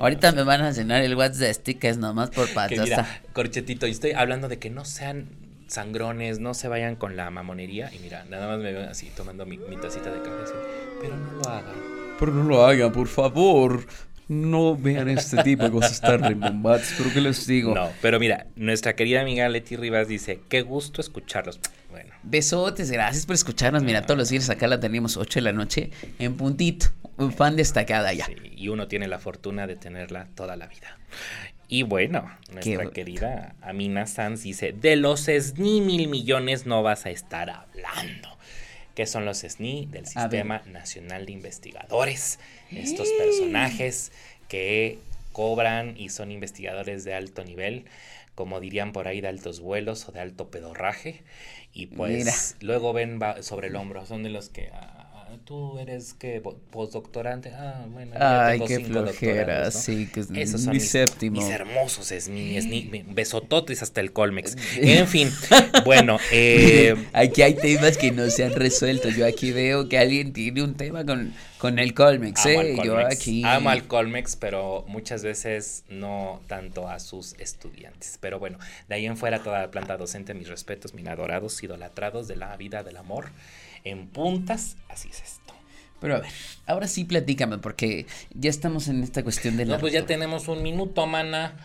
Ahorita 0.00 0.37
me 0.38 0.44
van 0.44 0.62
a 0.62 0.70
llenar 0.70 1.02
el 1.02 1.16
WhatsApp 1.16 1.40
de 1.40 1.54
stickers 1.54 1.98
nomás 1.98 2.30
por 2.30 2.48
payasa. 2.52 3.20
corchetito, 3.32 3.86
y 3.86 3.90
estoy 3.90 4.12
hablando 4.12 4.48
de 4.48 4.58
que 4.58 4.70
no 4.70 4.84
sean 4.84 5.26
sangrones, 5.66 6.38
no 6.38 6.54
se 6.54 6.68
vayan 6.68 6.94
con 6.94 7.16
la 7.16 7.28
mamonería. 7.30 7.90
Y 7.92 7.98
mira, 7.98 8.24
nada 8.30 8.46
más 8.46 8.58
me 8.58 8.72
veo 8.72 8.88
así 8.88 9.10
tomando 9.16 9.46
mi, 9.46 9.58
tacita 9.80 10.10
de 10.10 10.22
café. 10.22 10.52
pero 11.00 11.16
no 11.16 11.32
lo 11.32 11.48
hagan. 11.48 11.74
Pero 12.18 12.32
no 12.32 12.44
lo 12.44 12.64
hagan, 12.64 12.92
por 12.92 13.08
favor. 13.08 13.84
No 14.28 14.76
vean 14.76 15.08
este 15.08 15.42
tipo 15.42 15.64
de 15.64 15.70
cosas 15.70 16.00
tan 16.00 16.22
rimbombadas, 16.22 16.94
pero 16.98 17.10
¿qué 17.12 17.20
les 17.20 17.46
digo? 17.46 17.74
No, 17.74 17.88
pero 18.02 18.20
mira, 18.20 18.46
nuestra 18.56 18.94
querida 18.94 19.22
amiga 19.22 19.48
Leti 19.48 19.74
Rivas 19.74 20.06
dice, 20.06 20.40
qué 20.48 20.60
gusto 20.60 21.00
escucharlos. 21.00 21.58
Bueno. 21.90 22.12
Besotes, 22.22 22.90
gracias 22.90 23.24
por 23.24 23.34
escucharnos. 23.34 23.82
Mira, 23.82 24.02
todos 24.02 24.18
los 24.18 24.28
días 24.28 24.50
acá 24.50 24.68
la 24.68 24.78
tenemos 24.78 25.16
8 25.16 25.38
de 25.38 25.42
la 25.42 25.52
noche 25.52 25.90
en 26.18 26.36
puntito. 26.36 26.88
Un 27.18 27.32
fan 27.32 27.56
destacada 27.56 28.12
ya. 28.12 28.26
y 28.56 28.68
uno 28.68 28.88
tiene 28.88 29.08
la 29.08 29.18
fortuna 29.18 29.66
de 29.66 29.76
tenerla 29.76 30.28
toda 30.34 30.56
la 30.56 30.66
vida. 30.66 30.98
Y 31.68 31.82
bueno, 31.82 32.30
nuestra 32.50 32.90
querida 32.90 33.54
Amina 33.60 34.06
Sanz 34.06 34.42
dice, 34.42 34.72
de 34.72 34.96
los 34.96 35.26
SNI 35.26 35.82
mil 35.82 36.08
millones 36.08 36.64
no 36.64 36.82
vas 36.82 37.04
a 37.04 37.10
estar 37.10 37.50
hablando. 37.50 38.38
¿Qué 38.94 39.06
son 39.06 39.24
los 39.26 39.38
SNI? 39.38 39.86
Del 39.86 40.06
Sistema 40.06 40.62
Nacional 40.66 41.26
de 41.26 41.32
Investigadores. 41.32 42.38
Estos 42.70 43.08
personajes 43.18 44.12
que 44.48 44.98
cobran 45.32 45.94
y 45.96 46.08
son 46.08 46.32
investigadores 46.32 47.04
de 47.04 47.14
alto 47.14 47.44
nivel, 47.44 47.84
como 48.34 48.60
dirían 48.60 48.92
por 48.92 49.06
ahí, 49.06 49.20
de 49.20 49.28
altos 49.28 49.60
vuelos 49.60 50.08
o 50.08 50.12
de 50.12 50.20
alto 50.20 50.48
pedorraje. 50.50 51.22
Y 51.72 51.86
pues 51.86 52.56
luego 52.60 52.92
ven 52.92 53.20
sobre 53.42 53.68
el 53.68 53.76
hombro, 53.76 54.06
son 54.06 54.22
de 54.22 54.30
los 54.30 54.48
que... 54.48 54.70
Ah, 54.72 55.07
tú 55.44 55.78
eres 55.78 56.14
que 56.14 56.42
postdoctorante. 56.70 57.52
Ah, 57.54 57.84
bueno, 57.88 58.14
Ay, 58.18 58.60
qué 58.66 58.80
flojera, 58.80 59.70
sí, 59.70 60.08
que 60.12 60.20
es 60.20 60.30
Esos 60.30 60.66
mi 60.66 60.74
mis, 60.74 60.90
séptimo. 60.90 61.40
Mis 61.40 61.50
hermosos 61.50 62.12
es 62.12 62.28
mi, 62.28 63.04
besototes 63.08 63.82
hasta 63.82 64.00
el 64.00 64.12
Colmex. 64.12 64.56
En 64.76 65.06
fin, 65.06 65.30
bueno, 65.84 66.18
eh, 66.32 66.94
aquí 67.12 67.42
hay 67.42 67.54
temas 67.54 67.96
que 67.96 68.10
no 68.10 68.28
se 68.30 68.44
han 68.44 68.54
resuelto. 68.54 69.08
Yo 69.08 69.26
aquí 69.26 69.52
veo 69.52 69.88
que 69.88 69.98
alguien 69.98 70.32
tiene 70.32 70.62
un 70.62 70.74
tema 70.74 71.04
con, 71.04 71.32
con 71.58 71.78
el 71.78 71.94
Colmex, 71.94 72.46
¿eh? 72.46 72.76
Yo 72.84 72.98
aquí 72.98 73.42
amo 73.44 73.70
al 73.70 73.86
Colmex, 73.86 74.36
pero 74.36 74.84
muchas 74.88 75.22
veces 75.22 75.84
no 75.88 76.40
tanto 76.46 76.88
a 76.88 76.98
sus 77.00 77.34
estudiantes. 77.38 78.18
Pero 78.20 78.38
bueno, 78.38 78.58
de 78.88 78.94
ahí 78.94 79.06
en 79.06 79.16
fuera 79.16 79.42
toda 79.42 79.60
la 79.60 79.70
planta 79.70 79.96
docente, 79.96 80.34
mis 80.34 80.48
respetos, 80.48 80.94
mis 80.94 81.06
adorados, 81.06 81.62
idolatrados 81.62 82.28
de 82.28 82.36
la 82.36 82.56
vida 82.56 82.82
del 82.82 82.96
amor 82.96 83.30
en 83.90 84.08
puntas, 84.08 84.76
así 84.88 85.08
es. 85.08 85.40
Pero 86.00 86.16
a 86.16 86.20
ver, 86.20 86.30
ahora 86.66 86.86
sí 86.86 87.04
platícame, 87.04 87.58
porque 87.58 88.06
ya 88.34 88.50
estamos 88.50 88.88
en 88.88 89.02
esta 89.02 89.22
cuestión 89.22 89.56
de 89.56 89.66
la. 89.66 89.76
No, 89.76 89.80
pues 89.80 89.92
ya 89.92 90.06
tenemos 90.06 90.48
un 90.48 90.62
minuto, 90.62 91.06
mana. 91.06 91.56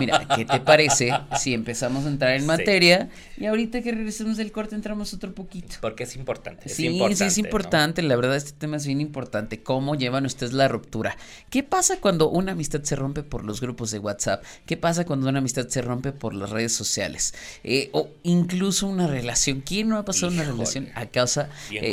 Mira, 0.00 0.26
¿qué 0.34 0.44
te 0.44 0.60
parece 0.60 1.12
si 1.38 1.54
empezamos 1.54 2.06
a 2.06 2.08
entrar 2.08 2.34
en 2.34 2.46
materia 2.46 3.10
y 3.36 3.46
ahorita 3.46 3.82
que 3.82 3.92
regresemos 3.92 4.36
del 4.36 4.52
corte 4.52 4.74
entramos 4.74 5.12
otro 5.14 5.34
poquito? 5.34 5.76
Porque 5.80 6.04
es 6.04 6.16
importante. 6.16 6.68
sí, 6.68 7.00
sí, 7.14 7.24
es 7.24 7.38
importante. 7.38 8.02
La 8.02 8.16
verdad, 8.16 8.36
este 8.36 8.52
tema 8.52 8.76
es 8.76 8.86
bien 8.86 9.00
importante. 9.00 9.62
¿Cómo 9.62 9.94
llevan 9.94 10.24
ustedes 10.26 10.52
la 10.52 10.68
ruptura? 10.68 11.16
¿Qué 11.50 11.62
pasa 11.62 12.00
cuando 12.00 12.30
una 12.30 12.52
amistad 12.52 12.82
se 12.82 12.96
rompe 12.96 13.22
por 13.22 13.44
los 13.44 13.60
grupos 13.60 13.90
de 13.90 13.98
WhatsApp? 13.98 14.44
¿Qué 14.66 14.76
pasa 14.76 15.04
cuando 15.04 15.28
una 15.28 15.38
amistad 15.38 15.68
se 15.68 15.82
rompe 15.82 16.12
por 16.12 16.34
las 16.34 16.50
redes 16.50 16.72
sociales? 16.72 17.34
Eh, 17.62 17.90
o 17.92 18.08
incluso 18.22 18.86
una 18.86 19.06
relación. 19.06 19.60
¿Quién 19.60 19.88
no 19.88 19.98
ha 19.98 20.04
pasado 20.04 20.32
una 20.32 20.44
relación 20.44 20.88
a 20.94 21.06
causa. 21.06 21.48
Bien 21.70 21.84
eh, 21.84 21.92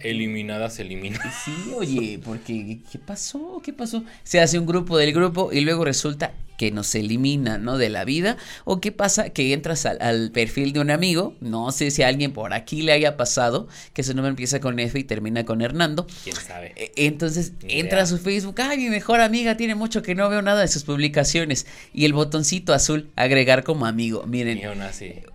Eliminadas, 0.00 0.78
eliminadas. 0.78 1.34
Sí, 1.44 1.72
oye, 1.76 2.20
porque 2.24 2.80
¿qué 2.90 2.98
pasó? 2.98 3.60
¿Qué 3.64 3.72
pasó? 3.72 4.04
Se 4.24 4.40
hace 4.40 4.58
un 4.58 4.66
grupo 4.66 4.98
del 4.98 5.12
grupo 5.12 5.52
y 5.52 5.60
luego 5.60 5.84
resulta 5.84 6.32
que 6.58 6.70
nos 6.72 6.94
elimina, 6.94 7.56
¿no? 7.56 7.78
De 7.78 7.88
la 7.88 8.04
vida. 8.04 8.36
O 8.64 8.80
qué 8.80 8.92
pasa 8.92 9.30
que 9.30 9.54
entras 9.54 9.86
al, 9.86 10.30
perfil 10.32 10.74
de 10.74 10.80
un 10.80 10.90
amigo, 10.90 11.34
no 11.40 11.70
sé 11.70 11.90
si 11.90 12.02
a 12.02 12.08
alguien 12.08 12.32
por 12.32 12.52
aquí 12.52 12.82
le 12.82 12.92
haya 12.92 13.16
pasado, 13.16 13.68
que 13.94 14.02
su 14.02 14.12
nombre 14.12 14.30
empieza 14.30 14.60
con 14.60 14.78
F 14.78 14.98
y 14.98 15.04
termina 15.04 15.44
con 15.44 15.62
Hernando. 15.62 16.06
¿Quién 16.24 16.36
sabe? 16.36 16.74
E, 16.76 16.92
entonces 17.06 17.52
entra 17.62 18.02
a 18.02 18.06
su 18.06 18.18
Facebook, 18.18 18.60
ay, 18.60 18.78
mi 18.78 18.90
mejor 18.90 19.20
amiga 19.20 19.56
tiene 19.56 19.76
mucho 19.76 20.02
que 20.02 20.14
no 20.14 20.28
veo 20.28 20.42
nada 20.42 20.60
de 20.60 20.68
sus 20.68 20.82
publicaciones. 20.82 21.66
Y 21.94 22.04
el 22.04 22.12
botoncito 22.12 22.74
azul, 22.74 23.08
agregar 23.14 23.62
como 23.62 23.86
amigo. 23.86 24.24
Miren, 24.26 24.60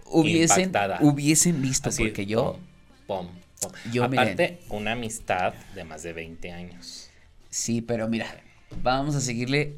hubiesen, 0.06 0.72
hubiesen 1.00 1.62
visto, 1.62 1.90
porque 1.98 2.26
yo... 2.26 2.60
Pom, 3.08 3.28
Yo, 3.92 4.04
Aparte, 4.04 4.60
una 4.70 4.94
amistad 4.94 5.54
de 5.76 5.84
más 5.84 6.04
de 6.04 6.14
20 6.14 6.52
años. 6.52 7.10
Sí, 7.50 7.82
pero 7.82 8.08
mira, 8.08 8.28
Vamos 8.82 9.16
a 9.16 9.22
seguirle 9.22 9.78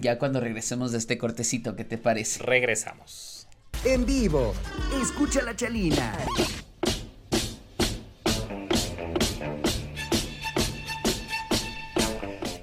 ya 0.00 0.18
cuando 0.18 0.40
regresemos 0.40 0.92
de 0.92 0.98
este 0.98 1.18
cortecito, 1.18 1.76
¿qué 1.76 1.84
te 1.84 1.98
parece? 1.98 2.42
Regresamos. 2.42 3.46
En 3.84 4.06
vivo, 4.06 4.54
escucha 5.02 5.42
la 5.42 5.54
chalina. 5.56 6.16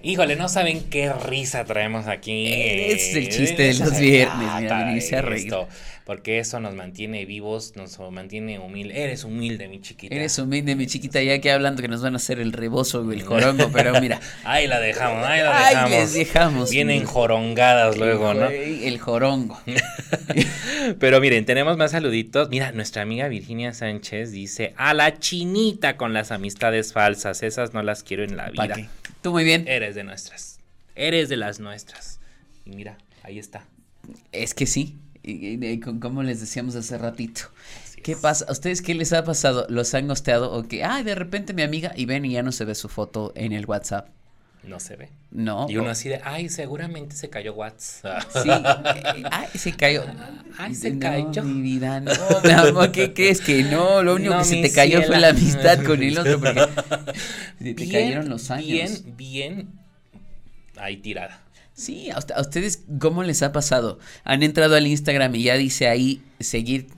Híjole, 0.03 0.35
no 0.35 0.49
saben 0.49 0.83
qué 0.89 1.11
risa 1.13 1.65
traemos 1.65 2.07
aquí. 2.07 2.51
Es 2.51 3.15
el 3.15 3.29
chiste 3.29 3.63
de 3.63 3.73
los 3.73 3.99
viernes, 3.99 4.47
mira, 4.59 4.85
venirse 4.85 5.15
a 5.15 5.21
reír 5.21 5.53
porque 6.09 6.39
eso 6.39 6.59
nos 6.59 6.73
mantiene 6.73 7.23
vivos, 7.25 7.73
nos 7.75 7.99
mantiene 7.99 8.57
humilde. 8.57 8.99
Eres 8.99 9.25
humilde, 9.25 9.67
mi 9.67 9.79
chiquita. 9.79 10.15
Eres 10.15 10.39
humilde, 10.39 10.75
mi 10.75 10.87
chiquita, 10.87 11.21
ya 11.21 11.39
que 11.39 11.51
hablando 11.51 11.83
que 11.83 11.87
nos 11.87 12.01
van 12.01 12.15
a 12.15 12.17
hacer 12.17 12.39
el 12.39 12.51
rebozo 12.51 13.01
o 13.01 13.11
el 13.11 13.21
jorongo, 13.23 13.69
pero 13.71 14.01
mira. 14.01 14.19
ahí 14.43 14.65
la 14.65 14.79
dejamos, 14.79 15.23
ahí 15.23 15.43
la 15.43 15.69
dejamos. 15.69 15.91
Ahí 15.91 15.99
les 15.99 16.13
dejamos. 16.15 16.71
Vienen 16.71 17.05
jorongadas 17.05 17.95
luego, 17.99 18.33
¿no? 18.33 18.47
El 18.47 18.97
jorongo. 18.97 19.61
pero 20.99 21.21
miren, 21.21 21.45
tenemos 21.45 21.77
más 21.77 21.91
saluditos. 21.91 22.49
Mira, 22.49 22.71
nuestra 22.71 23.03
amiga 23.03 23.27
Virginia 23.27 23.71
Sánchez 23.71 24.31
dice, 24.31 24.73
a 24.77 24.95
la 24.95 25.19
chinita 25.19 25.95
con 25.95 26.13
las 26.13 26.31
amistades 26.31 26.91
falsas, 26.91 27.43
esas 27.43 27.75
no 27.75 27.83
las 27.83 28.01
quiero 28.01 28.23
en 28.23 28.35
la 28.35 28.49
vida. 28.49 28.89
Tú 29.21 29.31
muy 29.31 29.43
bien. 29.43 29.67
Eres 29.67 29.95
de 29.95 30.03
nuestras. 30.03 30.59
Eres 30.95 31.29
de 31.29 31.37
las 31.37 31.59
nuestras. 31.59 32.19
Y 32.65 32.71
mira, 32.71 32.97
ahí 33.23 33.39
está. 33.39 33.65
Es 34.31 34.53
que 34.53 34.65
sí 34.65 34.97
y, 35.23 35.79
como 35.79 36.23
les 36.23 36.39
decíamos 36.39 36.75
hace 36.75 36.97
ratito. 36.97 37.41
¿Qué 38.03 38.15
pasa? 38.15 38.45
¿A 38.47 38.51
ustedes 38.51 38.81
qué 38.81 38.95
les 38.95 39.11
ha 39.13 39.23
pasado? 39.23 39.65
¿Los 39.69 39.93
han 39.93 40.07
gosteado 40.07 40.51
o 40.51 40.63
que, 40.63 40.83
ay, 40.83 41.03
de 41.03 41.15
repente 41.15 41.53
mi 41.53 41.63
amiga 41.63 41.91
y 41.95 42.05
ven 42.05 42.25
y 42.25 42.31
ya 42.31 42.43
no 42.43 42.51
se 42.51 42.65
ve 42.65 42.75
su 42.75 42.87
foto 42.87 43.33
en 43.35 43.51
el 43.51 43.65
WhatsApp? 43.65 44.09
No 44.63 44.79
se 44.79 44.95
ve. 44.95 45.09
No. 45.31 45.67
Y 45.69 45.77
uno 45.77 45.89
así 45.89 46.09
de, 46.09 46.19
ay, 46.23 46.49
seguramente 46.49 47.15
se 47.15 47.29
cayó 47.29 47.53
WhatsApp. 47.53 48.23
Sí, 48.43 48.49
eh, 48.49 49.23
ay, 49.31 49.47
se 49.55 49.75
cayó. 49.75 50.03
Ay, 50.57 50.75
se 50.75 50.99
cayó. 50.99 51.43
Mi 51.43 51.61
vida, 51.61 51.99
no, 51.99 52.11
mi 52.43 52.51
amor, 52.51 52.91
¿qué 52.91 53.13
crees 53.13 53.41
que 53.41 53.63
no? 53.63 54.03
Lo 54.03 54.15
único 54.15 54.37
que 54.37 54.43
se 54.43 54.61
te 54.61 54.71
cayó 54.71 55.01
fue 55.03 55.19
la 55.19 55.29
amistad 55.29 55.83
con 55.85 56.03
el 56.03 56.17
otro, 56.17 56.39
porque 56.39 56.67
te 57.73 57.75
cayeron 57.75 58.29
los 58.29 58.51
años. 58.51 58.67
Bien, 58.67 59.15
bien, 59.17 59.69
ahí 60.77 60.97
tirada. 60.97 61.41
Sí, 61.73 62.09
a, 62.11 62.19
ustedes, 62.41 62.83
¿cómo 62.99 63.23
les 63.23 63.41
ha 63.41 63.53
pasado? 63.53 63.99
Han 64.25 64.43
entrado 64.43 64.75
al 64.75 64.85
Instagram 64.85 65.33
y 65.35 65.43
ya 65.43 65.55
dice 65.55 65.87
ahí 65.87 66.21
seguir. 66.39 66.89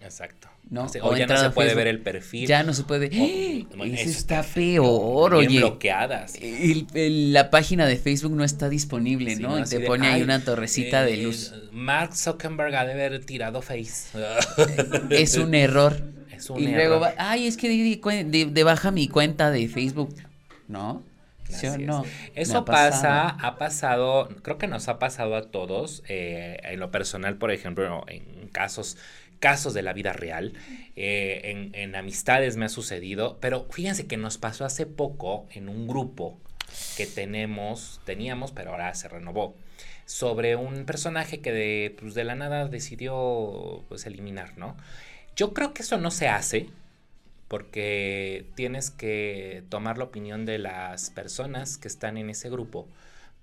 Exacto. 0.00 0.48
¿No? 0.68 0.86
O, 1.02 1.16
ya 1.16 1.26
no 1.26 1.36
se 1.36 1.50
puede 1.50 1.74
ver 1.74 1.86
el 1.86 2.00
perfil. 2.00 2.46
Ya 2.46 2.62
no 2.62 2.74
se 2.74 2.82
puede. 2.82 3.06
Oh, 3.06 3.84
eso, 3.84 4.08
está 4.08 4.42
peor, 4.42 5.34
oye. 5.34 5.58
bloqueadas. 5.58 6.34
la 6.92 7.50
página 7.50 7.86
de 7.86 7.96
Facebook 7.96 8.32
no 8.32 8.44
está 8.44 8.68
disponible, 8.68 9.36
¿no? 9.36 9.62
te 9.64 9.80
pone 9.80 10.08
ahí 10.08 10.22
una 10.22 10.44
torrecita 10.44 11.04
de 11.04 11.18
luz. 11.18 11.54
Mark 11.72 12.16
Zuckerberg 12.16 12.74
ha 12.74 12.84
de 12.84 12.92
haber 12.92 13.24
tirado 13.24 13.62
Face. 13.62 14.08
es 15.10 15.36
un 15.36 15.54
error. 15.54 15.96
Es 16.36 16.50
un 16.50 16.62
y 16.62 16.66
luego 16.66 17.00
va, 17.00 17.14
ay, 17.16 17.46
es 17.46 17.56
que 17.56 17.66
de 17.66 18.62
baja 18.62 18.90
mi 18.90 19.08
cuenta 19.08 19.50
de 19.50 19.68
Facebook, 19.68 20.14
¿no? 20.68 21.02
no? 21.80 22.04
Eso 22.34 22.64
pasa, 22.64 23.28
ha 23.28 23.56
pasado, 23.56 24.28
creo 24.42 24.58
que 24.58 24.66
nos 24.66 24.88
ha 24.88 24.98
pasado 24.98 25.36
a 25.36 25.42
todos, 25.42 26.02
eh, 26.08 26.58
en 26.64 26.80
lo 26.80 26.90
personal, 26.90 27.36
por 27.36 27.50
ejemplo, 27.50 28.04
en 28.08 28.48
casos, 28.48 28.96
casos 29.40 29.74
de 29.74 29.82
la 29.82 29.92
vida 29.92 30.12
real, 30.12 30.54
eh, 30.96 31.40
en, 31.44 31.74
en, 31.74 31.94
amistades 31.94 32.56
me 32.56 32.66
ha 32.66 32.68
sucedido, 32.68 33.38
pero 33.40 33.66
fíjense 33.70 34.06
que 34.06 34.16
nos 34.16 34.38
pasó 34.38 34.64
hace 34.64 34.86
poco 34.86 35.46
en 35.52 35.68
un 35.68 35.86
grupo 35.86 36.38
que 36.96 37.06
tenemos, 37.06 38.00
teníamos, 38.04 38.52
pero 38.52 38.70
ahora 38.70 38.94
se 38.94 39.08
renovó, 39.08 39.54
sobre 40.04 40.56
un 40.56 40.84
personaje 40.84 41.40
que 41.40 41.52
de, 41.52 41.96
pues 41.98 42.14
de 42.14 42.24
la 42.24 42.34
nada 42.34 42.68
decidió 42.68 43.84
pues 43.88 44.06
eliminar, 44.06 44.56
¿no? 44.56 44.76
Yo 45.34 45.52
creo 45.52 45.74
que 45.74 45.82
eso 45.82 45.98
no 45.98 46.10
se 46.10 46.28
hace, 46.28 46.68
porque 47.48 48.46
tienes 48.54 48.90
que 48.90 49.62
tomar 49.68 49.98
la 49.98 50.04
opinión 50.04 50.46
de 50.46 50.58
las 50.58 51.10
personas 51.10 51.78
que 51.78 51.88
están 51.88 52.16
en 52.16 52.30
ese 52.30 52.50
grupo 52.50 52.88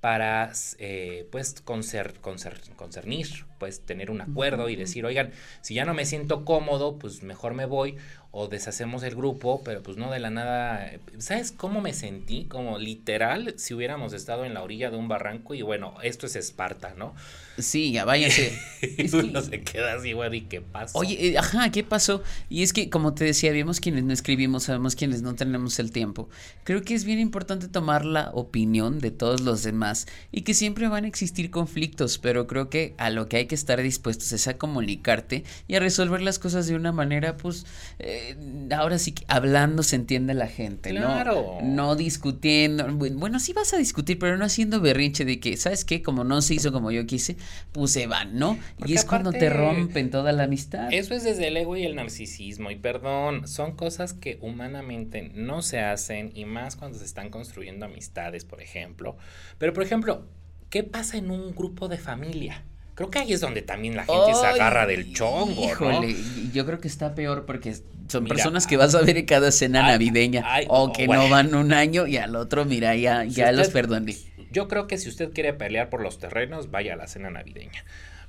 para 0.03 0.51
eh, 0.79 1.29
pues 1.31 1.61
concer, 1.61 2.15
concernir, 2.19 3.45
pues 3.57 3.85
tener 3.85 4.11
un 4.11 4.19
acuerdo 4.19 4.67
y 4.67 4.75
decir, 4.75 5.05
oigan, 5.05 5.31
si 5.61 5.75
ya 5.75 5.85
no 5.85 5.93
me 5.93 6.03
siento 6.03 6.43
cómodo, 6.43 6.99
pues 6.99 7.23
mejor 7.23 7.53
me 7.53 7.65
voy 7.65 7.95
o 8.31 8.49
deshacemos 8.49 9.03
el 9.03 9.15
grupo, 9.15 9.61
pero 9.63 9.81
pues 9.81 9.95
no 9.95 10.11
de 10.11 10.19
la 10.19 10.29
nada, 10.29 10.91
¿sabes 11.19 11.53
cómo 11.53 11.79
me 11.79 11.93
sentí? 11.93 12.43
Como 12.43 12.79
literal 12.79 13.53
si 13.55 13.75
hubiéramos 13.75 14.11
estado 14.11 14.43
en 14.43 14.53
la 14.53 14.61
orilla 14.61 14.91
de 14.91 14.97
un 14.97 15.07
barranco 15.07 15.53
y 15.53 15.61
bueno, 15.61 15.95
esto 16.03 16.25
es 16.25 16.35
Esparta, 16.35 16.95
¿no? 16.97 17.15
Sí, 17.57 17.91
ya 17.91 18.03
váyase. 18.03 18.57
es 18.81 19.13
Uno 19.13 19.41
se 19.41 19.61
queda 19.61 19.93
así, 19.93 20.13
güey, 20.13 20.37
¿y 20.37 20.41
qué 20.41 20.61
pasa? 20.61 20.97
Oye, 20.97 21.27
eh, 21.27 21.37
ajá, 21.37 21.71
¿qué 21.71 21.83
pasó? 21.83 22.23
Y 22.49 22.63
es 22.63 22.73
que, 22.73 22.89
como 22.89 23.13
te 23.13 23.25
decía, 23.25 23.51
vemos 23.51 23.79
quienes 23.79 24.03
no 24.03 24.11
escribimos, 24.11 24.63
sabemos 24.63 24.95
quienes 24.95 25.21
no 25.21 25.35
tenemos 25.35 25.77
el 25.79 25.91
tiempo. 25.91 26.29
Creo 26.63 26.81
que 26.81 26.95
es 26.95 27.05
bien 27.05 27.19
importante 27.19 27.67
tomar 27.67 28.05
la 28.05 28.31
opinión 28.33 28.99
de 28.99 29.11
todos 29.11 29.41
los 29.41 29.61
demás 29.61 30.07
y 30.31 30.41
que 30.41 30.53
siempre 30.53 30.87
van 30.87 31.05
a 31.05 31.07
existir 31.07 31.51
conflictos, 31.51 32.17
pero 32.17 32.47
creo 32.47 32.69
que 32.69 32.95
a 32.97 33.11
lo 33.11 33.27
que 33.27 33.37
hay 33.37 33.45
que 33.45 33.55
estar 33.55 33.81
dispuestos 33.81 34.31
es 34.31 34.47
a 34.47 34.57
comunicarte 34.57 35.43
y 35.67 35.75
a 35.75 35.79
resolver 35.79 36.21
las 36.21 36.39
cosas 36.39 36.67
de 36.67 36.75
una 36.75 36.91
manera, 36.91 37.37
pues, 37.37 37.67
eh, 37.99 38.35
ahora 38.75 38.97
sí 38.97 39.11
que 39.11 39.25
hablando 39.27 39.83
se 39.83 39.95
entiende 39.95 40.33
la 40.33 40.47
gente, 40.47 40.89
claro. 40.89 41.59
¿no? 41.61 41.67
No 41.67 41.95
discutiendo. 41.95 42.87
Bueno, 42.93 43.39
sí 43.39 43.53
vas 43.53 43.73
a 43.73 43.77
discutir, 43.77 44.17
pero 44.17 44.37
no 44.37 44.45
haciendo 44.45 44.81
berrinche 44.81 45.23
de 45.23 45.39
que, 45.39 45.55
¿sabes 45.55 45.85
qué? 45.85 46.01
Como 46.01 46.23
no 46.23 46.41
se 46.41 46.55
hizo 46.55 46.71
como 46.71 46.89
yo 46.89 47.05
quise 47.05 47.37
pues 47.71 47.91
se 47.91 48.07
van, 48.07 48.37
¿no? 48.37 48.57
y 48.85 48.93
es 48.93 49.05
cuando 49.05 49.31
te 49.31 49.49
rompen 49.49 50.09
toda 50.09 50.31
la 50.31 50.43
amistad. 50.43 50.89
Eso 50.91 51.13
es 51.13 51.23
desde 51.23 51.47
el 51.47 51.57
ego 51.57 51.77
y 51.77 51.85
el 51.85 51.95
narcisismo. 51.95 52.71
Y 52.71 52.75
perdón, 52.75 53.47
son 53.47 53.75
cosas 53.75 54.13
que 54.13 54.37
humanamente 54.41 55.31
no 55.33 55.61
se 55.61 55.79
hacen 55.79 56.31
y 56.35 56.45
más 56.45 56.75
cuando 56.75 56.99
se 56.99 57.05
están 57.05 57.29
construyendo 57.29 57.85
amistades, 57.85 58.45
por 58.45 58.61
ejemplo. 58.61 59.17
Pero, 59.57 59.73
por 59.73 59.83
ejemplo, 59.83 60.27
¿qué 60.69 60.83
pasa 60.83 61.17
en 61.17 61.31
un 61.31 61.53
grupo 61.55 61.87
de 61.87 61.97
familia? 61.97 62.63
Creo 62.95 63.09
que 63.09 63.19
ahí 63.19 63.33
es 63.33 63.41
donde 63.41 63.63
también 63.63 63.95
la 63.95 64.05
gente 64.05 64.35
se 64.35 64.45
agarra 64.45 64.85
del 64.85 65.13
chongo. 65.13 65.65
Híjole, 65.65 66.15
yo 66.53 66.65
creo 66.65 66.79
que 66.79 66.87
está 66.87 67.15
peor 67.15 67.45
porque 67.45 67.75
son 68.07 68.25
personas 68.25 68.67
que 68.67 68.77
vas 68.77 68.93
a 68.93 69.01
ver 69.01 69.17
en 69.17 69.25
cada 69.25 69.51
cena 69.51 69.81
navideña 69.81 70.45
o 70.67 70.93
que 70.93 71.07
no 71.07 71.27
van 71.29 71.55
un 71.55 71.73
año 71.73 72.05
y 72.05 72.17
al 72.17 72.35
otro, 72.35 72.65
mira, 72.65 72.95
ya, 72.95 73.23
ya 73.23 73.51
los 73.51 73.69
perdoné. 73.69 74.15
Yo 74.53 74.69
creo 74.69 74.87
que 74.87 74.97
si 74.97 75.09
usted 75.09 75.33
quiere 75.33 75.53
pelear 75.53 75.89
por 75.89 76.01
los 76.01 76.19
terrenos, 76.19 76.71
vaya 76.71 76.93
a 76.93 76.95
la 76.95 77.07
cena 77.07 77.29
navideña. 77.29 77.83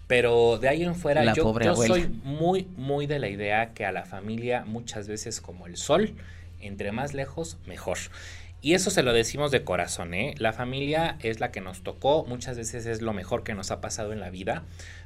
Pero 0.06 0.58
de 0.58 0.68
ahí 0.68 0.82
en 0.82 0.96
fuera, 0.96 1.32
yo, 1.34 1.54
soy 1.76 2.08
muy, 2.24 2.66
muy 2.76 3.06
de 3.06 3.18
la 3.18 3.28
idea 3.28 3.72
que 3.72 3.86
a 3.86 3.92
la 3.92 4.04
familia 4.04 4.64
muchas 4.66 5.06
veces 5.06 5.40
como 5.40 5.66
el 5.66 5.76
sol, 5.76 6.14
entre 6.60 6.92
más 6.92 7.14
lejos, 7.14 7.58
mejor. 7.66 7.98
Y 8.60 8.74
eso 8.74 8.90
se 8.90 9.02
lo 9.02 9.12
decimos 9.12 9.50
de 9.50 9.62
corazón, 9.62 10.14
¿eh? 10.14 10.34
La 10.38 10.52
familia 10.52 11.16
es 11.20 11.40
la 11.40 11.50
que 11.50 11.60
nos 11.60 11.82
tocó, 11.82 12.24
muchas 12.26 12.56
veces 12.56 12.86
es 12.86 13.02
lo 13.02 13.12
mejor 13.12 13.44
que 13.44 13.54
nos 13.54 13.70
ha 13.70 13.80
pasado 13.80 14.12
en 14.12 14.20
la 14.20 14.30
vida, 14.30 14.62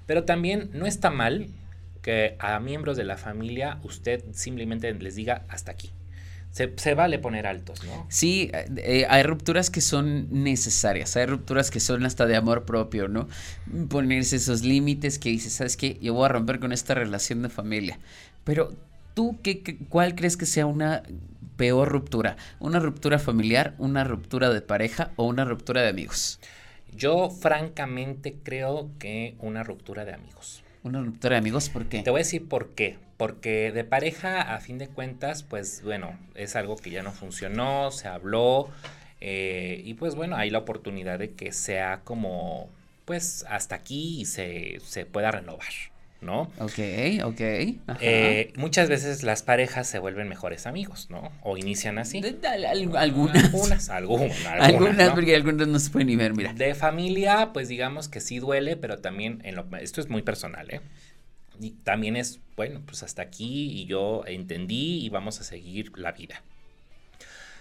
pero 0.06 0.24
también 0.24 0.70
no 0.72 0.86
está 0.86 1.10
mal 1.10 1.48
que 2.02 2.36
a 2.38 2.58
miembros 2.60 2.96
de 2.96 3.04
la 3.04 3.16
familia 3.16 3.78
usted 3.82 4.24
simplemente 4.32 4.92
les 4.94 5.16
diga 5.16 5.42
hasta 5.48 5.72
aquí. 5.72 5.90
Se, 6.50 6.94
vale 6.94 7.18
poner 7.18 7.46
altos, 7.46 7.84
¿no? 7.84 8.06
Sí, 8.08 8.50
eh, 8.52 9.06
hay 9.08 9.22
rupturas 9.22 9.70
que 9.70 9.80
son 9.80 10.26
necesarias, 10.30 11.16
hay 11.16 11.26
rupturas 11.26 11.70
que 11.70 11.78
son 11.78 12.04
hasta 12.04 12.26
de 12.26 12.36
amor 12.36 12.64
propio, 12.64 13.06
¿no? 13.06 13.28
Ponerse 13.88 14.36
esos 14.36 14.62
límites 14.62 15.18
que 15.18 15.28
dices, 15.28 15.52
¿sabes 15.52 15.76
qué? 15.76 15.98
Yo 16.00 16.14
voy 16.14 16.24
a 16.24 16.28
romper 16.28 16.58
con 16.58 16.72
esta 16.72 16.94
relación 16.94 17.42
de 17.42 17.48
familia. 17.48 17.98
Pero 18.44 18.74
tú, 19.14 19.38
qué, 19.42 19.78
¿cuál 19.88 20.14
crees 20.14 20.36
que 20.36 20.46
sea 20.46 20.66
una 20.66 21.02
peor 21.56 21.88
ruptura? 21.90 22.36
¿Una 22.58 22.80
ruptura 22.80 23.18
familiar, 23.18 23.74
una 23.78 24.04
ruptura 24.04 24.50
de 24.50 24.60
pareja 24.60 25.12
o 25.16 25.24
una 25.26 25.44
ruptura 25.44 25.82
de 25.82 25.88
amigos? 25.88 26.40
Yo 26.92 27.30
francamente 27.30 28.36
creo 28.42 28.90
que 28.98 29.36
una 29.40 29.62
ruptura 29.62 30.04
de 30.04 30.14
amigos. 30.14 30.64
Una 30.88 31.02
ruptura 31.02 31.34
de 31.34 31.38
amigos, 31.40 31.68
¿por 31.68 31.84
qué? 31.84 32.02
Te 32.02 32.08
voy 32.08 32.20
a 32.20 32.24
decir 32.24 32.48
por 32.48 32.70
qué. 32.70 32.96
Porque 33.18 33.72
de 33.72 33.84
pareja, 33.84 34.54
a 34.54 34.60
fin 34.60 34.78
de 34.78 34.88
cuentas, 34.88 35.42
pues 35.42 35.82
bueno, 35.82 36.18
es 36.34 36.56
algo 36.56 36.76
que 36.76 36.88
ya 36.88 37.02
no 37.02 37.12
funcionó, 37.12 37.90
se 37.90 38.08
habló, 38.08 38.70
eh, 39.20 39.82
y 39.84 39.94
pues 39.94 40.14
bueno, 40.14 40.36
hay 40.36 40.48
la 40.48 40.58
oportunidad 40.58 41.18
de 41.18 41.32
que 41.32 41.52
sea 41.52 42.00
como, 42.04 42.70
pues 43.04 43.44
hasta 43.50 43.74
aquí 43.74 44.22
y 44.22 44.24
se, 44.24 44.80
se 44.80 45.04
pueda 45.04 45.30
renovar. 45.30 45.68
¿No? 46.20 46.42
Ok, 46.58 46.78
ok. 47.24 47.40
Eh, 48.00 48.52
muchas 48.56 48.88
veces 48.88 49.22
las 49.22 49.42
parejas 49.42 49.86
se 49.86 49.98
vuelven 49.98 50.28
mejores 50.28 50.66
amigos, 50.66 51.08
¿no? 51.10 51.30
O 51.42 51.56
inician 51.56 51.98
así. 51.98 52.20
algunas. 52.96 52.98
Algunas, 52.98 53.88
algunas. 53.88 54.46
Algunas, 54.46 55.10
porque 55.10 55.34
algunas 55.34 55.68
no 55.68 55.78
se 55.78 55.90
pueden 55.90 56.08
ni 56.08 56.16
ver, 56.16 56.34
mira. 56.34 56.52
De 56.52 56.74
familia, 56.74 57.50
pues 57.52 57.68
digamos 57.68 58.08
que 58.08 58.20
sí 58.20 58.38
duele, 58.38 58.76
pero 58.76 58.98
también, 58.98 59.40
en 59.44 59.54
lo, 59.54 59.66
esto 59.80 60.00
es 60.00 60.08
muy 60.08 60.22
personal, 60.22 60.68
¿eh? 60.70 60.80
Y 61.60 61.70
también 61.70 62.16
es, 62.16 62.40
bueno, 62.56 62.82
pues 62.84 63.02
hasta 63.02 63.22
aquí 63.22 63.70
y 63.72 63.86
yo 63.86 64.22
entendí 64.26 65.04
y 65.04 65.08
vamos 65.08 65.40
a 65.40 65.44
seguir 65.44 65.96
la 65.96 66.12
vida. 66.12 66.42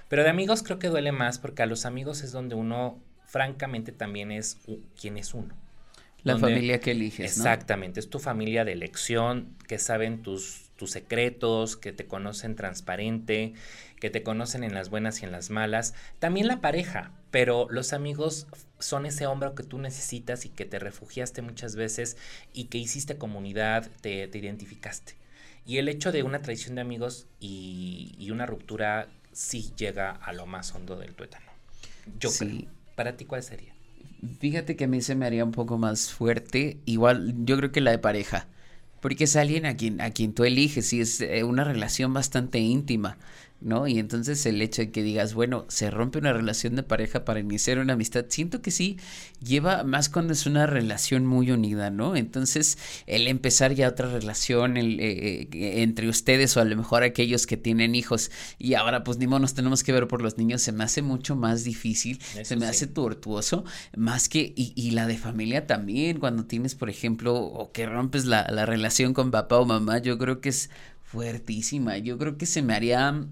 Pero 0.08 0.24
de 0.24 0.30
amigos 0.30 0.64
creo 0.64 0.80
que 0.80 0.88
duele 0.88 1.12
más 1.12 1.40
porque 1.40 1.64
a 1.64 1.66
los 1.66 1.86
amigos 1.86 2.22
es 2.24 2.32
donde 2.32 2.56
uno, 2.56 3.00
francamente, 3.26 3.92
también 3.92 4.32
es 4.32 4.58
quien 5.00 5.18
es 5.18 5.34
uno. 5.34 5.54
La 6.28 6.40
familia 6.40 6.80
que 6.80 6.92
eliges. 6.92 7.38
Exactamente, 7.38 8.00
es 8.00 8.10
tu 8.10 8.20
familia 8.20 8.66
de 8.66 8.74
elección, 8.74 9.56
que 9.68 9.80
saben 9.80 10.22
tus, 10.22 10.70
tus 10.78 10.92
secretos, 10.92 11.76
que 11.76 11.92
te 11.92 12.06
conocen 12.06 12.56
transparente, 12.56 13.54
que 14.00 14.10
te 14.10 14.24
conocen 14.24 14.64
en 14.64 14.74
las 14.74 14.90
buenas 14.90 15.22
y 15.22 15.26
en 15.26 15.32
las 15.32 15.50
malas. 15.50 15.94
También 16.20 16.48
la 16.48 16.62
pareja, 16.62 17.12
pero 17.32 17.68
los 17.70 17.94
amigos 17.94 18.48
son 18.80 19.06
ese 19.06 19.28
hombro 19.28 19.56
que 19.56 19.64
tú 19.64 19.80
necesitas 19.80 20.46
y 20.46 20.50
que 20.50 20.66
te 20.66 20.80
refugiaste 20.80 21.42
muchas 21.42 21.76
veces 21.76 22.18
y 22.54 22.66
que 22.66 22.78
hiciste 22.78 23.18
comunidad, 23.18 23.90
te, 24.02 24.24
identificaste. 24.24 25.16
Y 25.66 25.78
el 25.78 25.90
hecho 25.90 26.12
de 26.12 26.24
una 26.24 26.42
traición 26.42 26.76
de 26.76 26.82
amigos 26.82 27.28
y, 27.40 28.16
y, 28.18 28.32
una 28.32 28.46
ruptura 28.46 29.10
sí 29.34 29.74
llega 29.76 30.12
a 30.12 30.32
lo 30.32 30.46
más 30.46 30.74
hondo 30.74 30.96
del 30.98 31.14
tuétano. 31.14 31.52
Yo 32.20 32.32
creo. 32.32 32.62
¿Para 32.96 33.18
ti 33.18 33.26
cuál 33.26 33.44
sería? 33.44 33.77
Fíjate 34.40 34.76
que 34.76 34.86
a 34.86 34.88
mí 34.88 35.02
se 35.02 35.16
me 35.16 35.26
haría 35.26 35.44
un 35.46 35.52
poco 35.52 35.78
más 35.78 36.12
fuerte. 36.12 36.80
Igual, 36.86 37.36
yo 37.46 37.58
creo 37.58 37.72
que 37.72 37.82
la 37.82 37.92
de 37.92 38.00
pareja. 38.00 38.48
Porque 39.00 39.26
es 39.26 39.36
alguien 39.36 39.66
a 39.66 39.78
quien, 39.78 40.02
a 40.02 40.12
quien 40.12 40.34
tú 40.34 40.44
eliges 40.44 40.92
y 40.94 41.02
es 41.02 41.22
eh, 41.22 41.44
una 41.44 41.64
relación 41.64 42.14
bastante 42.14 42.60
íntima. 42.60 43.18
¿No? 43.60 43.88
Y 43.88 44.00
entonces 44.00 44.46
el 44.46 44.62
hecho 44.62 44.84
de 44.84 44.92
que 44.92 45.02
digas, 45.02 45.34
bueno, 45.34 45.66
se 45.68 45.90
rompe 45.90 46.20
una 46.20 46.34
relación 46.34 46.76
de 46.76 46.84
pareja 46.84 47.26
para 47.26 47.40
iniciar 47.40 47.80
una 47.80 47.94
amistad, 47.94 48.26
siento 48.30 48.62
que 48.62 48.72
sí 48.72 48.98
lleva 49.44 49.84
más 49.84 50.10
cuando 50.10 50.34
es 50.34 50.46
una 50.46 50.68
relación 50.68 51.26
muy 51.26 51.52
unida, 51.52 51.90
¿no? 51.90 52.16
Entonces, 52.16 52.78
el 53.08 53.28
empezar 53.28 53.74
ya 53.74 53.88
otra 53.88 54.10
relación 54.12 54.78
el, 54.78 55.00
eh, 55.00 55.50
eh, 55.52 55.82
entre 55.82 56.08
ustedes 56.08 56.56
o 56.56 56.62
a 56.62 56.66
lo 56.66 56.76
mejor 56.76 57.04
aquellos 57.04 57.48
que 57.48 57.58
tienen 57.58 57.96
hijos 57.96 58.32
y 58.60 58.76
ahora 58.76 59.04
pues 59.04 59.18
ni 59.18 59.28
modo 59.28 59.40
nos 59.40 59.54
tenemos 59.54 59.84
que 59.84 59.92
ver 59.92 60.08
por 60.08 60.22
los 60.22 60.38
niños, 60.38 60.62
se 60.62 60.72
me 60.72 60.84
hace 60.84 61.02
mucho 61.02 61.36
más 61.36 61.64
difícil, 61.64 62.20
se 62.44 62.56
me 62.56 62.68
hace 62.68 62.88
tortuoso, 62.88 63.66
más 63.96 64.30
que, 64.30 64.54
y, 64.56 64.74
y, 64.76 64.92
la 64.92 65.08
de 65.08 65.18
familia 65.18 65.68
también, 65.68 66.20
cuando 66.20 66.46
tienes, 66.46 66.76
por 66.76 66.90
ejemplo, 66.90 67.36
o 67.36 67.72
que 67.72 67.86
rompes 67.86 68.26
la, 68.26 68.48
la 68.50 68.66
relación 68.66 69.14
con 69.14 69.32
papá 69.32 69.58
o 69.58 69.66
mamá, 69.66 70.00
yo 70.00 70.18
creo 70.18 70.42
que 70.42 70.50
es 70.50 70.70
fuertísima. 71.08 71.98
Yo 71.98 72.18
creo 72.18 72.38
que 72.38 72.46
se 72.46 72.62
me 72.62 72.74
haría 72.74 73.26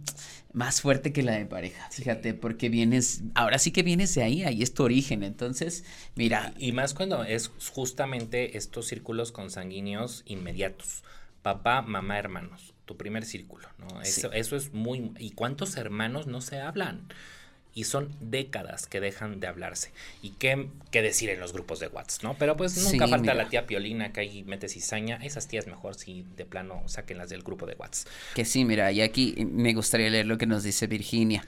más 0.53 0.79
fuerte 0.79 1.11
que 1.11 1.23
la 1.23 1.33
de 1.33 1.45
pareja, 1.45 1.89
fíjate, 1.91 2.33
porque 2.33 2.69
vienes, 2.69 3.23
ahora 3.33 3.59
sí 3.59 3.71
que 3.71 3.83
vienes 3.83 4.15
de 4.15 4.23
ahí, 4.23 4.43
ahí 4.43 4.63
es 4.63 4.73
tu 4.73 4.83
origen, 4.83 5.23
entonces, 5.23 5.83
mira. 6.15 6.53
Y, 6.57 6.71
más 6.71 6.93
cuando 6.93 7.25
es 7.25 7.51
justamente 7.73 8.57
estos 8.57 8.87
círculos 8.87 9.33
consanguíneos 9.33 10.23
inmediatos, 10.25 11.03
papá, 11.41 11.81
mamá, 11.81 12.17
hermanos, 12.17 12.73
tu 12.85 12.95
primer 12.95 13.25
círculo, 13.25 13.67
¿no? 13.77 14.01
Eso, 14.01 14.31
eso 14.31 14.55
es 14.55 14.73
muy, 14.73 15.11
¿y 15.19 15.31
cuántos 15.31 15.75
hermanos 15.75 16.27
no 16.27 16.39
se 16.39 16.61
hablan? 16.61 17.09
Y 17.75 17.83
son 17.83 18.09
décadas 18.21 18.87
que 18.87 19.01
dejan 19.01 19.41
de 19.41 19.47
hablarse. 19.47 19.91
¿Y 20.21 20.29
qué, 20.31 20.69
qué 20.91 21.01
decir 21.01 21.29
en 21.29 21.41
los 21.41 21.51
grupos 21.51 21.81
de 21.81 21.89
WhatsApp, 21.89 22.23
no? 22.23 22.35
Pero 22.39 22.55
pues 22.55 22.77
nunca 22.77 23.05
falta 23.05 23.33
la 23.33 23.49
tía 23.49 23.67
Piolina 23.67 24.13
que 24.13 24.21
ahí 24.21 24.43
mete 24.43 24.69
cizaña. 24.69 25.17
Esas 25.17 25.49
tías 25.49 25.67
mejor 25.67 25.95
si 25.95 26.25
de 26.37 26.45
plano 26.45 26.81
saquenlas 26.87 27.29
del 27.29 27.43
grupo 27.43 27.65
de 27.65 27.75
WhatsApp. 27.75 28.07
Que 28.33 28.45
sí, 28.45 28.63
mira, 28.63 28.93
y 28.93 29.01
aquí 29.01 29.35
me 29.51 29.73
gustaría 29.73 30.09
leer 30.09 30.25
lo 30.25 30.37
que 30.37 30.45
nos 30.45 30.63
dice 30.63 30.87
Virginia. 30.87 31.45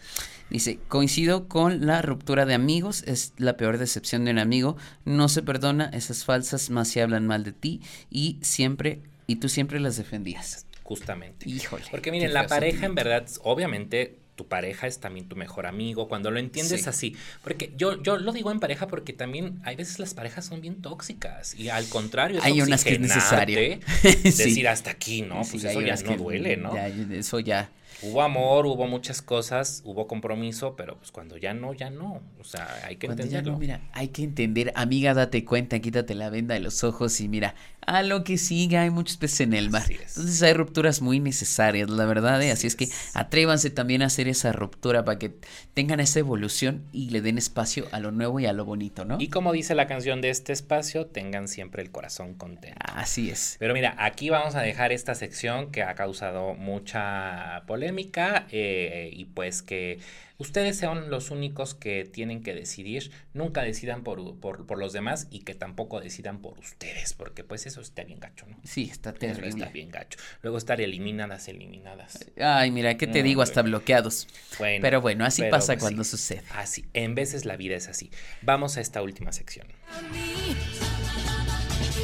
Dice, 0.49 0.79
coincido 0.89 1.47
con 1.47 1.85
la 1.85 2.01
ruptura 2.01 2.45
de 2.45 2.53
amigos, 2.53 3.03
es 3.03 3.33
la 3.37 3.55
peor 3.55 3.77
decepción 3.77 4.25
de 4.25 4.31
un 4.31 4.39
amigo, 4.39 4.75
no 5.05 5.29
se 5.29 5.43
perdona, 5.43 5.89
esas 5.93 6.25
falsas 6.25 6.69
más 6.69 6.89
se 6.89 7.01
hablan 7.01 7.25
mal 7.25 7.45
de 7.45 7.53
ti 7.53 7.81
y 8.11 8.37
siempre, 8.41 9.01
y 9.27 9.37
tú 9.37 9.47
siempre 9.47 9.79
las 9.79 9.95
defendías. 9.95 10.65
Justamente. 10.83 11.49
Híjole. 11.49 11.85
Porque 11.89 12.11
miren, 12.11 12.33
la 12.33 12.47
pareja 12.47 12.85
en 12.85 12.95
verdad, 12.95 13.27
obviamente 13.43 14.19
tu 14.37 14.47
pareja 14.47 14.87
es 14.87 14.99
también 14.99 15.27
tu 15.27 15.35
mejor 15.35 15.65
amigo, 15.65 16.07
cuando 16.07 16.31
lo 16.31 16.39
entiendes 16.39 16.87
así. 16.87 17.17
Porque 17.43 17.73
yo, 17.75 18.01
yo 18.01 18.17
lo 18.17 18.31
digo 18.31 18.51
en 18.51 18.61
pareja 18.61 18.87
porque 18.87 19.11
también 19.11 19.59
hay 19.63 19.75
veces 19.75 19.99
las 19.99 20.13
parejas 20.13 20.45
son 20.45 20.61
bien 20.61 20.81
tóxicas 20.81 21.59
y 21.59 21.69
al 21.69 21.89
contrario, 21.89 22.37
es 22.37 22.45
hay 22.45 22.61
unas 22.61 22.83
que 22.83 22.93
es 22.93 22.99
necesario. 22.99 23.57
decir 24.23 24.67
hasta 24.67 24.91
aquí, 24.91 25.23
¿no? 25.23 25.41
pues 25.41 25.63
eso 25.63 25.81
ya 25.81 25.95
no 25.95 26.15
duele, 26.15 26.55
¿no? 26.55 26.73
Ya, 26.73 26.87
eso 26.87 27.39
ya 27.39 27.69
hubo 28.03 28.21
amor, 28.21 28.65
hubo 28.65 28.87
muchas 28.87 29.21
cosas, 29.21 29.81
hubo 29.85 30.07
compromiso, 30.07 30.75
pero 30.75 30.97
pues 30.97 31.11
cuando 31.11 31.37
ya 31.37 31.53
no, 31.53 31.73
ya 31.73 31.89
no. 31.89 32.21
O 32.39 32.43
sea, 32.43 32.67
hay 32.85 32.97
que 32.97 33.07
entenderlo. 33.07 33.57
mira, 33.57 33.81
hay 33.93 34.09
que 34.09 34.23
entender, 34.23 34.71
amiga, 34.75 35.13
date 35.13 35.43
cuenta, 35.45 35.79
quítate 35.79 36.15
la 36.15 36.29
venda 36.29 36.53
de 36.53 36.59
los 36.59 36.83
ojos 36.83 37.19
y 37.21 37.27
mira, 37.27 37.55
a 37.87 38.03
lo 38.03 38.25
que 38.25 38.37
siga, 38.37 38.81
hay 38.81 38.89
muchos 38.89 39.15
peces 39.15 39.41
en 39.41 39.53
el 39.53 39.69
mar. 39.69 39.85
Entonces 39.89 40.43
hay 40.43 40.53
rupturas 40.53 41.01
muy 41.01 41.21
necesarias, 41.21 41.89
la 41.89 42.05
verdad, 42.05 42.41
¿eh? 42.41 42.51
así, 42.51 42.67
es. 42.67 42.75
que 42.75 42.89
atrévanse 43.13 43.69
también 43.69 44.01
a 44.01 44.07
hacer 44.07 44.27
esa 44.27 44.51
ruptura 44.51 45.05
para 45.05 45.17
que 45.17 45.33
tengan 45.73 46.01
esa 46.01 46.19
evolución 46.19 46.83
y 46.91 47.09
le 47.11 47.21
den 47.21 47.37
espacio 47.37 47.87
a 47.93 48.01
lo 48.01 48.11
nuevo 48.11 48.41
y 48.41 48.45
a 48.45 48.51
lo 48.51 48.65
bonito, 48.65 49.05
¿no? 49.05 49.17
Y 49.19 49.29
como 49.29 49.53
dice 49.53 49.73
la 49.73 49.87
canción 49.87 50.19
de 50.19 50.29
este 50.29 50.51
espacio, 50.51 51.05
tengan 51.05 51.47
siempre 51.47 51.81
el 51.81 51.89
corazón 51.89 52.33
contento. 52.33 52.77
Así 52.83 53.29
es. 53.29 53.55
Pero 53.57 53.73
mira, 53.73 53.95
aquí 53.97 54.29
vamos 54.29 54.55
a 54.55 54.61
dejar 54.61 54.91
esta 54.91 55.15
sección 55.15 55.71
que 55.71 55.81
ha 55.81 55.95
causado 55.95 56.55
mucha 56.55 57.63
polémica 57.67 58.47
eh, 58.51 59.09
y 59.13 59.25
pues 59.25 59.61
que 59.61 59.99
ustedes 60.37 60.77
sean 60.77 61.09
los 61.09 61.31
únicos 61.31 61.73
que 61.75 62.05
tienen 62.05 62.43
que 62.43 62.53
decidir, 62.53 63.11
nunca 63.33 63.63
decidan 63.63 64.03
por, 64.03 64.39
por, 64.39 64.77
los 64.77 64.93
demás 64.93 65.27
y 65.31 65.39
que 65.39 65.55
tampoco 65.55 65.99
decidan 65.99 66.39
por 66.41 66.59
ustedes, 66.59 67.13
porque 67.13 67.43
pues 67.43 67.65
eso 67.65 67.81
está 67.81 68.03
bien 68.03 68.19
gacho, 68.19 68.45
¿no? 68.47 68.57
Sí, 68.63 68.89
está 68.91 69.13
terrible. 69.13 69.49
está 69.49 69.69
bien 69.69 69.89
gacho. 69.89 70.19
Luego 70.41 70.57
estar 70.57 70.79
eliminadas, 70.81 71.47
eliminadas. 71.47 72.19
Ay, 72.39 72.71
mira, 72.71 72.97
¿qué 72.97 73.07
te 73.07 73.23
digo? 73.23 73.41
Hasta 73.41 73.61
bloqueados. 73.61 74.27
Bueno, 74.59 74.81
pero 74.81 75.01
bueno, 75.01 75.25
así 75.25 75.43
pasa 75.49 75.73
pues 75.73 75.83
cuando 75.83 76.03
sucede. 76.03 76.43
Así, 76.51 76.85
en 76.93 77.15
veces 77.15 77.45
la 77.45 77.57
vida 77.57 77.75
es 77.75 77.87
así. 77.87 78.11
Vamos 78.41 78.77
a 78.77 78.81
esta 78.81 79.01
última 79.01 79.31
sección. 79.31 79.67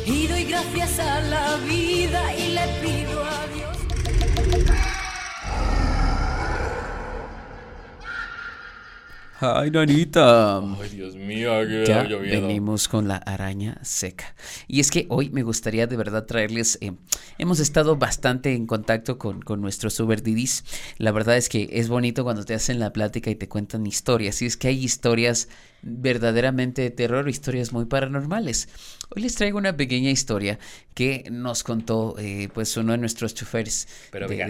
Y 0.05 0.27
doy 0.27 0.43
gracias 0.45 0.99
a 0.99 1.21
la 1.21 1.57
vida 1.65 2.35
y 2.35 2.53
le 2.53 2.67
pido 2.81 3.23
a 3.23 3.47
Dios. 3.47 5.02
Ay, 9.45 9.71
nanita. 9.71 10.59
Ay, 10.59 10.89
Dios 10.93 11.17
mío, 11.17 11.51
que 11.67 11.83
ya 11.85 12.03
venimos 12.03 12.87
con 12.87 13.09
la 13.09 13.17
araña 13.17 13.77
seca. 13.81 14.35
Y 14.69 14.79
es 14.79 14.89
que 14.89 15.05
hoy 15.09 15.31
me 15.31 15.43
gustaría 15.43 15.85
de 15.85 15.97
verdad 15.97 16.25
traerles, 16.25 16.77
eh, 16.79 16.93
hemos 17.37 17.59
estado 17.59 17.97
bastante 17.97 18.53
en 18.53 18.67
contacto 18.67 19.17
con, 19.17 19.41
con 19.41 19.59
nuestros 19.59 20.01
Didis. 20.23 20.63
La 20.97 21.11
verdad 21.11 21.35
es 21.35 21.49
que 21.49 21.67
es 21.73 21.89
bonito 21.89 22.23
cuando 22.23 22.45
te 22.45 22.53
hacen 22.53 22.79
la 22.79 22.93
plática 22.93 23.31
y 23.31 23.35
te 23.35 23.49
cuentan 23.49 23.85
historias. 23.85 24.41
Y 24.41 24.45
es 24.45 24.55
que 24.55 24.69
hay 24.69 24.81
historias 24.81 25.49
verdaderamente 25.81 26.81
de 26.81 26.91
terror, 26.91 27.27
historias 27.27 27.73
muy 27.73 27.83
paranormales. 27.83 28.69
Hoy 29.09 29.23
les 29.23 29.35
traigo 29.35 29.57
una 29.57 29.75
pequeña 29.75 30.09
historia 30.09 30.57
que 30.93 31.25
nos 31.29 31.63
contó 31.63 32.15
eh, 32.17 32.47
pues 32.53 32.77
uno 32.77 32.93
de 32.93 32.97
nuestros 32.97 33.35
choferes. 33.35 33.89
Pero 34.09 34.29
deja, 34.29 34.47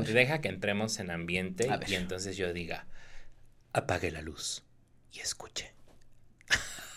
deja, 0.00 0.40
que 0.40 0.48
entremos 0.48 0.98
en 0.98 1.10
ambiente 1.10 1.68
y 1.88 1.94
entonces 1.94 2.38
yo 2.38 2.54
diga 2.54 2.86
apague 3.72 4.10
la 4.10 4.22
luz 4.22 4.62
y 5.12 5.20
escuche. 5.20 5.72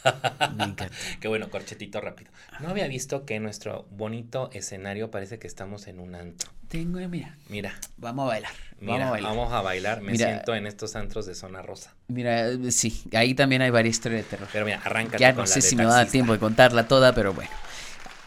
Qué 1.22 1.28
bueno, 1.28 1.50
corchetito 1.50 2.02
rápido. 2.02 2.32
No 2.60 2.70
había 2.70 2.88
visto 2.88 3.26
que 3.26 3.40
nuestro 3.40 3.88
bonito 3.92 4.50
escenario 4.54 5.12
parece 5.12 5.40
que 5.40 5.48
estamos 5.48 5.88
en 5.88 6.00
un 6.00 6.16
antro. 6.16 6.52
tengo, 6.68 7.00
mira. 7.08 7.38
Mira. 7.50 7.74
Vamos 7.98 8.26
a 8.26 8.28
bailar. 8.28 8.52
Mira, 8.80 8.94
vamos 8.94 9.08
a 9.08 9.12
bailar. 9.12 9.32
Vamos 9.32 9.54
a 9.54 9.62
bailar. 9.62 10.02
Me 10.02 10.18
siento 10.18 10.56
en 10.56 10.68
estos 10.68 10.96
antros 10.96 11.26
de 11.26 11.36
zona 11.36 11.62
rosa. 11.62 11.96
Mira, 12.08 12.50
sí, 12.72 13.04
ahí 13.14 13.34
también 13.34 13.62
hay 13.62 13.70
varias 13.70 13.96
historias 13.96 14.26
de 14.26 14.30
terror. 14.30 14.50
Pero 14.52 14.66
mira, 14.66 14.82
arranca. 14.84 15.18
Ya 15.18 15.32
no 15.32 15.48
sé 15.48 15.62
si 15.62 15.76
me 15.76 15.86
va 15.86 15.94
a 15.94 15.98
dar 15.98 16.08
tiempo 16.08 16.34
de 16.34 16.40
contarla 16.40 16.88
toda, 16.88 17.14
pero 17.14 17.34
bueno. 17.34 17.52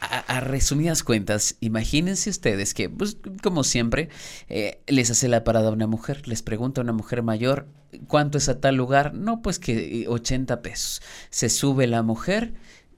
A, 0.08 0.40
resumidas 0.40 1.02
cuentas, 1.02 1.56
imagínense 1.60 2.30
ustedes 2.30 2.74
que, 2.74 2.88
pues, 2.88 3.16
como 3.42 3.64
siempre, 3.64 4.08
eh, 4.48 4.80
les 4.86 5.10
hace 5.10 5.28
la 5.28 5.44
parada 5.44 5.68
a 5.68 5.72
una 5.72 5.86
mujer, 5.86 6.26
les 6.28 6.42
pregunta 6.42 6.80
a 6.80 6.84
una 6.84 6.92
mujer 6.92 7.22
mayor, 7.22 7.66
¿cuánto 8.06 8.38
es 8.38 8.48
a 8.48 8.60
tal 8.60 8.76
lugar? 8.76 9.14
No, 9.14 9.42
pues 9.42 9.58
que 9.58 10.06
80 10.08 10.54
eh, 10.54 10.56
pesos. 10.58 11.02
Se 11.30 11.48
sube 11.48 11.86
la 11.86 12.02
mujer 12.02 12.54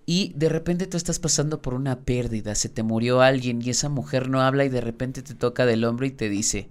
y 0.07 0.33
de 0.37 0.49
repente 0.49 0.87
tú 0.87 0.97
estás 0.97 1.19
pasando 1.19 1.61
por 1.63 1.75
una 1.75 2.01
pérdida, 2.01 2.55
se 2.55 2.69
te 2.69 2.83
murió 2.83 3.21
alguien 3.21 3.61
y 3.63 3.71
esa 3.71 3.89
mujer 3.89 4.29
no 4.29 4.41
habla 4.41 4.65
y 4.65 4.69
de 4.69 4.81
repente 4.81 5.23
te 5.23 5.35
toca 5.35 5.67
del 5.67 5.85
hombro 5.85 6.07
y 6.07 6.11
te 6.11 6.29
dice, 6.29 6.71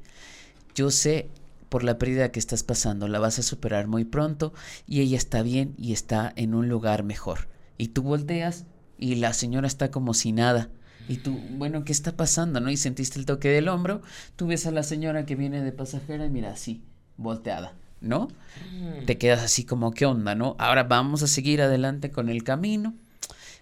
yo 0.75 0.91
sé 0.91 1.29
por 1.69 1.83
la 1.83 1.97
pérdida 1.97 2.31
que 2.31 2.39
estás 2.39 2.63
pasando, 2.63 3.07
la 3.07 3.19
vas 3.19 3.39
a 3.39 3.43
superar 3.43 3.87
muy 3.87 4.05
pronto 4.05 4.53
y 4.87 5.01
ella 5.01 5.17
está 5.17 5.41
bien 5.41 5.75
y 5.77 5.93
está 5.93 6.33
en 6.35 6.55
un 6.55 6.69
lugar 6.69 7.03
mejor. 7.03 7.47
Y 7.77 7.89
tú 7.89 8.03
volteas 8.03 8.65
y 8.97 9.15
la 9.15 9.33
señora 9.33 9.67
está 9.67 9.91
como 9.91 10.13
si 10.13 10.31
nada. 10.31 10.69
Y 11.07 11.17
tú, 11.17 11.39
bueno, 11.51 11.85
¿qué 11.85 11.91
está 11.91 12.15
pasando? 12.17 12.59
¿No? 12.59 12.69
Y 12.69 12.77
sentiste 12.77 13.17
el 13.17 13.25
toque 13.25 13.49
del 13.49 13.69
hombro, 13.69 14.01
tú 14.35 14.47
ves 14.47 14.65
a 14.65 14.71
la 14.71 14.83
señora 14.83 15.25
que 15.25 15.35
viene 15.35 15.61
de 15.61 15.71
pasajera 15.71 16.25
y 16.25 16.29
mira 16.29 16.51
así, 16.51 16.81
volteada, 17.15 17.73
¿no? 18.01 18.27
Mm. 18.73 19.05
Te 19.05 19.17
quedas 19.17 19.41
así 19.41 19.63
como, 19.63 19.91
¿qué 19.91 20.05
onda, 20.05 20.35
no? 20.35 20.55
Ahora 20.59 20.83
vamos 20.83 21.23
a 21.23 21.27
seguir 21.27 21.61
adelante 21.61 22.11
con 22.11 22.29
el 22.29 22.43
camino. 22.43 22.93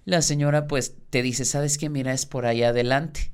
La 0.06 0.22
señora 0.22 0.68
pues 0.68 0.96
te 1.10 1.22
dice, 1.22 1.46
¿sabes 1.46 1.78
qué? 1.78 1.90
Mira, 1.90 2.14
es 2.14 2.26
por 2.26 2.46
allá 2.46 2.70
adelante. 2.70 3.32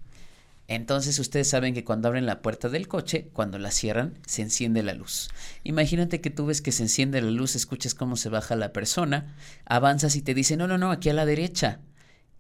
Entonces 0.68 1.20
ustedes 1.20 1.49
saben 1.49 1.74
que 1.74 1.84
cuando 1.84 2.08
abren 2.08 2.26
la 2.26 2.41
puerta 2.41 2.70
del 2.70 2.88
coche, 2.88 3.30
cuando 3.34 3.60
la 3.60 3.72
cierran, 3.72 4.18
se 4.26 4.41
enciende 4.41 4.84
la 4.84 4.93
luz. 4.93 5.30
Imagínate 5.66 6.22
que 6.22 6.30
tú 6.30 6.45
ves 6.45 6.62
que 6.62 6.72
se 6.72 6.84
enciende 6.84 7.22
la 7.22 7.30
luz, 7.30 7.58
escuchas 7.58 7.93
cómo 7.93 8.16
se 8.16 8.30
baja 8.30 8.56
la 8.56 8.72
persona, 8.72 9.36
avanzas 9.66 10.16
y 10.16 10.22
te 10.22 10.34
dice, 10.34 10.56
no, 10.56 10.68
no, 10.68 10.78
no, 10.78 10.91
aquí 10.91 11.10
a 11.10 11.14
la 11.14 11.26
derecha. 11.26 11.82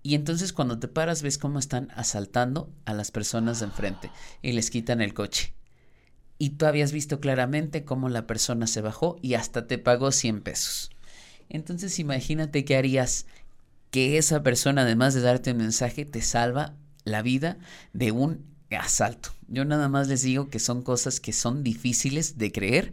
Y 0.03 0.15
entonces 0.15 0.53
cuando 0.53 0.79
te 0.79 0.87
paras 0.87 1.21
ves 1.21 1.37
cómo 1.37 1.59
están 1.59 1.89
asaltando 1.95 2.73
a 2.85 2.93
las 2.93 3.11
personas 3.11 3.59
de 3.59 3.65
enfrente 3.67 4.11
y 4.41 4.53
les 4.53 4.69
quitan 4.71 5.01
el 5.01 5.13
coche. 5.13 5.53
Y 6.37 6.51
tú 6.51 6.65
habías 6.65 6.91
visto 6.91 7.19
claramente 7.19 7.85
cómo 7.85 8.09
la 8.09 8.25
persona 8.25 8.65
se 8.65 8.81
bajó 8.81 9.17
y 9.21 9.35
hasta 9.35 9.67
te 9.67 9.77
pagó 9.77 10.11
100 10.11 10.41
pesos. 10.41 10.89
Entonces 11.49 11.99
imagínate 11.99 12.65
qué 12.65 12.77
harías 12.77 13.27
que 13.91 14.17
esa 14.17 14.41
persona, 14.41 14.81
además 14.81 15.13
de 15.13 15.21
darte 15.21 15.51
un 15.51 15.57
mensaje, 15.57 16.05
te 16.05 16.21
salva 16.21 16.73
la 17.03 17.21
vida 17.21 17.57
de 17.93 18.11
un 18.11 18.45
asalto. 18.71 19.29
Yo 19.47 19.65
nada 19.65 19.89
más 19.89 20.07
les 20.07 20.21
digo 20.21 20.49
que 20.49 20.59
son 20.59 20.81
cosas 20.81 21.19
que 21.19 21.33
son 21.33 21.63
difíciles 21.63 22.37
de 22.37 22.51
creer, 22.51 22.91